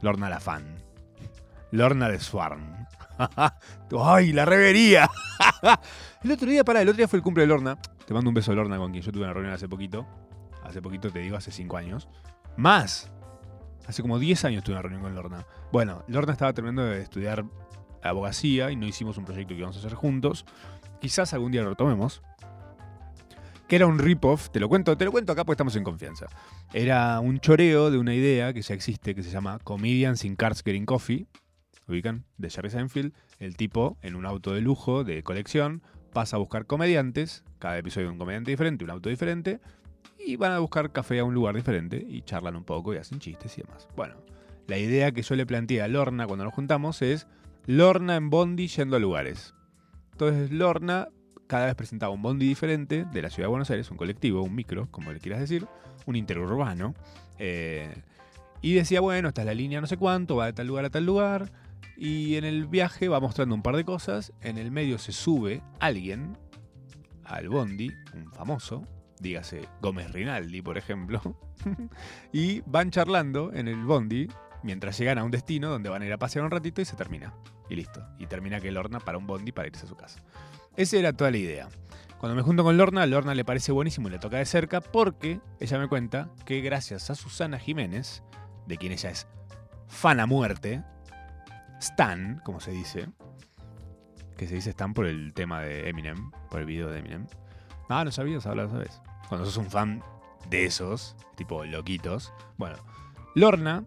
Lorna 0.00 0.30
la 0.30 0.40
fan. 0.40 0.64
Lorna 1.70 2.08
de 2.08 2.18
Swarm. 2.18 2.86
¡Ay, 4.00 4.32
la 4.32 4.44
revería! 4.44 5.10
el 6.22 6.32
otro 6.32 6.48
día, 6.48 6.64
para 6.64 6.80
el 6.80 6.88
otro 6.88 6.96
día 6.96 7.08
fue 7.08 7.18
el 7.18 7.22
cumple 7.22 7.42
de 7.42 7.48
Lorna. 7.48 7.76
Te 8.06 8.14
mando 8.14 8.30
un 8.30 8.34
beso, 8.34 8.54
Lorna, 8.54 8.78
con 8.78 8.92
quien 8.92 9.02
yo 9.02 9.12
tuve 9.12 9.24
una 9.24 9.34
reunión 9.34 9.54
hace 9.54 9.68
poquito. 9.68 10.06
Hace 10.64 10.80
poquito, 10.80 11.10
te 11.10 11.18
digo, 11.18 11.36
hace 11.36 11.50
5 11.50 11.76
años. 11.76 12.08
Más. 12.56 13.10
Hace 13.86 14.02
como 14.02 14.18
10 14.18 14.44
años 14.44 14.64
tuve 14.64 14.74
una 14.74 14.82
reunión 14.82 15.02
con 15.02 15.14
Lorna. 15.14 15.46
Bueno, 15.72 16.04
Lorna 16.08 16.32
estaba 16.32 16.52
terminando 16.52 16.84
de 16.84 17.00
estudiar 17.00 17.44
abogacía 18.02 18.70
y 18.70 18.76
no 18.76 18.86
hicimos 18.86 19.16
un 19.18 19.24
proyecto 19.24 19.54
que 19.54 19.58
íbamos 19.60 19.76
a 19.76 19.80
hacer 19.80 19.94
juntos. 19.94 20.44
Quizás 21.00 21.32
algún 21.34 21.52
día 21.52 21.62
lo 21.62 21.70
retomemos. 21.70 22.22
Que 23.66 23.76
era 23.76 23.86
un 23.86 23.98
rip-off, 23.98 24.48
te 24.50 24.60
lo 24.60 24.68
cuento, 24.68 24.96
te 24.96 25.04
lo 25.04 25.12
cuento 25.12 25.32
acá 25.32 25.44
porque 25.44 25.54
estamos 25.54 25.76
en 25.76 25.84
confianza. 25.84 26.26
Era 26.72 27.20
un 27.20 27.38
choreo 27.38 27.90
de 27.90 27.98
una 27.98 28.14
idea 28.14 28.52
que 28.54 28.62
ya 28.62 28.74
existe, 28.74 29.14
que 29.14 29.22
se 29.22 29.30
llama 29.30 29.58
Comedians 29.62 30.24
in 30.24 30.36
Cars 30.36 30.62
Getting 30.62 30.86
Coffee. 30.86 31.26
¿Ubican? 31.86 32.24
De 32.38 32.50
Jerry 32.50 32.70
Seinfeld. 32.70 33.12
El 33.38 33.56
tipo, 33.56 33.98
en 34.02 34.16
un 34.16 34.26
auto 34.26 34.52
de 34.52 34.62
lujo, 34.62 35.04
de 35.04 35.22
colección, 35.22 35.82
pasa 36.12 36.36
a 36.36 36.38
buscar 36.38 36.66
comediantes. 36.66 37.44
Cada 37.58 37.78
episodio 37.78 38.10
un 38.10 38.18
comediante 38.18 38.50
diferente, 38.50 38.84
un 38.84 38.90
auto 38.90 39.08
diferente 39.10 39.60
y 40.18 40.36
van 40.36 40.52
a 40.52 40.58
buscar 40.58 40.92
café 40.92 41.18
a 41.20 41.24
un 41.24 41.34
lugar 41.34 41.54
diferente 41.54 42.04
y 42.06 42.22
charlan 42.22 42.56
un 42.56 42.64
poco 42.64 42.94
y 42.94 42.98
hacen 42.98 43.18
chistes 43.18 43.56
y 43.58 43.62
demás. 43.62 43.88
Bueno, 43.96 44.16
la 44.66 44.78
idea 44.78 45.12
que 45.12 45.22
yo 45.22 45.34
le 45.34 45.46
planteé 45.46 45.82
a 45.82 45.88
Lorna 45.88 46.26
cuando 46.26 46.44
nos 46.44 46.54
juntamos 46.54 47.02
es 47.02 47.26
Lorna 47.66 48.16
en 48.16 48.30
Bondi 48.30 48.68
yendo 48.68 48.96
a 48.96 48.98
lugares. 48.98 49.54
Entonces 50.12 50.50
Lorna 50.50 51.08
cada 51.46 51.66
vez 51.66 51.74
presentaba 51.74 52.12
un 52.12 52.22
bondi 52.22 52.46
diferente 52.46 53.06
de 53.10 53.22
la 53.22 53.30
ciudad 53.30 53.46
de 53.46 53.50
Buenos 53.50 53.70
Aires, 53.70 53.90
un 53.90 53.96
colectivo, 53.96 54.42
un 54.42 54.54
micro, 54.54 54.86
como 54.90 55.12
le 55.12 55.18
quieras 55.18 55.40
decir, 55.40 55.66
un 56.06 56.14
interurbano. 56.14 56.94
eh, 57.38 58.02
y 58.60 58.74
decía, 58.74 59.00
bueno, 59.00 59.28
esta 59.28 59.42
es 59.42 59.46
la 59.46 59.54
línea 59.54 59.80
no 59.80 59.86
sé 59.86 59.96
cuánto, 59.96 60.36
va 60.36 60.46
de 60.46 60.52
tal 60.52 60.66
lugar 60.66 60.84
a 60.84 60.90
tal 60.90 61.06
lugar. 61.06 61.50
Y 61.96 62.36
en 62.36 62.44
el 62.44 62.66
viaje 62.66 63.08
va 63.08 63.20
mostrando 63.20 63.54
un 63.54 63.62
par 63.62 63.76
de 63.76 63.84
cosas. 63.84 64.32
En 64.40 64.58
el 64.58 64.70
medio 64.70 64.98
se 64.98 65.12
sube 65.12 65.62
alguien 65.80 66.36
al 67.24 67.48
bondi, 67.48 67.92
un 68.14 68.32
famoso, 68.32 68.82
dígase 69.20 69.68
Gómez 69.80 70.12
Rinaldi, 70.12 70.62
por 70.62 70.78
ejemplo. 70.78 71.20
y 72.32 72.60
van 72.66 72.90
charlando 72.90 73.52
en 73.52 73.68
el 73.68 73.84
bondi 73.84 74.28
mientras 74.62 74.98
llegan 74.98 75.18
a 75.18 75.24
un 75.24 75.30
destino 75.30 75.70
donde 75.70 75.88
van 75.88 76.02
a 76.02 76.06
ir 76.06 76.12
a 76.12 76.18
pasear 76.18 76.44
un 76.44 76.50
ratito 76.50 76.80
y 76.80 76.84
se 76.84 76.96
termina. 76.96 77.34
Y 77.68 77.76
listo. 77.76 78.06
Y 78.18 78.26
termina 78.26 78.60
que 78.60 78.72
Lorna 78.72 79.00
para 79.00 79.18
un 79.18 79.26
bondi 79.26 79.52
para 79.52 79.68
irse 79.68 79.84
a 79.84 79.88
su 79.88 79.96
casa. 79.96 80.20
Esa 80.76 80.96
era 80.96 81.12
toda 81.12 81.30
la 81.30 81.36
idea. 81.36 81.68
Cuando 82.18 82.34
me 82.34 82.42
junto 82.42 82.64
con 82.64 82.76
Lorna, 82.76 83.06
Lorna 83.06 83.34
le 83.34 83.44
parece 83.44 83.70
buenísimo 83.70 84.08
y 84.08 84.12
le 84.12 84.18
toca 84.18 84.38
de 84.38 84.44
cerca 84.44 84.80
porque 84.80 85.40
ella 85.60 85.78
me 85.78 85.88
cuenta 85.88 86.30
que 86.44 86.60
gracias 86.60 87.10
a 87.10 87.14
Susana 87.14 87.58
Jiménez, 87.58 88.24
de 88.66 88.76
quien 88.76 88.92
ella 88.92 89.10
es 89.10 89.28
fan 89.86 90.18
a 90.18 90.26
muerte, 90.26 90.82
Stan, 91.80 92.40
como 92.44 92.60
se 92.60 92.72
dice, 92.72 93.08
que 94.36 94.48
se 94.48 94.56
dice 94.56 94.70
Stan 94.70 94.94
por 94.94 95.06
el 95.06 95.32
tema 95.32 95.60
de 95.60 95.88
Eminem, 95.88 96.32
por 96.50 96.60
el 96.60 96.66
video 96.66 96.88
de 96.90 96.98
Eminem. 96.98 97.26
Ah, 97.88 98.04
no 98.04 98.10
sabías, 98.10 98.46
hablar 98.46 98.68
sabes. 98.68 99.00
Cuando 99.28 99.46
sos 99.46 99.56
un 99.56 99.70
fan 99.70 100.02
de 100.48 100.64
esos, 100.64 101.16
tipo 101.36 101.64
loquitos. 101.64 102.32
Bueno, 102.56 102.76
Lorna, 103.34 103.84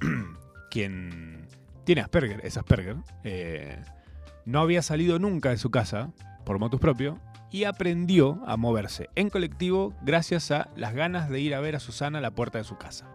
quien 0.70 1.48
tiene 1.84 2.02
Asperger, 2.02 2.44
es 2.44 2.56
Asperger, 2.56 2.96
eh, 3.24 3.82
no 4.44 4.60
había 4.60 4.82
salido 4.82 5.18
nunca 5.18 5.50
de 5.50 5.56
su 5.56 5.70
casa 5.70 6.12
por 6.44 6.58
motus 6.58 6.80
propio 6.80 7.18
y 7.50 7.64
aprendió 7.64 8.40
a 8.46 8.56
moverse 8.56 9.10
en 9.14 9.28
colectivo 9.28 9.94
gracias 10.02 10.50
a 10.50 10.70
las 10.74 10.94
ganas 10.94 11.28
de 11.28 11.40
ir 11.40 11.54
a 11.54 11.60
ver 11.60 11.76
a 11.76 11.80
Susana 11.80 12.18
a 12.18 12.20
la 12.22 12.30
puerta 12.30 12.58
de 12.58 12.64
su 12.64 12.76
casa. 12.76 13.06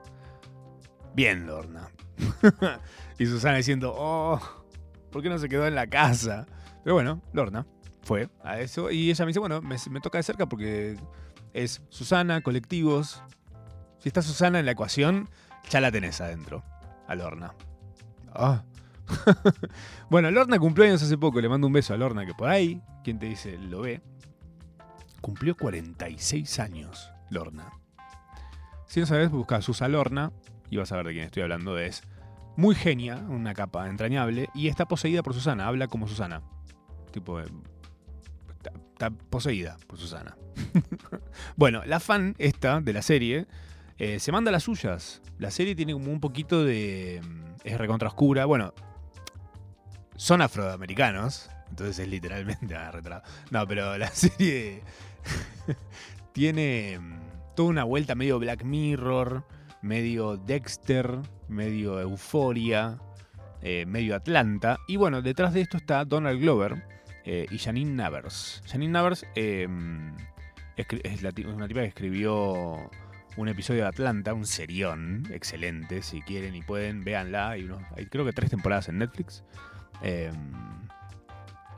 Bien, 1.16 1.48
Lorna. 1.48 1.90
y 3.20 3.26
Susana 3.26 3.58
diciendo, 3.58 3.94
oh, 3.98 4.40
¿por 5.12 5.24
qué 5.24 5.30
no 5.30 5.40
se 5.40 5.50
quedó 5.50 5.66
en 5.66 5.76
la 5.76 5.88
casa? 5.88 6.46
Pero 6.84 6.94
bueno, 6.94 7.22
Lorna 7.34 7.66
fue 8.04 8.30
a 8.44 8.60
eso 8.60 8.92
y 8.92 9.10
ella 9.10 9.26
me 9.26 9.30
dice, 9.30 9.40
bueno, 9.40 9.62
me, 9.62 9.76
me 9.90 10.00
toca 10.00 10.20
de 10.20 10.24
cerca 10.24 10.46
porque 10.48 10.96
es 11.58 11.82
Susana, 11.90 12.42
colectivos. 12.42 13.24
Si 13.98 14.10
está 14.10 14.22
Susana 14.22 14.60
en 14.60 14.66
la 14.66 14.74
ecuación, 14.74 15.28
ya 15.70 15.82
la 15.82 15.92
tenés 15.92 16.22
adentro, 16.22 16.64
a 17.08 17.16
Lorna. 17.16 17.56
Ah. 18.32 18.64
bueno, 20.10 20.30
Lorna 20.30 20.60
cumplió 20.60 20.86
años 20.86 21.02
hace 21.02 21.18
poco, 21.18 21.42
le 21.42 21.50
mando 21.50 21.66
un 21.66 21.74
beso 21.74 21.96
a 21.96 21.98
Lorna 21.98 22.26
que 22.26 22.36
por 22.36 22.50
ahí, 22.50 22.82
quien 23.04 23.18
te 23.18 23.26
dice, 23.26 23.58
lo 23.58 23.82
ve. 23.82 24.02
Cumplió 25.22 25.56
46 25.56 26.60
años, 26.60 27.12
Lorna. 27.32 27.72
Si 28.86 29.00
no 29.00 29.08
sabes, 29.08 29.32
busca 29.32 29.56
a 29.56 29.62
Susa 29.62 29.88
Lorna 29.88 30.32
y 30.70 30.78
vas 30.78 30.92
a 30.92 30.98
ver 30.98 31.08
de 31.08 31.14
quién 31.14 31.26
estoy 31.26 31.42
hablando. 31.42 31.80
Es 31.80 32.04
muy 32.56 32.76
genia, 32.76 33.16
una 33.30 33.56
capa 33.56 33.90
entrañable, 33.90 34.50
y 34.54 34.68
está 34.68 34.86
poseída 34.86 35.24
por 35.24 35.34
Susana, 35.34 35.68
habla 35.68 35.88
como 35.88 36.08
Susana. 36.08 36.44
Tipo, 37.12 37.40
eh, 37.40 37.46
está, 38.56 38.72
está 38.94 39.10
poseída 39.10 39.78
por 39.88 39.98
Susana. 39.98 40.38
bueno, 41.56 41.84
la 41.86 42.00
fan 42.00 42.36
esta 42.38 42.82
de 42.82 42.94
la 42.94 43.02
serie 43.02 43.46
eh, 43.98 44.20
se 44.20 44.32
manda 44.32 44.52
las 44.52 44.64
suyas. 44.64 45.22
La 45.40 45.52
serie 45.52 45.76
tiene 45.76 45.94
como 45.94 46.12
un 46.12 46.20
poquito 46.20 46.64
de... 46.64 47.22
mm, 47.24 47.44
Es 47.64 47.78
recontra 47.78 48.08
oscura. 48.10 48.46
Bueno, 48.46 48.74
son 50.16 50.42
afroamericanos. 50.42 51.50
Entonces 51.70 52.00
es 52.00 52.08
literalmente 52.08 52.76
ah. 52.78 53.24
No, 53.52 53.68
pero 53.68 53.98
la 53.98 54.08
serie 54.12 54.82
tiene 56.34 57.00
mm, 57.00 57.20
toda 57.56 57.70
una 57.70 57.84
vuelta 57.84 58.16
medio 58.16 58.40
Black 58.40 58.64
Mirror, 58.64 59.44
medio 59.82 60.38
Dexter, 60.38 61.20
medio 61.48 62.00
Euforia, 62.00 63.00
eh, 63.62 63.86
medio 63.86 64.16
Atlanta. 64.16 64.78
Y 64.88 64.96
bueno, 64.98 65.22
detrás 65.22 65.54
de 65.54 65.62
esto 65.62 65.78
está 65.78 66.06
Donald 66.06 66.40
Glover 66.40 66.84
eh, 67.26 67.48
y 67.50 67.58
Janine 67.58 67.92
Navers. 67.92 68.62
Janine 68.68 68.92
Navers 68.94 69.26
eh, 69.36 69.68
escri- 69.68 70.16
es, 70.78 71.24
una 71.46 71.68
tipa 71.68 71.82
que 71.82 71.88
escribió 71.88 72.90
un 73.36 73.48
episodio 73.48 73.82
de 73.82 73.88
Atlanta, 73.88 74.34
un 74.34 74.46
serión, 74.46 75.28
excelente. 75.32 76.02
Si 76.02 76.22
quieren 76.22 76.56
y 76.56 76.62
pueden, 76.62 77.04
véanla. 77.04 77.50
Hay, 77.50 77.68
creo 78.10 78.26
que 78.26 78.34
tres 78.34 78.50
temporadas 78.50 78.90
en 78.90 79.00
Netflix. 79.00 79.44
Eh, 80.02 80.32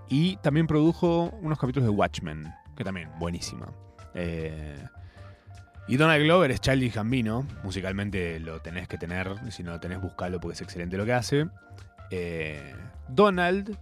y 0.09 0.37
también 0.37 0.67
produjo 0.67 1.29
unos 1.41 1.59
capítulos 1.59 1.87
de 1.87 1.95
Watchmen, 1.95 2.53
que 2.75 2.83
también, 2.83 3.09
buenísima. 3.19 3.71
Eh, 4.15 4.83
y 5.87 5.97
Donald 5.97 6.23
Glover 6.23 6.51
es 6.51 6.61
Charlie 6.61 6.89
Gambino. 6.89 7.45
Musicalmente 7.63 8.39
lo 8.39 8.61
tenés 8.61 8.87
que 8.87 8.97
tener. 8.97 9.29
Si 9.51 9.63
no 9.63 9.71
lo 9.71 9.79
tenés, 9.79 10.01
buscalo 10.01 10.39
porque 10.39 10.53
es 10.53 10.61
excelente 10.61 10.97
lo 10.97 11.05
que 11.05 11.13
hace. 11.13 11.47
Eh, 12.11 12.73
Donald 13.07 13.77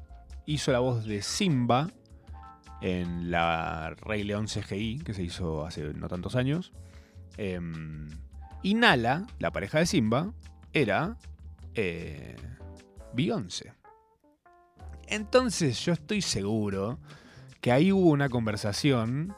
hizo 0.45 0.72
la 0.72 0.80
voz 0.80 1.05
de 1.05 1.22
Simba 1.22 1.89
en 2.82 3.32
la 3.32 3.95
Rey 4.01 4.23
León 4.23 4.47
CGI, 4.47 4.99
que 4.99 5.13
se 5.13 5.23
hizo 5.23 5.65
hace 5.65 5.93
no 5.93 6.07
tantos 6.07 6.36
años. 6.36 6.73
Eh, 7.38 7.59
y 8.63 8.73
Nala, 8.73 9.25
la 9.39 9.51
pareja 9.51 9.80
de 9.80 9.86
Simba, 9.86 10.34
era 10.73 11.17
eh, 11.75 12.36
Beyoncé. 13.13 13.73
Entonces 15.07 15.80
yo 15.86 15.93
estoy 15.93 16.21
seguro 16.21 16.99
que 17.61 17.71
ahí 17.71 17.91
hubo 17.91 18.09
una 18.09 18.30
conversación 18.30 19.34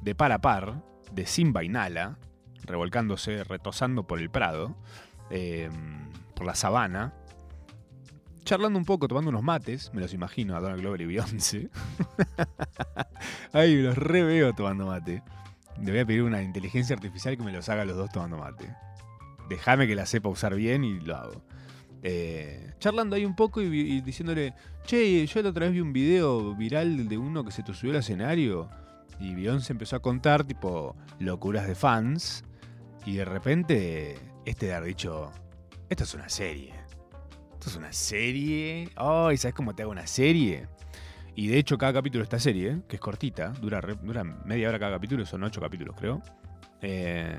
de 0.00 0.14
par 0.14 0.32
a 0.32 0.40
par 0.40 0.82
de 1.12 1.26
Simba 1.26 1.62
y 1.62 1.68
Nala, 1.68 2.16
revolcándose, 2.64 3.44
retosando 3.44 4.06
por 4.06 4.18
el 4.18 4.30
prado, 4.30 4.76
eh, 5.30 5.68
por 6.34 6.46
la 6.46 6.54
sabana, 6.54 7.12
charlando 8.44 8.78
un 8.78 8.84
poco, 8.84 9.08
tomando 9.08 9.30
unos 9.30 9.42
mates, 9.42 9.90
me 9.94 10.00
los 10.00 10.12
imagino 10.14 10.56
a 10.56 10.60
Donald 10.60 10.80
Glover 10.80 11.00
y 11.02 11.06
Beyoncé. 11.06 11.70
Ay, 13.52 13.82
los 13.82 13.96
re 13.96 14.22
veo 14.22 14.52
tomando 14.52 14.86
mate. 14.86 15.22
Le 15.80 15.90
voy 15.90 16.00
a 16.00 16.06
pedir 16.06 16.22
una 16.22 16.42
inteligencia 16.42 16.94
artificial 16.94 17.36
que 17.36 17.42
me 17.42 17.52
los 17.52 17.68
haga 17.68 17.84
los 17.84 17.96
dos 17.96 18.10
tomando 18.10 18.38
mate. 18.38 18.74
Déjame 19.48 19.86
que 19.86 19.94
la 19.94 20.06
sepa 20.06 20.28
usar 20.28 20.54
bien 20.54 20.84
y 20.84 21.00
lo 21.00 21.16
hago. 21.16 21.42
Eh, 22.02 22.72
charlando 22.78 23.14
ahí 23.14 23.24
un 23.24 23.36
poco 23.36 23.62
y, 23.62 23.66
y 23.66 24.00
diciéndole, 24.00 24.54
che, 24.84 25.24
yo 25.26 25.42
la 25.42 25.50
otra 25.50 25.66
vez 25.66 25.74
vi 25.74 25.80
un 25.80 25.92
video 25.92 26.54
viral 26.54 27.08
de 27.08 27.18
uno 27.18 27.44
que 27.44 27.52
se 27.52 27.62
te 27.62 27.72
subió 27.74 27.92
al 27.92 28.00
escenario 28.00 28.68
y 29.20 29.34
Beyoncé 29.34 29.72
empezó 29.72 29.96
a 29.96 30.02
contar 30.02 30.44
tipo 30.44 30.96
locuras 31.20 31.68
de 31.68 31.76
fans 31.76 32.44
y 33.06 33.16
de 33.16 33.24
repente 33.24 34.18
este 34.44 34.66
de 34.66 34.74
haber 34.74 34.88
dicho, 34.88 35.30
esto 35.88 36.04
es 36.04 36.14
una 36.14 36.28
serie. 36.28 36.81
Esto 37.62 37.70
es 37.70 37.76
una 37.76 37.92
serie. 37.92 38.88
Ay, 38.96 39.36
¿sabes 39.36 39.54
cómo 39.54 39.72
te 39.72 39.84
hago 39.84 39.92
una 39.92 40.08
serie? 40.08 40.66
Y 41.36 41.46
de 41.46 41.58
hecho 41.58 41.78
cada 41.78 41.92
capítulo 41.92 42.22
de 42.22 42.24
esta 42.24 42.40
serie, 42.40 42.80
que 42.88 42.96
es 42.96 43.00
cortita, 43.00 43.50
dura, 43.50 43.80
dura 44.02 44.24
media 44.24 44.68
hora 44.68 44.80
cada 44.80 44.96
capítulo, 44.96 45.24
son 45.24 45.44
ocho 45.44 45.60
capítulos 45.60 45.94
creo. 45.96 46.20
Eh, 46.80 47.38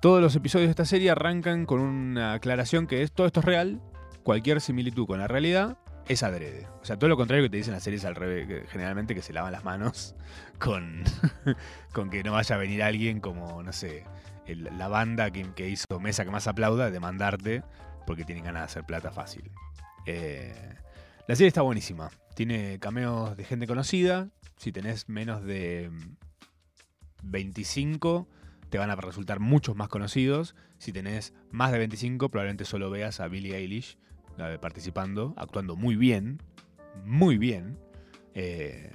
todos 0.00 0.22
los 0.22 0.36
episodios 0.36 0.68
de 0.68 0.70
esta 0.70 0.84
serie 0.84 1.10
arrancan 1.10 1.66
con 1.66 1.80
una 1.80 2.34
aclaración 2.34 2.86
que 2.86 3.02
es 3.02 3.10
todo 3.10 3.26
esto 3.26 3.40
es 3.40 3.46
real, 3.46 3.80
cualquier 4.22 4.60
similitud 4.60 5.08
con 5.08 5.18
la 5.18 5.26
realidad 5.26 5.76
es 6.06 6.22
adrede. 6.22 6.68
O 6.80 6.84
sea, 6.84 6.96
todo 6.96 7.08
lo 7.08 7.16
contrario 7.16 7.46
que 7.46 7.50
te 7.50 7.56
dicen 7.56 7.72
las 7.72 7.82
series 7.82 8.04
al 8.04 8.14
revés, 8.14 8.70
generalmente 8.70 9.16
que 9.16 9.22
se 9.22 9.32
lavan 9.32 9.50
las 9.50 9.64
manos 9.64 10.14
con, 10.60 11.02
con 11.92 12.10
que 12.10 12.22
no 12.22 12.30
vaya 12.30 12.54
a 12.54 12.58
venir 12.58 12.80
alguien 12.80 13.18
como, 13.18 13.60
no 13.64 13.72
sé, 13.72 14.04
la 14.46 14.86
banda 14.86 15.32
que, 15.32 15.52
que 15.54 15.68
hizo 15.68 15.98
Mesa 15.98 16.24
que 16.24 16.30
más 16.30 16.46
aplauda, 16.46 16.92
de 16.92 17.00
mandarte 17.00 17.64
porque 18.06 18.24
tienen 18.24 18.44
ganas 18.44 18.62
de 18.62 18.64
hacer 18.66 18.84
plata 18.84 19.10
fácil. 19.10 19.50
Eh, 20.06 20.74
la 21.26 21.34
serie 21.34 21.48
está 21.48 21.62
buenísima. 21.62 22.10
Tiene 22.34 22.78
cameos 22.78 23.36
de 23.36 23.44
gente 23.44 23.66
conocida. 23.66 24.28
Si 24.56 24.72
tenés 24.72 25.08
menos 25.08 25.44
de 25.44 25.90
mm, 25.90 26.16
25, 27.24 28.28
te 28.70 28.78
van 28.78 28.90
a 28.90 28.96
resultar 28.96 29.40
muchos 29.40 29.76
más 29.76 29.88
conocidos. 29.88 30.54
Si 30.78 30.92
tenés 30.92 31.34
más 31.50 31.72
de 31.72 31.78
25, 31.78 32.30
probablemente 32.30 32.64
solo 32.64 32.90
veas 32.90 33.20
a 33.20 33.28
Billie 33.28 33.56
Eilish 33.56 33.98
participando, 34.60 35.34
actuando 35.36 35.76
muy 35.76 35.96
bien. 35.96 36.40
Muy 37.04 37.38
bien. 37.38 37.78
Eh, 38.34 38.90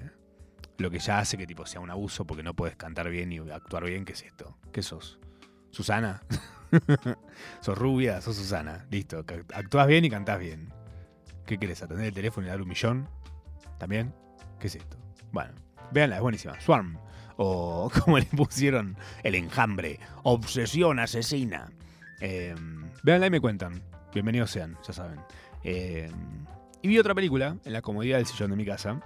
lo 0.77 0.89
que 0.89 0.99
ya 0.99 1.19
hace 1.19 1.37
que 1.37 1.45
tipo 1.45 1.65
sea 1.65 1.81
un 1.81 1.89
abuso 1.89 2.25
porque 2.25 2.43
no 2.43 2.55
puedes 2.55 2.75
cantar 2.75 3.09
bien 3.09 3.31
y 3.31 3.39
actuar 3.39 3.85
bien. 3.85 4.05
¿Qué 4.05 4.13
es 4.13 4.23
esto? 4.23 4.57
¿Qué 4.71 4.81
sos? 4.81 5.19
¿Susana? 5.71 6.23
sos 7.61 7.77
rubia, 7.77 8.21
sos 8.21 8.35
Susana. 8.35 8.85
Listo. 8.89 9.23
Actúas 9.53 9.87
bien 9.87 10.05
y 10.05 10.09
cantás 10.09 10.39
bien. 10.39 10.73
¿Qué 11.45 11.57
querés? 11.57 11.81
¿Atender 11.83 12.07
el 12.07 12.13
teléfono 12.13 12.47
y 12.47 12.49
dar 12.49 12.61
un 12.61 12.67
millón? 12.67 13.09
¿También? 13.77 14.13
¿Qué 14.59 14.67
es 14.67 14.75
esto? 14.75 14.97
Bueno, 15.31 15.53
véanla, 15.91 16.17
es 16.17 16.21
buenísima. 16.21 16.59
Swarm. 16.59 16.97
O 17.37 17.89
como 18.03 18.19
le 18.19 18.25
pusieron 18.25 18.95
el 19.23 19.35
enjambre. 19.35 19.99
Obsesión 20.23 20.99
asesina. 20.99 21.71
Eh, 22.19 22.55
véanla 23.03 23.27
y 23.27 23.31
me 23.31 23.41
cuentan. 23.41 23.81
Bienvenidos 24.13 24.51
sean, 24.51 24.77
ya 24.85 24.93
saben. 24.93 25.19
Eh, 25.63 26.09
y 26.81 26.87
vi 26.87 26.99
otra 26.99 27.15
película 27.15 27.57
en 27.63 27.73
la 27.73 27.81
comodidad 27.81 28.17
del 28.17 28.25
sillón 28.25 28.51
de 28.51 28.57
mi 28.57 28.65
casa. 28.65 28.99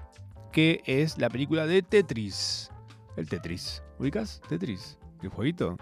que 0.52 0.82
es 0.86 1.18
la 1.18 1.30
película 1.30 1.66
de 1.68 1.82
Tetris. 1.82 2.72
El 3.18 3.28
Tetris. 3.28 3.84
¿Ubicas? 4.00 4.42
Tetris. 4.48 4.98
¿El 5.22 5.30
jueguito? 5.30 5.78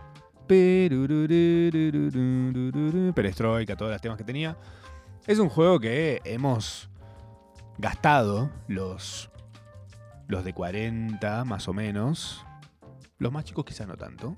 Perestroika, 3.14 3.76
todos 3.76 3.92
los 3.92 4.02
temas 4.02 4.18
que 4.18 4.24
tenía. 4.24 4.58
Es 5.26 5.40
un 5.40 5.50
juego 5.50 5.80
que 5.80 6.22
hemos 6.26 6.90
gastado 7.78 8.50
los, 8.68 9.30
los 10.28 10.44
de 10.44 10.54
40 10.54 11.46
más 11.46 11.68
o 11.68 11.74
menos. 11.74 12.46
Los 13.18 13.32
más 13.32 13.46
chicos 13.46 13.66
quizás 13.66 13.88
no 13.88 13.96
tanto. 13.96 14.38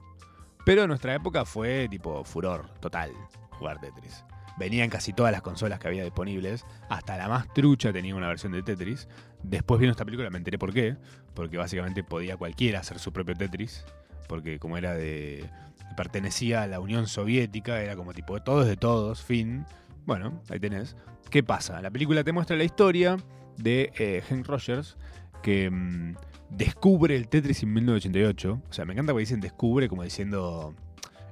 Pero 0.66 0.84
en 0.84 0.90
nuestra 0.90 1.14
época 1.14 1.46
fue 1.46 1.88
tipo 1.90 2.24
furor 2.24 2.70
total 2.80 3.12
jugar 3.52 3.80
Tetris. 3.80 4.24
Venían 4.58 4.90
casi 4.90 5.12
todas 5.14 5.32
las 5.32 5.42
consolas 5.42 5.80
que 5.80 5.88
había 5.88 6.04
disponibles. 6.04 6.66
Hasta 6.90 7.18
la 7.18 7.28
más 7.28 7.54
trucha 7.54 7.92
tenía 7.92 8.16
una 8.16 8.28
versión 8.28 8.52
de 8.54 8.64
Tetris. 8.64 9.08
Después 9.44 9.80
viendo 9.80 9.92
esta 9.92 10.06
película 10.06 10.30
me 10.30 10.38
enteré 10.38 10.58
por 10.58 10.74
qué. 10.74 10.98
Porque 11.34 11.58
básicamente 11.58 12.04
podía 12.04 12.38
cualquiera 12.38 12.80
hacer 12.80 13.00
su 13.00 13.12
propio 13.12 13.36
Tetris. 13.36 13.86
Porque 14.28 14.60
como 14.60 14.78
era 14.78 14.94
de... 14.94 15.50
pertenecía 15.96 16.64
a 16.64 16.68
la 16.68 16.80
Unión 16.80 17.08
Soviética, 17.08 17.82
era 17.82 17.96
como 17.96 18.14
tipo 18.14 18.42
todos 18.42 18.68
de 18.68 18.78
todos, 18.78 19.24
fin. 19.24 19.66
Bueno, 20.06 20.42
ahí 20.50 20.60
tenés. 20.60 20.96
¿Qué 21.30 21.44
pasa? 21.44 21.82
La 21.82 21.92
película 21.92 22.24
te 22.24 22.32
muestra 22.32 22.56
la 22.56 22.64
historia 22.64 23.18
de 23.58 23.92
eh, 23.98 24.24
Rogers, 24.44 24.98
que 25.42 25.70
mm, 25.70 26.16
descubre 26.50 27.16
el 27.16 27.28
Tetris 27.28 27.64
en 27.64 27.74
1988. 27.74 28.62
O 28.70 28.74
sea, 28.74 28.86
me 28.86 28.94
encanta 28.94 29.14
porque 29.14 29.22
dicen 29.22 29.42
descubre 29.42 29.90
como 29.90 30.04
diciendo 30.04 30.76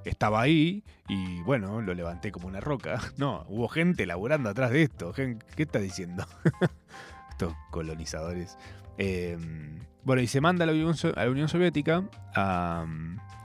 estaba 0.05 0.41
ahí 0.41 0.83
y 1.07 1.41
bueno, 1.43 1.81
lo 1.81 1.93
levanté 1.93 2.31
como 2.31 2.47
una 2.47 2.59
roca. 2.59 2.99
No, 3.17 3.45
hubo 3.47 3.67
gente 3.67 4.05
laburando 4.05 4.49
atrás 4.49 4.71
de 4.71 4.83
esto. 4.83 5.13
¿Qué 5.13 5.37
está 5.57 5.79
diciendo? 5.79 6.25
Estos 7.29 7.53
colonizadores. 7.71 8.57
Em, 8.97 9.79
bueno, 10.03 10.21
y 10.21 10.27
se 10.27 10.41
manda 10.41 10.63
a 10.63 10.67
la 10.67 10.73
Unión, 10.73 11.47
Soviética 11.47 12.03
a, 12.35 12.85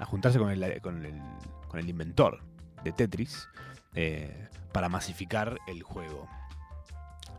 juntarse 0.06 0.38
con 0.38 0.50
el, 0.50 0.80
con, 0.80 1.04
el, 1.04 1.88
inventor 1.88 2.40
de 2.84 2.92
Tetris 2.92 3.48
eh, 3.94 4.48
para 4.72 4.88
masificar 4.88 5.58
el 5.66 5.82
juego. 5.82 6.28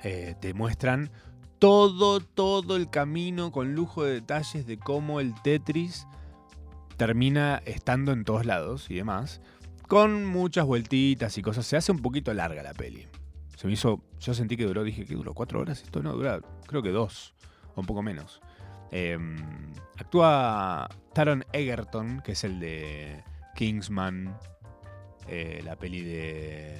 Eh, 0.03 0.35
te 0.39 0.53
muestran 0.53 1.11
todo, 1.59 2.21
todo 2.21 2.75
el 2.75 2.89
camino 2.89 3.51
con 3.51 3.75
lujo 3.75 4.03
de 4.03 4.13
detalles 4.13 4.65
de 4.65 4.79
cómo 4.79 5.19
el 5.19 5.33
Tetris 5.41 6.07
termina 6.97 7.61
estando 7.65 8.11
en 8.11 8.23
todos 8.23 8.45
lados 8.45 8.89
y 8.89 8.95
demás, 8.95 9.41
con 9.87 10.25
muchas 10.25 10.65
vueltitas 10.65 11.37
y 11.37 11.41
cosas. 11.41 11.65
Se 11.65 11.77
hace 11.77 11.91
un 11.91 11.99
poquito 11.99 12.33
larga 12.33 12.63
la 12.63 12.73
peli. 12.73 13.07
Se 13.55 13.67
me 13.67 13.73
hizo, 13.73 14.01
yo 14.19 14.33
sentí 14.33 14.55
que 14.55 14.65
duró, 14.65 14.83
dije 14.83 15.05
que 15.05 15.15
duró 15.15 15.33
cuatro 15.33 15.59
horas. 15.59 15.81
Esto 15.83 16.01
no 16.01 16.13
dura, 16.13 16.39
creo 16.65 16.81
que 16.81 16.91
dos, 16.91 17.33
o 17.75 17.81
un 17.81 17.85
poco 17.85 18.01
menos. 18.01 18.41
Em, 18.91 19.37
actúa 19.97 20.89
Taron 21.13 21.45
Egerton, 21.53 22.21
que 22.21 22.31
es 22.33 22.43
el 22.43 22.59
de 22.59 23.23
Kingsman, 23.55 24.37
eh, 25.27 25.61
la 25.63 25.75
peli 25.75 26.01
de, 26.01 26.77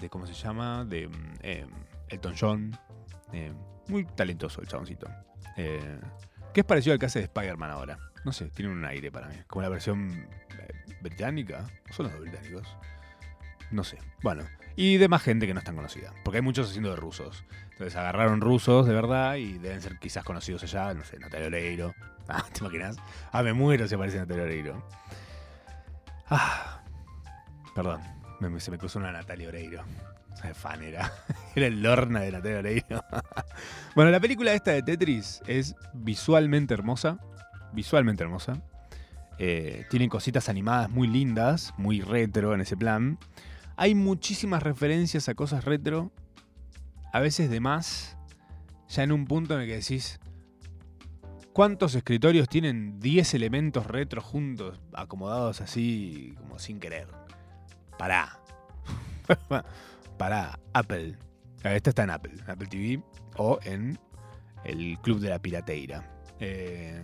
de, 0.00 0.08
¿cómo 0.10 0.26
se 0.26 0.34
llama? 0.34 0.84
De 0.84 1.08
em, 1.42 1.70
Elton 2.08 2.34
John. 2.38 2.78
Em, 3.32 3.54
muy 3.88 4.04
talentoso 4.04 4.60
el 4.60 4.68
chaboncito. 4.68 5.08
Eh, 5.56 6.00
que 6.52 6.60
es 6.60 6.66
parecido 6.66 6.92
al 6.92 6.98
que 6.98 7.06
hace 7.06 7.20
de 7.20 7.24
Spider-Man 7.24 7.70
ahora. 7.70 7.98
No 8.24 8.32
sé, 8.32 8.50
tiene 8.50 8.70
un 8.70 8.84
aire 8.84 9.10
para 9.10 9.28
mí. 9.28 9.34
Como 9.46 9.62
la 9.62 9.68
versión 9.68 10.10
eh, 10.58 10.68
británica. 11.00 11.66
¿Son 11.90 12.06
los 12.06 12.20
británicos? 12.20 12.76
No 13.72 13.84
sé. 13.84 13.98
Bueno. 14.22 14.44
Y 14.76 14.96
de 14.96 15.08
más 15.08 15.22
gente 15.22 15.46
que 15.46 15.52
no 15.52 15.60
es 15.60 15.64
tan 15.64 15.76
conocida. 15.76 16.12
Porque 16.24 16.38
hay 16.38 16.42
muchos 16.42 16.68
haciendo 16.68 16.90
de 16.90 16.96
rusos. 16.96 17.44
Entonces 17.72 17.96
agarraron 17.96 18.40
rusos 18.40 18.86
de 18.86 18.94
verdad 18.94 19.36
y 19.36 19.58
deben 19.58 19.82
ser 19.82 19.98
quizás 19.98 20.24
conocidos 20.24 20.62
allá. 20.62 20.94
No 20.94 21.04
sé, 21.04 21.18
Natalia 21.18 21.46
Oreiro. 21.46 21.94
Ah, 22.28 22.44
¿te 22.52 22.60
imaginas? 22.60 22.96
Ah, 23.32 23.42
me 23.42 23.52
muero 23.52 23.88
si 23.88 23.96
aparece 23.96 24.16
Natalia 24.16 24.44
Oreiro. 24.44 24.86
Ah. 26.30 26.80
Perdón. 27.74 28.00
se 28.58 28.70
me 28.70 28.78
cruzó 28.78 29.00
una 29.00 29.10
Natalia 29.10 29.48
Oreiro. 29.48 29.82
Fan 30.54 30.84
era. 30.84 31.12
Era 31.56 31.66
el 31.66 31.82
Lorna 31.82 32.20
de 32.20 32.30
Natalia 32.30 32.58
Oreiro. 32.60 33.04
bueno, 33.96 34.12
la 34.12 34.20
película 34.20 34.54
esta 34.54 34.70
de 34.70 34.82
Tetris 34.82 35.42
es 35.48 35.74
visualmente 35.94 36.74
hermosa 36.74 37.18
visualmente 37.72 38.22
hermosa. 38.22 38.60
Eh, 39.38 39.86
tienen 39.90 40.08
cositas 40.08 40.48
animadas 40.48 40.90
muy 40.90 41.08
lindas, 41.08 41.74
muy 41.76 42.00
retro 42.00 42.54
en 42.54 42.60
ese 42.60 42.76
plan. 42.76 43.18
Hay 43.76 43.94
muchísimas 43.94 44.62
referencias 44.62 45.28
a 45.28 45.34
cosas 45.34 45.64
retro, 45.64 46.12
a 47.12 47.20
veces 47.20 47.50
de 47.50 47.60
más, 47.60 48.16
ya 48.88 49.02
en 49.02 49.12
un 49.12 49.26
punto 49.26 49.54
en 49.54 49.62
el 49.62 49.66
que 49.66 49.76
decís, 49.76 50.20
¿cuántos 51.52 51.94
escritorios 51.94 52.48
tienen 52.48 53.00
10 53.00 53.34
elementos 53.34 53.86
retro 53.86 54.20
juntos, 54.20 54.80
acomodados 54.92 55.60
así, 55.60 56.34
como 56.38 56.58
sin 56.58 56.80
querer? 56.80 57.08
Pará. 57.98 58.38
Pará, 60.18 60.58
Apple. 60.72 61.16
Esta 61.62 61.90
está 61.90 62.04
en 62.04 62.10
Apple, 62.10 62.34
Apple 62.46 62.66
TV 62.66 63.02
o 63.36 63.58
en 63.62 63.98
el 64.64 64.98
Club 65.00 65.20
de 65.20 65.28
la 65.30 65.38
Pirateira. 65.38 66.08
Eh, 66.40 67.02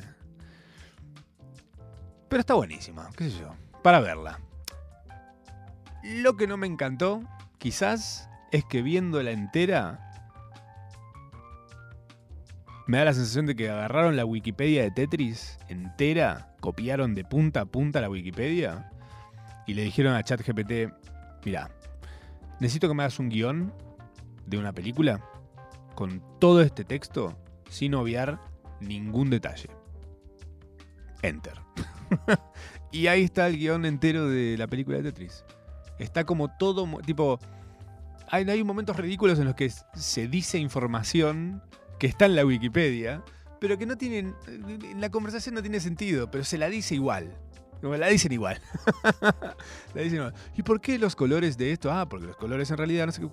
pero 2.28 2.40
está 2.40 2.54
buenísima, 2.54 3.08
qué 3.16 3.30
sé 3.30 3.38
yo, 3.38 3.54
para 3.82 4.00
verla. 4.00 4.40
Lo 6.08 6.38
que 6.38 6.46
no 6.46 6.56
me 6.56 6.66
encantó, 6.66 7.20
quizás, 7.58 8.30
es 8.50 8.64
que 8.64 8.80
viéndola 8.80 9.30
entera, 9.30 10.00
me 12.86 12.96
da 12.96 13.04
la 13.04 13.12
sensación 13.12 13.44
de 13.44 13.54
que 13.54 13.68
agarraron 13.68 14.16
la 14.16 14.24
Wikipedia 14.24 14.82
de 14.84 14.90
Tetris 14.90 15.58
entera, 15.68 16.54
copiaron 16.60 17.14
de 17.14 17.24
punta 17.24 17.60
a 17.60 17.66
punta 17.66 18.00
la 18.00 18.08
Wikipedia 18.08 18.90
y 19.66 19.74
le 19.74 19.82
dijeron 19.82 20.14
a 20.14 20.22
ChatGPT, 20.22 20.94
mira, 21.44 21.70
necesito 22.58 22.88
que 22.88 22.94
me 22.94 23.02
hagas 23.02 23.18
un 23.18 23.28
guion 23.28 23.74
de 24.46 24.56
una 24.56 24.72
película 24.72 25.22
con 25.94 26.22
todo 26.40 26.62
este 26.62 26.84
texto 26.84 27.38
sin 27.68 27.94
obviar 27.94 28.40
ningún 28.80 29.28
detalle. 29.28 29.68
Enter. 31.20 31.60
y 32.92 33.08
ahí 33.08 33.24
está 33.24 33.46
el 33.46 33.58
guion 33.58 33.84
entero 33.84 34.26
de 34.26 34.56
la 34.56 34.68
película 34.68 34.96
de 34.96 35.02
Tetris. 35.02 35.44
Está 35.98 36.24
como 36.24 36.48
todo, 36.56 36.86
tipo... 37.04 37.38
Hay, 38.30 38.48
hay 38.48 38.62
momentos 38.62 38.96
ridículos 38.96 39.38
en 39.38 39.46
los 39.46 39.54
que 39.54 39.70
se 39.94 40.28
dice 40.28 40.58
información 40.58 41.62
que 41.98 42.06
está 42.06 42.26
en 42.26 42.36
la 42.36 42.44
Wikipedia, 42.44 43.24
pero 43.60 43.78
que 43.78 43.86
no 43.86 43.96
tienen... 43.96 44.34
La 44.96 45.10
conversación 45.10 45.54
no 45.54 45.62
tiene 45.62 45.80
sentido, 45.80 46.30
pero 46.30 46.44
se 46.44 46.58
la 46.58 46.68
dice 46.68 46.94
igual. 46.94 47.36
La 47.82 48.08
dicen 48.08 48.32
igual. 48.32 48.60
la 49.94 50.02
dicen 50.02 50.16
igual. 50.16 50.34
¿Y 50.56 50.62
por 50.62 50.80
qué 50.80 50.98
los 50.98 51.14
colores 51.14 51.56
de 51.56 51.72
esto? 51.72 51.92
Ah, 51.92 52.08
porque 52.08 52.26
los 52.26 52.36
colores 52.36 52.70
en 52.70 52.76
realidad 52.76 53.06
no 53.06 53.12
sé 53.12 53.22
qué. 53.22 53.28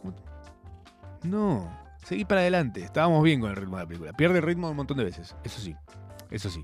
No, 1.23 1.69
seguí 2.03 2.25
para 2.25 2.41
adelante. 2.41 2.81
Estábamos 2.81 3.23
bien 3.23 3.41
con 3.41 3.49
el 3.49 3.55
ritmo 3.55 3.77
de 3.77 3.83
la 3.83 3.87
película. 3.87 4.13
Pierde 4.13 4.37
el 4.37 4.43
ritmo 4.43 4.69
un 4.69 4.77
montón 4.77 4.97
de 4.97 5.03
veces. 5.03 5.35
Eso 5.43 5.59
sí. 5.59 5.75
Eso 6.29 6.49
sí. 6.49 6.63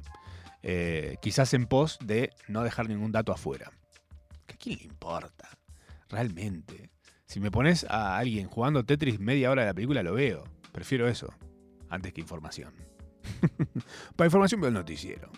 Eh, 0.63 1.17
quizás 1.21 1.53
en 1.53 1.65
pos 1.65 1.97
de 2.03 2.31
no 2.47 2.63
dejar 2.63 2.87
ningún 2.87 3.11
dato 3.11 3.31
afuera. 3.31 3.71
¿A 4.47 4.53
quién 4.57 4.77
le 4.77 4.85
importa? 4.85 5.49
Realmente. 6.11 6.91
Si 7.25 7.39
me 7.39 7.51
pones 7.51 7.85
a 7.89 8.17
alguien 8.17 8.47
jugando 8.47 8.83
Tetris 8.83 9.19
media 9.19 9.49
hora 9.49 9.61
de 9.61 9.69
la 9.69 9.73
película, 9.73 10.03
lo 10.03 10.13
veo. 10.13 10.43
Prefiero 10.71 11.07
eso, 11.07 11.33
antes 11.89 12.13
que 12.13 12.21
información. 12.21 12.73
Para 14.15 14.27
información 14.27 14.61
veo 14.61 14.67
el 14.67 14.73
noticiero. 14.73 15.29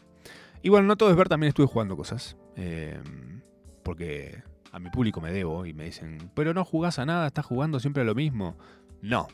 Y 0.61 0.69
bueno, 0.69 0.87
no 0.87 0.95
todo 0.95 1.11
es 1.11 1.15
ver, 1.15 1.29
también 1.29 1.49
estuve 1.49 1.67
jugando 1.67 1.95
cosas. 1.95 2.37
Em, 2.55 3.41
porque 3.83 4.41
a 4.71 4.79
mi 4.79 4.89
público 4.89 5.21
me 5.21 5.31
debo 5.31 5.65
y 5.65 5.73
me 5.73 5.85
dicen, 5.85 6.31
pero 6.33 6.53
no 6.53 6.65
jugás 6.65 6.97
a 6.99 7.05
nada, 7.05 7.27
estás 7.27 7.45
jugando 7.45 7.79
siempre 7.79 8.01
a 8.01 8.05
lo 8.05 8.15
mismo. 8.15 8.57
No, 9.01 9.27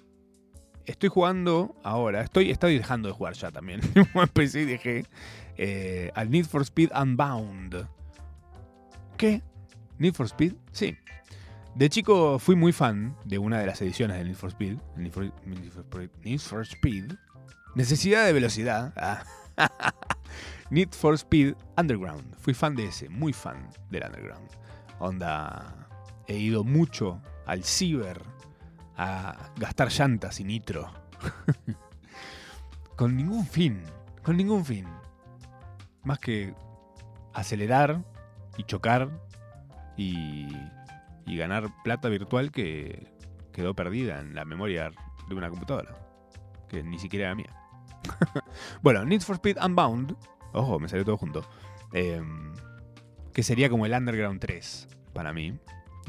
estoy 0.85 1.09
jugando 1.09 1.75
ahora, 1.83 2.21
estoy, 2.21 2.49
estoy 2.49 2.77
dejando 2.77 3.07
de 3.07 3.13
jugar 3.13 3.33
ya 3.33 3.51
también. 3.51 3.81
Empecé 4.13 4.61
y 4.61 4.65
dejé 4.65 5.05
eh, 5.57 6.11
al 6.15 6.29
Need 6.29 6.45
for 6.45 6.61
Speed 6.63 6.89
Unbound. 6.99 7.87
¿Qué? 9.17 9.41
¿Need 9.97 10.13
for 10.13 10.25
Speed? 10.25 10.53
Sí. 10.71 10.97
De 11.79 11.87
chico 11.89 12.39
fui 12.39 12.57
muy 12.57 12.73
fan 12.73 13.15
de 13.23 13.37
una 13.37 13.59
de 13.59 13.65
las 13.65 13.81
ediciones 13.81 14.17
de 14.17 14.25
Need 14.25 14.35
for 14.35 14.49
Speed. 14.49 14.79
Need 14.97 15.13
for, 16.41 16.65
Speed. 16.65 17.13
Necesidad 17.73 18.25
de 18.25 18.33
velocidad. 18.33 19.23
Need 20.71 20.89
for 20.91 21.13
Speed 21.13 21.55
Underground. 21.77 22.35
Fui 22.35 22.53
fan 22.53 22.75
de 22.75 22.87
ese, 22.87 23.07
muy 23.07 23.31
fan 23.31 23.69
del 23.91 24.03
Underground. 24.03 24.49
Onda, 24.99 25.87
he 26.27 26.35
ido 26.35 26.65
mucho 26.65 27.21
al 27.45 27.63
ciber 27.63 28.21
a 28.97 29.49
gastar 29.55 29.89
llantas 29.89 30.41
y 30.41 30.43
nitro. 30.43 30.91
con 32.97 33.15
ningún 33.15 33.45
fin, 33.45 33.83
con 34.21 34.35
ningún 34.35 34.65
fin. 34.65 34.85
Más 36.03 36.19
que 36.19 36.53
acelerar 37.33 38.03
y 38.57 38.65
chocar 38.65 39.09
y, 39.95 40.45
y 41.29 41.37
ganar 41.37 41.69
plata 41.83 42.09
virtual 42.09 42.51
que 42.51 43.07
quedó 43.53 43.75
perdida 43.75 44.19
en 44.19 44.33
la 44.35 44.45
memoria 44.45 44.91
de 45.27 45.35
una 45.35 45.49
computadora, 45.49 45.95
que 46.67 46.83
ni 46.83 46.97
siquiera 46.99 47.27
era 47.27 47.35
mía. 47.35 47.55
Bueno, 48.81 49.05
Need 49.05 49.21
for 49.21 49.35
Speed 49.35 49.57
Unbound. 49.63 50.15
Ojo, 50.53 50.79
me 50.79 50.89
salió 50.89 51.05
todo 51.05 51.17
junto. 51.17 51.47
eh, 51.93 52.21
que 53.33 53.43
sería 53.43 53.69
como 53.69 53.85
el 53.85 53.93
Underground 53.93 54.39
3 54.39 54.87
para 55.13 55.31
mí. 55.31 55.57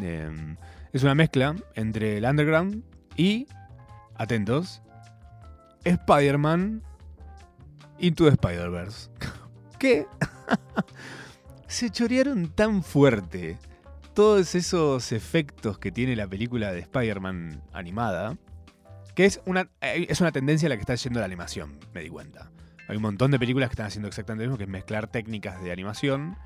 Eh, 0.01 0.57
es 0.93 1.03
una 1.03 1.15
mezcla 1.15 1.55
entre 1.75 2.17
el 2.17 2.25
Underground 2.25 2.83
y, 3.17 3.47
atentos, 4.17 4.83
Spider-Man 5.85 6.83
Into 7.99 8.25
the 8.25 8.31
Spider-Verse. 8.31 9.11
¿Qué? 9.79 10.07
Se 11.67 11.91
chorearon 11.91 12.49
tan 12.49 12.83
fuerte 12.83 13.59
todos 14.15 14.55
esos 14.55 15.13
efectos 15.13 15.79
que 15.79 15.93
tiene 15.93 16.17
la 16.17 16.27
película 16.27 16.73
de 16.73 16.81
Spider-Man 16.81 17.63
animada, 17.73 18.37
que 19.15 19.25
es 19.25 19.41
una, 19.47 19.69
eh, 19.81 20.07
es 20.09 20.21
una 20.21 20.33
tendencia 20.33 20.67
a 20.67 20.71
la 20.71 20.77
que 20.77 20.81
está 20.81 20.95
yendo 20.95 21.21
la 21.21 21.27
animación, 21.27 21.79
me 21.95 22.01
di 22.01 22.09
cuenta. 22.09 22.51
Hay 22.89 22.97
un 22.97 23.03
montón 23.03 23.31
de 23.31 23.39
películas 23.39 23.69
que 23.69 23.75
están 23.75 23.87
haciendo 23.87 24.09
exactamente 24.09 24.45
lo 24.45 24.51
mismo, 24.51 24.59
que 24.59 24.65
es 24.65 24.71
mezclar 24.71 25.07
técnicas 25.07 25.63
de 25.63 25.71
animación 25.71 26.37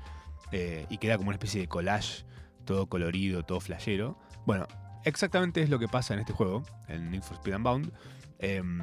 eh, 0.51 0.85
y 0.89 0.99
queda 0.99 1.17
como 1.17 1.29
una 1.29 1.35
especie 1.35 1.61
de 1.61 1.67
collage, 1.67 2.23
todo 2.65 2.87
colorido, 2.87 3.43
todo 3.43 3.59
flashero. 3.59 4.19
Bueno, 4.45 4.67
exactamente 5.03 5.61
es 5.61 5.69
lo 5.69 5.79
que 5.79 5.87
pasa 5.87 6.13
en 6.13 6.19
este 6.19 6.33
juego, 6.33 6.63
en 6.87 7.09
Need 7.09 7.23
for 7.23 7.37
Speed 7.37 7.55
Unbound. 7.55 7.91
Em, 8.39 8.79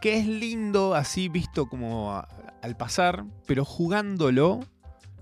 que 0.00 0.18
es 0.18 0.26
lindo 0.26 0.94
así 0.94 1.28
visto 1.28 1.66
como 1.68 2.24
al 2.62 2.76
pasar, 2.76 3.24
pero 3.46 3.64
jugándolo, 3.64 4.60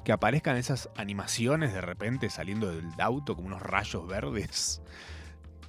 que 0.05 0.13
aparezcan 0.13 0.57
esas 0.57 0.91
animaciones 0.97 1.73
de 1.73 1.81
repente 1.81 2.29
saliendo 2.29 2.71
del 2.71 2.89
auto 2.99 3.35
como 3.35 3.49
unos 3.49 3.63
rayos 3.63 4.07
verdes, 4.07 4.83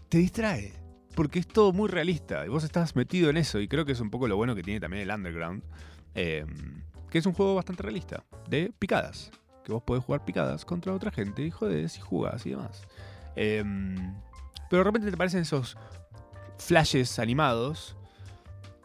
te 0.10 0.18
distrae. 0.18 0.74
Porque 1.16 1.40
es 1.40 1.48
todo 1.48 1.72
muy 1.72 1.88
realista 1.88 2.46
y 2.46 2.50
vos 2.50 2.66
estás 2.66 2.96
metido 2.98 3.30
en 3.30 3.38
eso 3.38 3.62
y 3.62 3.70
creo 3.70 3.86
que 3.86 3.94
es 3.94 4.02
un 4.02 4.10
poco 4.10 4.28
lo 4.28 4.36
bueno 4.36 4.54
que 4.54 4.64
tiene 4.64 4.82
también 4.82 5.04
el 5.04 5.16
Underground, 5.16 5.64
em, 6.14 6.84
que 7.10 7.20
es 7.20 7.26
un 7.26 7.32
juego 7.32 7.56
bastante 7.56 7.84
realista, 7.84 8.26
de 8.50 8.74
picadas, 8.78 9.32
que 9.64 9.72
vos 9.72 9.82
podés 9.82 10.04
jugar 10.04 10.26
picadas 10.26 10.66
contra 10.66 10.94
otra 10.94 11.12
gente 11.12 11.42
y 11.42 11.52
jodés 11.52 11.98
y 11.98 12.02
jugás 12.02 12.46
y 12.46 12.50
demás. 12.50 12.86
Em, 13.38 14.14
pero 14.70 14.82
de 14.82 14.84
repente 14.84 15.08
te 15.08 15.16
aparecen 15.16 15.44
esos 15.44 15.78
flashes 16.58 17.18
animados 17.18 17.96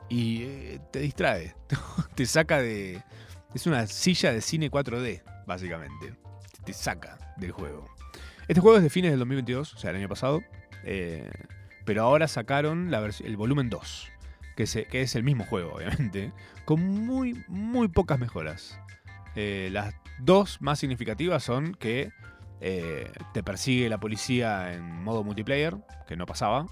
y 0.09 0.43
eh, 0.43 0.81
te 0.93 1.01
distrae, 1.01 1.57
te 2.15 2.27
saca 2.27 2.61
de... 2.61 3.03
Es 3.55 3.67
una 3.67 3.89
silla 3.89 4.33
de 4.33 4.41
cine 4.41 4.71
4D, 4.71 5.23
básicamente. 5.51 6.15
Te 6.65 6.73
saca 6.73 7.19
del 7.37 7.51
juego. 7.51 7.85
Este 8.49 8.61
juego 8.61 8.77
es 8.77 8.83
de 8.83 8.91
fines 8.91 9.11
del 9.11 9.19
2022, 9.19 9.75
o 9.75 9.79
sea, 9.79 9.91
el 9.91 9.97
año 9.97 10.09
pasado. 10.09 10.43
eh, 10.85 11.31
pero 11.85 12.03
ahora 12.03 12.29
sacaron 12.29 12.93
el 12.95 13.37
volumen 13.37 13.69
2, 13.69 14.09
que, 14.57 14.65
que 14.65 15.03
es 15.03 15.17
el 15.17 15.25
mismo 15.25 15.45
juego, 15.45 15.75
obviamente, 15.77 16.33
con 16.65 16.81
muy, 16.85 17.45
muy 17.49 17.89
pocas 17.89 18.19
mejoras. 18.19 18.79
Eh, 19.35 19.71
las 19.73 19.95
dos 20.21 20.61
más 20.61 20.79
significativas 20.79 21.43
son 21.43 21.75
que 21.75 22.13
eh, 22.61 23.11
te 23.33 23.43
persigue 23.43 23.89
la 23.89 23.99
policía 23.99 24.73
en 24.73 25.03
modo 25.03 25.25
multiplayer, 25.25 25.77
que 26.07 26.17
no 26.17 26.27
pasaba. 26.27 26.67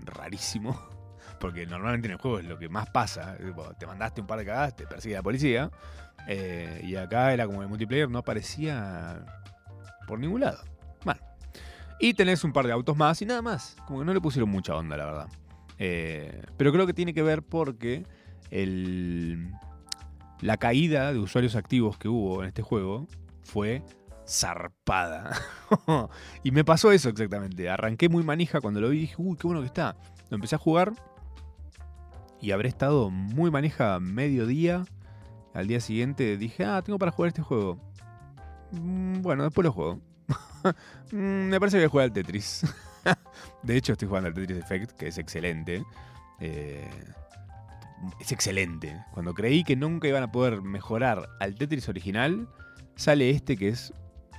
Rarísimo. 0.00 0.80
Porque 1.40 1.66
normalmente 1.66 2.06
en 2.06 2.12
el 2.12 2.18
juego 2.18 2.38
es 2.38 2.46
lo 2.46 2.58
que 2.58 2.70
más 2.70 2.88
pasa. 2.88 3.36
Te 3.78 3.86
mandaste 3.86 4.22
un 4.22 4.26
par 4.26 4.38
de 4.38 4.46
cagadas, 4.46 4.76
te 4.76 4.86
persigue 4.86 5.14
la 5.14 5.22
policía. 5.22 5.70
Eh, 6.26 6.82
y 6.84 6.96
acá 6.96 7.32
era 7.32 7.46
como 7.46 7.62
el 7.62 7.68
multiplayer, 7.68 8.10
no 8.10 8.18
aparecía 8.18 9.24
por 10.06 10.18
ningún 10.18 10.40
lado. 10.40 10.62
Bueno. 11.04 11.20
Y 11.98 12.14
tenés 12.14 12.44
un 12.44 12.52
par 12.52 12.66
de 12.66 12.72
autos 12.72 12.96
más 12.96 13.20
y 13.22 13.26
nada 13.26 13.42
más. 13.42 13.76
Como 13.86 14.00
que 14.00 14.04
no 14.04 14.12
le 14.12 14.20
pusieron 14.20 14.50
mucha 14.50 14.74
onda, 14.74 14.96
la 14.96 15.06
verdad. 15.06 15.28
Eh, 15.78 16.42
pero 16.56 16.72
creo 16.72 16.86
que 16.86 16.94
tiene 16.94 17.14
que 17.14 17.22
ver 17.22 17.42
porque 17.42 18.04
el, 18.50 19.50
la 20.40 20.56
caída 20.56 21.12
de 21.12 21.18
usuarios 21.18 21.56
activos 21.56 21.98
que 21.98 22.08
hubo 22.08 22.42
en 22.42 22.48
este 22.48 22.62
juego 22.62 23.06
fue 23.42 23.82
zarpada. 24.26 25.30
y 26.42 26.50
me 26.50 26.64
pasó 26.64 26.92
eso 26.92 27.08
exactamente. 27.08 27.68
Arranqué 27.70 28.08
muy 28.08 28.24
manija 28.24 28.60
cuando 28.60 28.80
lo 28.80 28.88
vi 28.90 28.98
y 28.98 29.00
dije, 29.02 29.14
uy, 29.18 29.36
qué 29.36 29.46
bueno 29.46 29.60
que 29.60 29.66
está. 29.66 29.96
Lo 30.28 30.34
empecé 30.34 30.56
a 30.56 30.58
jugar 30.58 30.92
y 32.40 32.50
habré 32.50 32.68
estado 32.68 33.10
muy 33.10 33.50
manija 33.50 33.98
mediodía. 34.00 34.84
Al 35.56 35.66
día 35.66 35.80
siguiente 35.80 36.36
dije, 36.36 36.64
ah, 36.64 36.82
tengo 36.82 36.98
para 36.98 37.10
jugar 37.12 37.28
este 37.28 37.42
juego. 37.42 37.78
Mm, 38.72 39.22
Bueno, 39.22 39.44
después 39.44 39.64
lo 39.64 39.72
juego. 39.72 40.00
Mm, 41.12 41.48
Me 41.48 41.60
parece 41.60 41.76
que 41.76 41.82
voy 41.82 41.86
a 41.86 41.90
jugar 41.90 42.04
al 42.06 42.12
Tetris. 42.12 42.62
de 43.62 43.76
hecho, 43.76 43.92
estoy 43.92 44.08
jugando 44.08 44.28
al 44.28 44.34
Tetris 44.34 44.58
Effect, 44.58 44.90
que 44.92 45.06
es 45.08 45.18
excelente. 45.18 45.84
Eh, 46.40 46.90
es 48.20 48.32
excelente. 48.32 49.04
Cuando 49.12 49.32
creí 49.32 49.62
que 49.64 49.76
nunca 49.76 50.08
iban 50.08 50.24
a 50.24 50.32
poder 50.32 50.60
mejorar 50.62 51.28
al 51.40 51.54
Tetris 51.54 51.88
original, 51.88 52.48
sale 52.96 53.30
este 53.30 53.56
que 53.56 53.68
es 53.68 53.92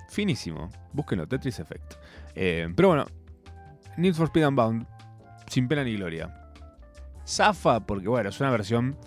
finísimo. 0.09 0.69
Búsquenlo, 0.93 1.27
Tetris 1.27 1.59
Effect. 1.59 1.93
Eh, 2.35 2.67
pero 2.75 2.89
bueno, 2.89 3.05
Need 3.95 4.13
for 4.13 4.27
Speed 4.27 4.47
Unbound, 4.47 4.85
sin 5.47 5.67
pena 5.67 5.83
ni 5.85 5.95
gloria. 5.95 6.51
Zafa, 7.25 7.79
porque 7.85 8.07
bueno, 8.09 8.29
es 8.29 8.39
una 8.41 8.51
versión 8.51 8.97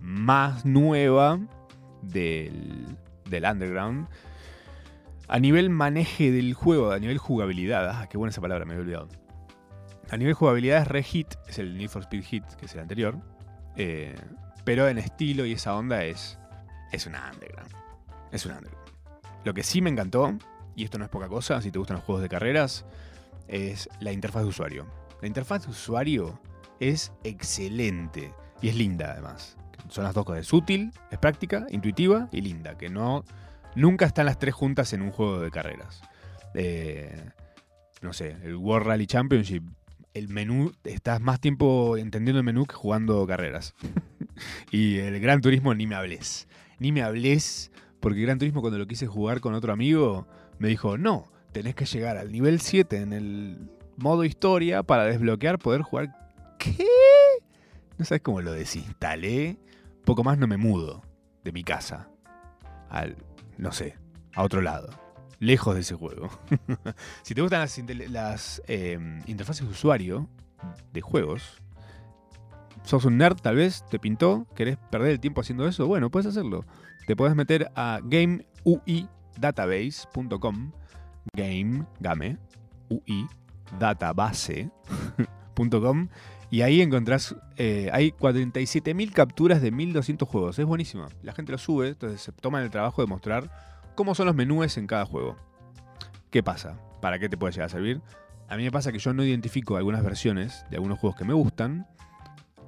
más 0.00 0.64
nueva 0.66 1.38
del, 2.08 2.96
del 3.28 3.44
Underground. 3.44 4.08
A 5.28 5.38
nivel 5.38 5.70
maneje 5.70 6.30
del 6.30 6.54
juego, 6.54 6.92
a 6.92 6.98
nivel 6.98 7.18
jugabilidad, 7.18 7.88
ah, 7.88 8.08
qué 8.08 8.18
buena 8.18 8.30
esa 8.30 8.40
palabra, 8.40 8.64
me 8.64 8.74
había 8.74 8.82
olvidado. 8.82 9.08
A 10.10 10.16
nivel 10.16 10.34
jugabilidad 10.34 10.82
es 10.82 10.88
Re 10.88 11.02
Hit, 11.02 11.34
es 11.48 11.58
el 11.58 11.76
Need 11.76 11.88
for 11.88 12.02
Speed 12.02 12.24
Hit, 12.24 12.44
que 12.58 12.66
es 12.66 12.74
el 12.74 12.80
anterior. 12.80 13.16
Eh, 13.76 14.14
pero 14.64 14.88
en 14.88 14.98
estilo 14.98 15.46
y 15.46 15.52
esa 15.52 15.74
onda 15.74 16.04
es, 16.04 16.38
es 16.92 17.06
una 17.06 17.30
Underground. 17.32 17.74
Es 18.32 18.44
una 18.44 18.58
Underground. 18.58 18.90
Lo 19.44 19.54
que 19.54 19.62
sí 19.62 19.80
me 19.80 19.90
encantó, 19.90 20.36
y 20.76 20.84
esto 20.84 20.98
no 20.98 21.04
es 21.04 21.10
poca 21.10 21.28
cosa, 21.28 21.60
si 21.60 21.70
te 21.70 21.78
gustan 21.78 21.96
los 21.96 22.04
juegos 22.04 22.22
de 22.22 22.28
carreras, 22.28 22.84
es 23.48 23.88
la 24.00 24.12
interfaz 24.12 24.42
de 24.42 24.48
usuario. 24.48 24.86
La 25.20 25.28
interfaz 25.28 25.64
de 25.64 25.70
usuario 25.70 26.40
es 26.80 27.12
excelente 27.24 28.32
y 28.60 28.68
es 28.68 28.76
linda 28.76 29.12
además. 29.12 29.56
Son 29.88 30.04
las 30.04 30.14
dos 30.14 30.24
cosas. 30.24 30.42
Es 30.42 30.52
útil, 30.52 30.92
es 31.10 31.18
práctica, 31.18 31.66
intuitiva 31.70 32.28
y 32.32 32.40
linda. 32.40 32.76
Que 32.76 32.88
no. 32.88 33.24
Nunca 33.74 34.06
están 34.06 34.26
las 34.26 34.38
tres 34.38 34.54
juntas 34.54 34.92
en 34.92 35.02
un 35.02 35.10
juego 35.10 35.40
de 35.40 35.50
carreras. 35.50 36.02
Eh, 36.54 37.30
no 38.02 38.12
sé, 38.12 38.36
el 38.42 38.56
World 38.56 38.86
Rally 38.86 39.06
Championship. 39.06 39.64
El 40.12 40.28
menú, 40.28 40.72
estás 40.84 41.20
más 41.20 41.40
tiempo 41.40 41.96
entendiendo 41.96 42.38
el 42.38 42.44
menú 42.44 42.66
que 42.66 42.74
jugando 42.74 43.26
carreras. 43.26 43.74
y 44.70 44.98
el 44.98 45.18
Gran 45.20 45.40
Turismo 45.40 45.74
ni 45.74 45.86
me 45.86 45.96
hables. 45.96 46.46
Ni 46.78 46.92
me 46.92 47.02
hables, 47.02 47.72
porque 47.98 48.20
Gran 48.20 48.38
Turismo 48.38 48.60
cuando 48.60 48.78
lo 48.78 48.86
quise 48.86 49.06
jugar 49.06 49.40
con 49.40 49.54
otro 49.54 49.72
amigo, 49.72 50.28
me 50.58 50.68
dijo, 50.68 50.98
no, 50.98 51.32
tenés 51.50 51.74
que 51.74 51.86
llegar 51.86 52.16
al 52.16 52.30
nivel 52.30 52.60
7 52.60 52.96
en 52.96 53.12
el 53.12 53.58
modo 53.96 54.24
historia 54.24 54.82
para 54.82 55.04
desbloquear, 55.04 55.58
poder 55.58 55.82
jugar. 55.82 56.14
¿Qué? 56.58 56.86
No 57.98 58.04
sabes 58.04 58.22
cómo 58.22 58.40
lo 58.40 58.52
desinstalé. 58.52 59.58
Poco 60.04 60.22
más 60.24 60.38
no 60.38 60.46
me 60.46 60.56
mudo 60.56 61.02
de 61.44 61.52
mi 61.52 61.62
casa. 61.62 62.08
Al, 62.90 63.16
no 63.56 63.72
sé, 63.72 63.96
a 64.34 64.42
otro 64.42 64.60
lado. 64.60 64.90
Lejos 65.38 65.74
de 65.74 65.82
ese 65.82 65.94
juego. 65.94 66.28
si 67.22 67.34
te 67.34 67.40
gustan 67.40 67.66
las, 68.10 68.60
eh, 68.66 68.98
interfaces 69.26 69.66
de 69.66 69.72
usuario 69.72 70.28
de 70.92 71.00
juegos, 71.00 71.62
sos 72.82 73.04
un 73.04 73.18
nerd 73.18 73.36
tal 73.36 73.54
vez, 73.56 73.84
te 73.90 73.98
pintó, 73.98 74.46
querés 74.54 74.78
perder 74.90 75.10
el 75.10 75.20
tiempo 75.20 75.40
haciendo 75.40 75.66
eso, 75.68 75.86
bueno, 75.86 76.10
puedes 76.10 76.26
hacerlo. 76.26 76.64
Te 77.06 77.16
puedes 77.16 77.36
meter 77.36 77.70
a 77.74 78.00
gameuidatabase.com, 78.02 80.72
game, 81.36 81.84
game, 82.00 82.38
ui, 82.88 83.28
database.com 83.78 84.72
y 86.50 86.62
ahí 86.62 86.80
encontrás, 86.80 87.34
eh, 87.56 87.90
hay 87.92 88.12
47.000 88.12 89.12
capturas 89.12 89.60
de 89.62 89.72
1.200 89.72 90.26
juegos. 90.26 90.58
Es 90.58 90.66
buenísima. 90.66 91.08
La 91.22 91.32
gente 91.32 91.52
lo 91.52 91.58
sube, 91.58 91.88
entonces 91.88 92.20
se 92.20 92.32
toman 92.32 92.62
el 92.62 92.70
trabajo 92.70 93.02
de 93.02 93.08
mostrar 93.08 93.50
cómo 93.94 94.14
son 94.14 94.26
los 94.26 94.34
menús 94.34 94.76
en 94.76 94.86
cada 94.86 95.06
juego. 95.06 95.36
¿Qué 96.30 96.42
pasa? 96.42 96.78
¿Para 97.00 97.18
qué 97.18 97.28
te 97.28 97.36
puede 97.36 97.52
llegar 97.52 97.66
a 97.66 97.70
servir? 97.70 98.00
A 98.48 98.56
mí 98.56 98.64
me 98.64 98.70
pasa 98.70 98.92
que 98.92 98.98
yo 98.98 99.12
no 99.14 99.24
identifico 99.24 99.76
algunas 99.76 100.02
versiones 100.02 100.64
de 100.70 100.76
algunos 100.76 100.98
juegos 100.98 101.16
que 101.16 101.24
me 101.24 101.32
gustan 101.32 101.86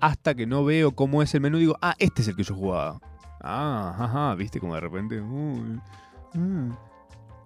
hasta 0.01 0.35
que 0.35 0.47
no 0.47 0.65
veo 0.65 0.93
cómo 0.93 1.23
es 1.23 1.35
el 1.35 1.41
menú 1.41 1.59
y 1.59 1.61
digo, 1.61 1.79
ah, 1.83 1.95
este 1.99 2.23
es 2.23 2.29
el 2.29 2.37
que 2.37 2.45
yo 2.45 2.55
jugaba. 2.55 3.01
Ah, 3.41 3.95
ajá, 3.99 4.35
viste 4.35 4.61
como 4.61 4.75
de 4.75 4.81
repente... 4.81 5.21
mm. 5.21 6.71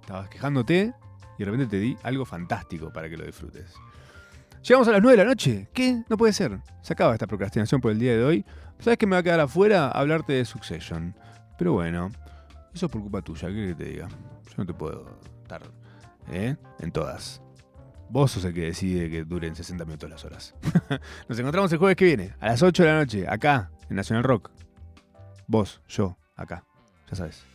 Estabas 0.00 0.28
quejándote 0.28 0.94
y 1.36 1.38
de 1.38 1.44
repente 1.44 1.66
te 1.66 1.78
di 1.78 1.96
algo 2.02 2.24
fantástico 2.24 2.92
para 2.92 3.08
que 3.08 3.16
lo 3.16 3.24
disfrutes. 3.24 3.74
Llegamos 4.62 4.88
a 4.88 4.92
las 4.92 5.02
9 5.02 5.16
de 5.16 5.24
la 5.24 5.28
noche. 5.28 5.68
¿Qué? 5.72 6.02
No 6.08 6.16
puede 6.16 6.32
ser. 6.32 6.61
Se 6.82 6.92
acaba 6.92 7.14
esta 7.14 7.26
procrastinación 7.26 7.80
por 7.80 7.92
el 7.92 7.98
día 7.98 8.12
de 8.12 8.24
hoy. 8.24 8.44
¿Sabes 8.78 8.98
que 8.98 9.06
me 9.06 9.16
va 9.16 9.20
a 9.20 9.22
quedar 9.22 9.40
afuera? 9.40 9.88
Hablarte 9.88 10.34
de 10.34 10.44
Succession. 10.44 11.14
Pero 11.58 11.72
bueno, 11.72 12.11
eso 12.74 12.86
es 12.86 12.92
por 12.92 13.00
culpa 13.00 13.22
tuya. 13.22 13.48
¿Qué 13.48 13.68
que 13.68 13.74
te 13.74 13.84
diga? 13.84 14.08
Yo 14.08 14.54
no 14.58 14.66
te 14.66 14.74
puedo 14.74 15.18
estar 15.42 15.62
¿eh? 16.30 16.56
en 16.78 16.92
todas. 16.92 17.42
Vos 18.11 18.32
sos 18.32 18.44
el 18.44 18.52
que 18.52 18.62
decide 18.62 19.08
que 19.08 19.24
duren 19.24 19.54
60 19.54 19.84
minutos 19.84 20.11
las 20.11 20.24
horas. 20.24 20.54
Nos 21.28 21.38
encontramos 21.38 21.72
el 21.72 21.78
jueves 21.78 21.96
que 21.96 22.04
viene, 22.06 22.34
a 22.40 22.48
las 22.48 22.62
8 22.62 22.82
de 22.82 22.88
la 22.88 22.98
noche, 22.98 23.26
acá, 23.28 23.70
en 23.88 23.96
Nacional 23.96 24.24
Rock. 24.24 24.50
Vos, 25.46 25.80
yo, 25.88 26.18
acá. 26.36 26.64
Ya 27.08 27.16
sabes. 27.16 27.49